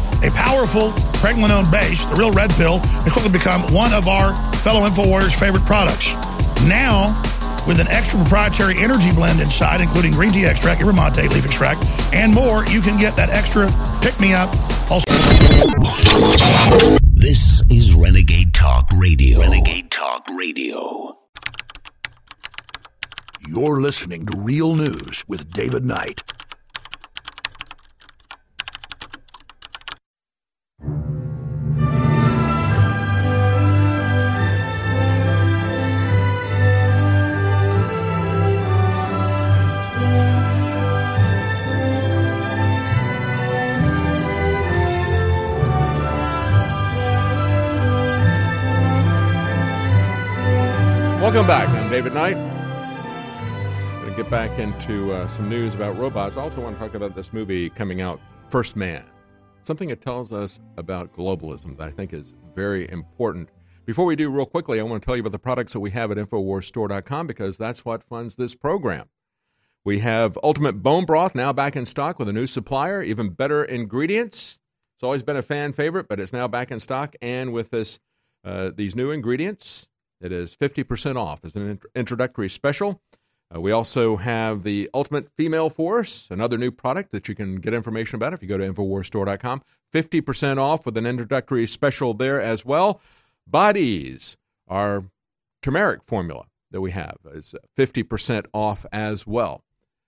[0.23, 4.87] A powerful pregnenolone base, the Real Red Pill, has quickly become one of our fellow
[4.87, 6.13] InfoWarriors' favorite products.
[6.67, 7.07] Now,
[7.67, 11.83] with an extra proprietary energy blend inside, including green tea extract, yerba mate leaf extract,
[12.13, 13.67] and more, you can get that extra
[14.01, 14.49] pick-me-up.
[14.91, 15.05] Also,
[17.13, 19.39] This is Renegade Talk Radio.
[19.39, 21.17] Renegade Talk Radio.
[23.47, 26.21] You're listening to Real News with David Knight.
[51.31, 51.69] Welcome back.
[51.69, 52.35] I'm David Knight.
[52.35, 56.35] I'm Going to get back into uh, some news about robots.
[56.35, 59.05] I also want to talk about this movie coming out, First Man.
[59.61, 63.47] Something that tells us about globalism that I think is very important.
[63.85, 65.89] Before we do, real quickly, I want to tell you about the products that we
[65.91, 69.07] have at InfoWarsStore.com because that's what funds this program.
[69.85, 73.63] We have Ultimate Bone Broth now back in stock with a new supplier, even better
[73.63, 74.59] ingredients.
[74.97, 78.01] It's always been a fan favorite, but it's now back in stock, and with this
[78.43, 79.87] uh, these new ingredients,
[80.21, 83.01] it is 50% off as an int- introductory special.
[83.53, 87.73] Uh, we also have the Ultimate Female Force, another new product that you can get
[87.73, 89.61] information about if you go to InfoWarsStore.com.
[89.93, 93.01] 50% off with an introductory special there as well.
[93.47, 94.37] Bod Ease,
[94.67, 95.03] our
[95.61, 99.63] turmeric formula that we have, is 50% off as well.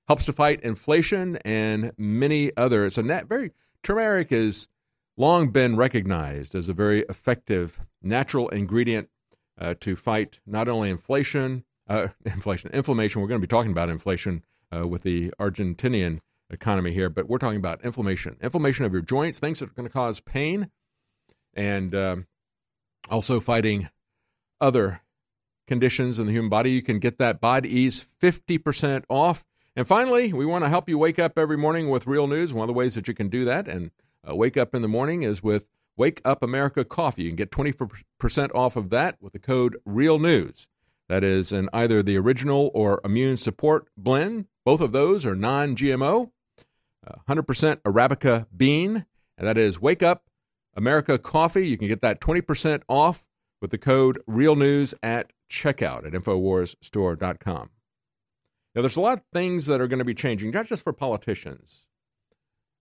[0.07, 2.97] Helps to fight inflation and many others.
[2.97, 3.51] And that very
[3.83, 4.67] turmeric has
[5.17, 9.09] long been recognized as a very effective natural ingredient
[9.59, 13.21] uh, to fight not only inflation, uh, inflation, inflammation.
[13.21, 14.43] We're going to be talking about inflation
[14.75, 16.19] uh, with the Argentinian
[16.49, 19.87] economy here, but we're talking about inflammation, inflammation of your joints, things that are going
[19.87, 20.69] to cause pain,
[21.53, 22.27] and um,
[23.09, 23.89] also fighting
[24.61, 25.01] other
[25.67, 26.71] conditions in the human body.
[26.71, 29.43] You can get that Bod Ease 50% off.
[29.75, 32.53] And finally, we want to help you wake up every morning with real news.
[32.53, 33.91] One of the ways that you can do that and
[34.29, 37.23] uh, wake up in the morning is with Wake Up America Coffee.
[37.23, 40.67] You can get 24% off of that with the code REAL NEWS.
[41.09, 44.47] That is in either the original or immune support blend.
[44.65, 46.31] Both of those are non GMO,
[47.27, 49.05] 100% Arabica bean,
[49.37, 50.23] and that is Wake Up
[50.75, 51.67] America Coffee.
[51.67, 53.27] You can get that 20% off
[53.61, 57.69] with the code REALNEWS at checkout at InfoWarsStore.com.
[58.75, 60.93] Now, there's a lot of things that are going to be changing, not just for
[60.93, 61.85] politicians.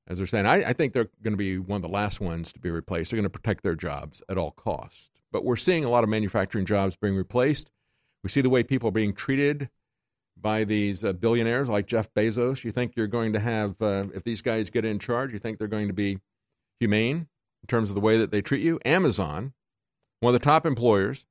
[0.09, 2.53] As they're saying, I, I think they're going to be one of the last ones
[2.53, 3.11] to be replaced.
[3.11, 5.11] They're going to protect their jobs at all costs.
[5.31, 7.71] But we're seeing a lot of manufacturing jobs being replaced.
[8.23, 9.71] We see the way people are being treated
[10.37, 12.65] by these uh, billionaires like Jeff Bezos.
[12.65, 15.59] You think you're going to have, uh, if these guys get in charge, you think
[15.59, 16.19] they're going to be
[16.81, 17.29] humane
[17.63, 18.81] in terms of the way that they treat you?
[18.85, 19.53] Amazon,
[20.21, 21.25] one of the top employers,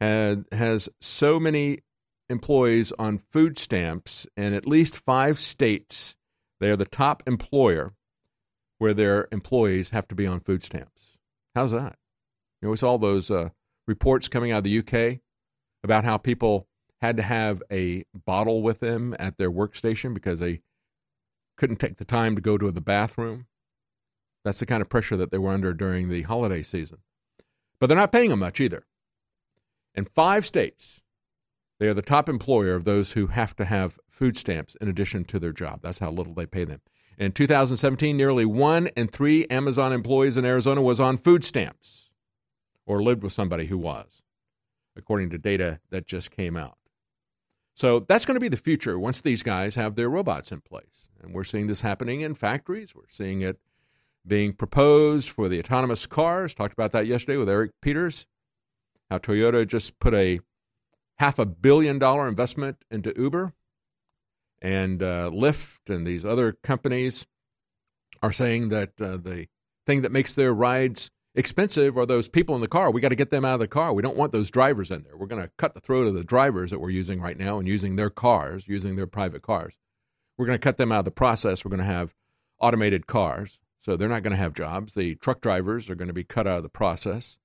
[0.00, 1.80] had, has so many
[2.28, 6.16] employees on food stamps in at least five states.
[6.60, 7.94] They are the top employer
[8.78, 11.18] where their employees have to be on food stamps.
[11.54, 11.96] How's that?
[12.60, 13.50] You know, it's all those uh,
[13.86, 15.20] reports coming out of the UK
[15.82, 16.68] about how people
[17.00, 20.60] had to have a bottle with them at their workstation because they
[21.56, 23.46] couldn't take the time to go to the bathroom.
[24.44, 26.98] That's the kind of pressure that they were under during the holiday season.
[27.80, 28.86] But they're not paying them much either.
[29.94, 31.00] In five states,
[31.78, 35.24] they are the top employer of those who have to have food stamps in addition
[35.26, 35.80] to their job.
[35.82, 36.80] That's how little they pay them.
[37.18, 42.10] In 2017, nearly one in three Amazon employees in Arizona was on food stamps
[42.86, 44.22] or lived with somebody who was,
[44.96, 46.78] according to data that just came out.
[47.74, 51.08] So that's going to be the future once these guys have their robots in place.
[51.22, 52.94] And we're seeing this happening in factories.
[52.94, 53.58] We're seeing it
[54.26, 56.54] being proposed for the autonomous cars.
[56.54, 58.26] Talked about that yesterday with Eric Peters.
[59.10, 60.40] How Toyota just put a
[61.18, 63.52] half a billion dollar investment into Uber
[64.60, 67.26] and uh, Lyft and these other companies
[68.22, 69.46] are saying that uh, the
[69.86, 72.90] thing that makes their rides expensive are those people in the car.
[72.90, 73.92] We got to get them out of the car.
[73.92, 75.16] We don't want those drivers in there.
[75.16, 77.68] We're going to cut the throat of the drivers that we're using right now and
[77.68, 79.76] using their cars, using their private cars.
[80.36, 81.64] We're going to cut them out of the process.
[81.64, 82.14] We're going to have
[82.60, 83.60] automated cars.
[83.80, 84.94] So they're not going to have jobs.
[84.94, 87.38] The truck drivers are going to be cut out of the process.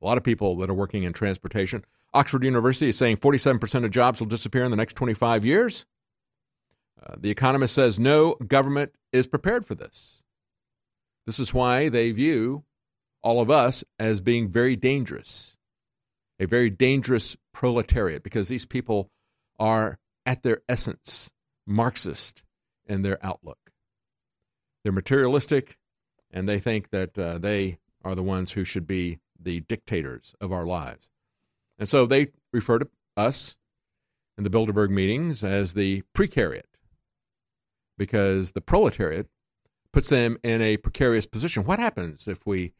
[0.00, 1.84] A lot of people that are working in transportation.
[2.14, 5.86] Oxford University is saying 47% of jobs will disappear in the next 25 years.
[7.02, 10.22] Uh, the Economist says no government is prepared for this.
[11.26, 12.64] This is why they view
[13.22, 15.56] all of us as being very dangerous,
[16.40, 19.10] a very dangerous proletariat, because these people
[19.58, 21.30] are, at their essence,
[21.66, 22.42] Marxist
[22.86, 23.58] in their outlook.
[24.82, 25.76] They're materialistic,
[26.30, 30.52] and they think that uh, they are the ones who should be the dictators of
[30.52, 31.10] our lives.
[31.78, 33.56] And so they refer to us
[34.36, 36.62] in the Bilderberg meetings as the precariat,
[37.96, 39.28] because the proletariat
[39.92, 41.64] puts them in a precarious position.
[41.64, 42.72] What happens if we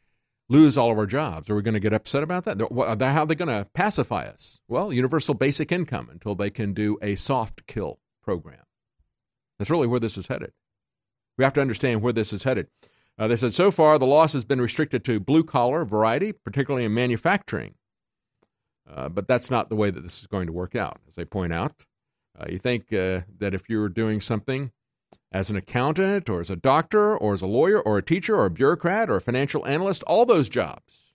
[0.48, 1.50] lose all of our jobs?
[1.50, 2.60] Are we going to get upset about that?
[2.60, 4.60] How are they going to pacify us?
[4.68, 8.62] Well, universal basic income until they can do a soft kill program.
[9.58, 10.52] That's really where this is headed.
[11.36, 12.68] We have to understand where this is headed.
[13.18, 16.84] Uh, they said so far the loss has been restricted to blue collar variety, particularly
[16.84, 17.74] in manufacturing.
[18.90, 20.98] Uh, but that's not the way that this is going to work out.
[21.08, 21.84] As I point out,
[22.38, 24.72] uh, you think uh, that if you're doing something
[25.30, 28.46] as an accountant or as a doctor or as a lawyer or a teacher or
[28.46, 31.12] a bureaucrat or a financial analyst, all those jobs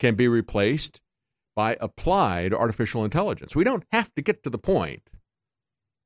[0.00, 1.00] can be replaced
[1.54, 3.54] by applied artificial intelligence.
[3.54, 5.10] We don't have to get to the point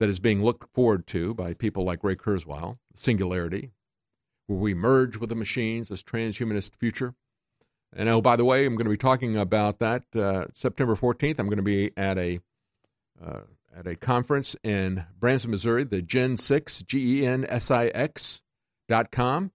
[0.01, 3.73] that is being looked forward to by people like Ray Kurzweil, singularity,
[4.47, 7.15] where we merge with the machines, this transhumanist future.
[7.97, 11.39] And oh, by the way, I'm going to be talking about that uh, September 14th.
[11.39, 12.41] I'm going to be at a
[13.23, 13.41] uh,
[13.77, 18.43] at a conference in Branson, Missouri, the Gen 6, G E N S I X
[18.89, 19.53] dot com.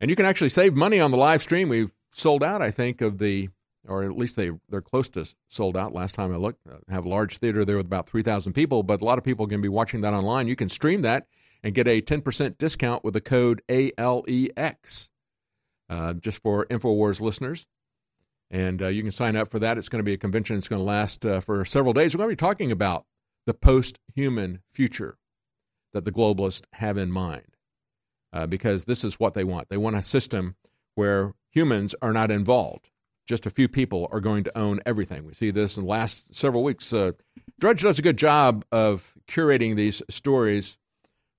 [0.00, 1.68] And you can actually save money on the live stream.
[1.68, 3.48] We've sold out, I think, of the,
[3.88, 6.66] or at least they, they're close to sold out last time I looked.
[6.66, 9.46] Uh, have a large theater there with about 3,000 people, but a lot of people
[9.46, 10.48] can be watching that online.
[10.48, 11.26] You can stream that
[11.62, 15.08] and get a 10% discount with the code ALEX
[15.88, 17.66] uh, just for InfoWars listeners.
[18.50, 19.76] And uh, you can sign up for that.
[19.76, 22.14] It's going to be a convention that's going to last uh, for several days.
[22.14, 23.04] We're going to be talking about
[23.46, 25.18] the post human future
[25.92, 27.56] that the globalists have in mind
[28.32, 29.68] uh, because this is what they want.
[29.68, 30.56] They want a system
[30.94, 32.90] where humans are not involved.
[33.26, 35.24] Just a few people are going to own everything.
[35.24, 36.92] We see this in the last several weeks.
[36.92, 37.12] Uh,
[37.58, 40.78] Drudge does a good job of curating these stories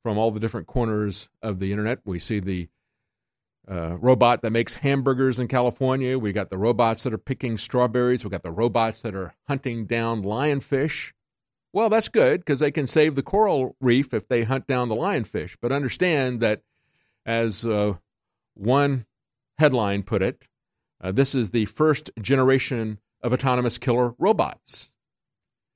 [0.03, 1.99] from all the different corners of the internet.
[2.03, 2.67] We see the
[3.69, 6.17] uh, robot that makes hamburgers in California.
[6.17, 8.23] We got the robots that are picking strawberries.
[8.23, 11.11] We got the robots that are hunting down lionfish.
[11.73, 14.95] Well, that's good because they can save the coral reef if they hunt down the
[14.95, 15.57] lionfish.
[15.61, 16.61] But understand that,
[17.25, 17.95] as uh,
[18.53, 19.05] one
[19.59, 20.47] headline put it,
[21.01, 24.91] uh, this is the first generation of autonomous killer robots.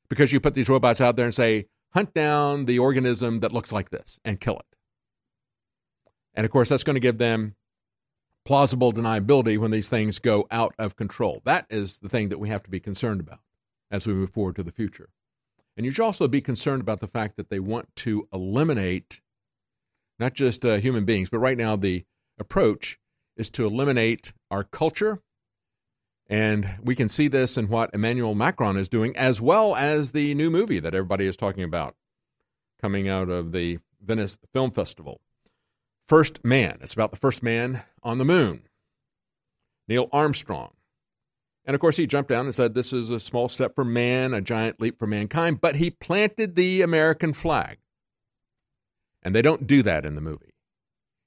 [0.10, 3.72] Because you put these robots out there and say, hunt down the organism that looks
[3.72, 4.66] like this and kill it.
[6.34, 7.56] And of course, that's going to give them
[8.46, 11.42] plausible deniability when these things go out of control.
[11.46, 13.40] That is the thing that we have to be concerned about
[13.90, 15.10] as we move forward to the future.
[15.78, 19.22] And you should also be concerned about the fact that they want to eliminate
[20.20, 22.06] not just uh, human beings, but right now the
[22.40, 23.00] approach
[23.36, 25.22] is to eliminate our culture.
[26.28, 30.34] And we can see this in what Emmanuel Macron is doing, as well as the
[30.36, 31.96] new movie that everybody is talking about
[32.80, 35.22] coming out of the Venice Film Festival.
[36.12, 36.78] First Man.
[36.82, 38.64] It's about the first man on the moon,
[39.88, 40.74] Neil Armstrong.
[41.64, 44.34] And of course, he jumped down and said, This is a small step for man,
[44.34, 45.62] a giant leap for mankind.
[45.62, 47.78] But he planted the American flag.
[49.24, 50.54] And they don't do that in the movie.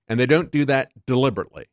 [0.06, 1.64] And they don't do that deliberately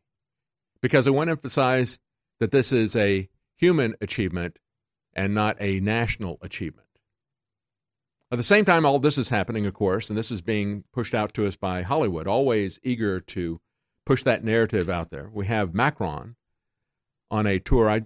[0.82, 2.00] because they want to emphasize
[2.40, 3.28] that this is a
[3.58, 4.58] human achievement
[5.14, 6.88] and not a national achievement.
[8.32, 11.14] At the same time, all this is happening, of course, and this is being pushed
[11.14, 13.60] out to us by Hollywood, always eager to
[14.06, 15.30] push that narrative out there.
[15.34, 16.38] We have Macron
[17.30, 17.90] on a tour.
[17.90, 18.04] I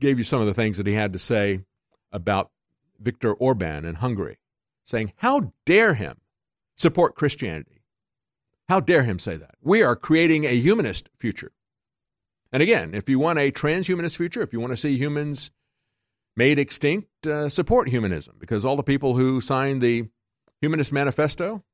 [0.00, 1.60] gave you some of the things that he had to say
[2.10, 2.50] about
[2.98, 4.38] Viktor Orban in Hungary,
[4.84, 6.16] saying, How dare him
[6.76, 7.82] support Christianity?
[8.68, 9.54] How dare him say that?
[9.62, 11.52] We are creating a humanist future.
[12.52, 15.52] And again, if you want a transhumanist future, if you want to see humans
[16.38, 20.08] made extinct, uh, support humanism because all the people who signed the
[20.60, 21.64] Humanist Manifesto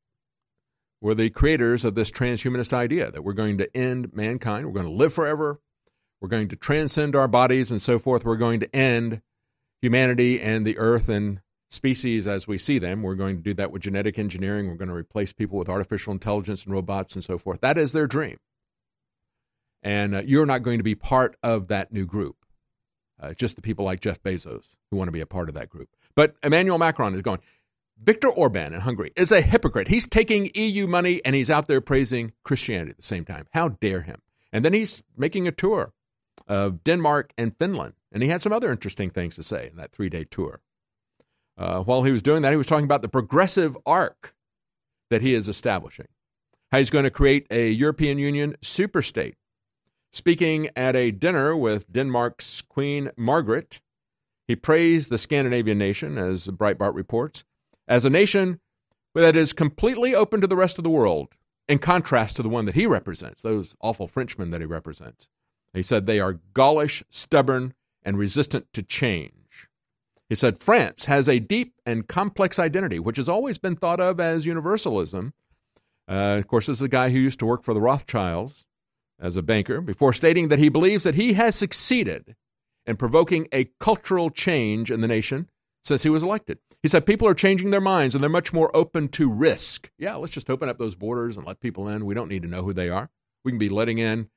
[1.03, 4.86] were the creators of this transhumanist idea that we're going to end mankind, we're going
[4.86, 5.61] to live forever,
[6.20, 9.20] we're going to transcend our bodies and so forth, we're going to end
[9.82, 13.03] humanity and the earth and species as we see them.
[13.03, 14.69] We're going to do that with genetic engineering.
[14.69, 17.61] We're going to replace people with artificial intelligence and robots and so forth.
[17.61, 18.39] That is their dream.
[19.82, 22.36] And uh, you're not going to be part of that new group.
[23.20, 25.69] Uh, just the people like Jeff Bezos who want to be a part of that
[25.69, 25.89] group.
[26.15, 27.41] But Emmanuel Macron is going.
[28.03, 29.89] Viktor Orban in Hungary is a hypocrite.
[29.89, 33.47] He's taking EU money and he's out there praising Christianity at the same time.
[33.53, 34.20] How dare him?
[34.53, 35.93] And then he's making a tour
[36.49, 37.95] of Denmark and Finland.
[38.12, 40.61] And he had some other interesting things to say in that three day tour.
[41.57, 44.35] Uh, while he was doing that, he was talking about the progressive arc
[45.11, 46.09] that he is establishing,
[46.73, 49.35] how he's going to create a European Union superstate.
[50.15, 53.81] Speaking at a dinner with Denmark's Queen Margaret,
[54.47, 57.45] he praised the Scandinavian nation, as Breitbart reports,
[57.89, 58.61] as a nation
[59.16, 61.31] that is completely open to the rest of the world,
[61.69, 65.27] in contrast to the one that he represents, those awful Frenchmen that he represents.
[65.73, 67.74] He said they are gaulish, stubborn,
[68.05, 69.69] and resistant to change.
[70.28, 74.20] He said France has a deep and complex identity, which has always been thought of
[74.20, 75.32] as universalism.
[76.09, 78.65] Uh, of course, this is a guy who used to work for the Rothschilds
[79.20, 82.35] as a banker before stating that he believes that he has succeeded
[82.86, 85.49] in provoking a cultural change in the nation
[85.82, 86.59] since he was elected.
[86.82, 89.91] He said people are changing their minds and they're much more open to risk.
[89.99, 92.05] Yeah, let's just open up those borders and let people in.
[92.05, 93.11] We don't need to know who they are.
[93.45, 94.28] We can be letting in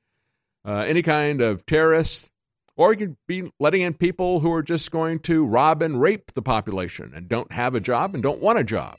[0.64, 2.30] uh, any kind of terrorist,
[2.76, 6.32] or you can be letting in people who are just going to rob and rape
[6.34, 8.98] the population and don't have a job and don't want a job.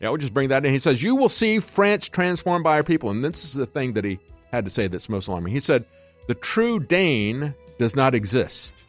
[0.00, 0.72] Yeah, we'll just bring that in.
[0.72, 3.10] He says, You will see France transformed by our people.
[3.10, 4.18] And this is the thing that he
[4.50, 5.52] had to say that's most alarming.
[5.52, 5.84] He said,
[6.26, 8.84] The true Dane does not exist.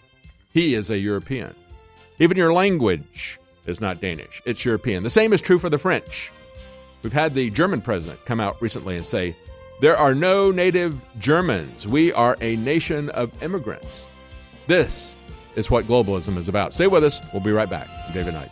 [0.53, 1.55] He is a European.
[2.19, 5.03] Even your language is not Danish, it's European.
[5.03, 6.31] The same is true for the French.
[7.03, 9.35] We've had the German president come out recently and say,
[9.79, 11.87] there are no native Germans.
[11.87, 14.05] We are a nation of immigrants.
[14.67, 15.15] This
[15.55, 16.73] is what globalism is about.
[16.73, 17.21] Stay with us.
[17.31, 17.87] We'll be right back.
[18.07, 18.51] I'm David Knight.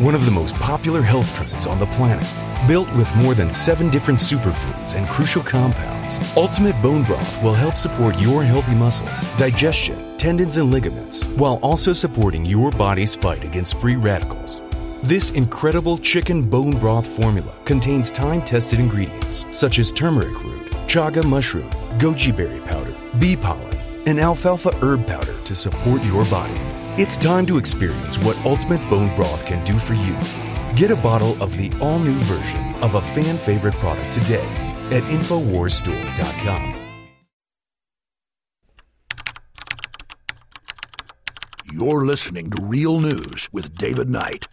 [0.00, 2.26] one of the most popular health trends on the planet.
[2.68, 7.76] Built with more than seven different superfoods and crucial compounds, Ultimate Bone Broth will help
[7.76, 13.80] support your healthy muscles, digestion, tendons, and ligaments, while also supporting your body's fight against
[13.80, 14.60] free radicals.
[15.02, 21.24] This incredible chicken bone broth formula contains time tested ingredients such as turmeric root, chaga
[21.24, 26.75] mushroom, goji berry powder, bee pollen, and alfalfa herb powder to support your body.
[26.98, 30.18] It's time to experience what Ultimate Bone Broth can do for you.
[30.76, 34.46] Get a bottle of the all new version of a fan favorite product today
[34.90, 36.74] at InfoWarsStore.com.
[41.70, 44.46] You're listening to Real News with David Knight.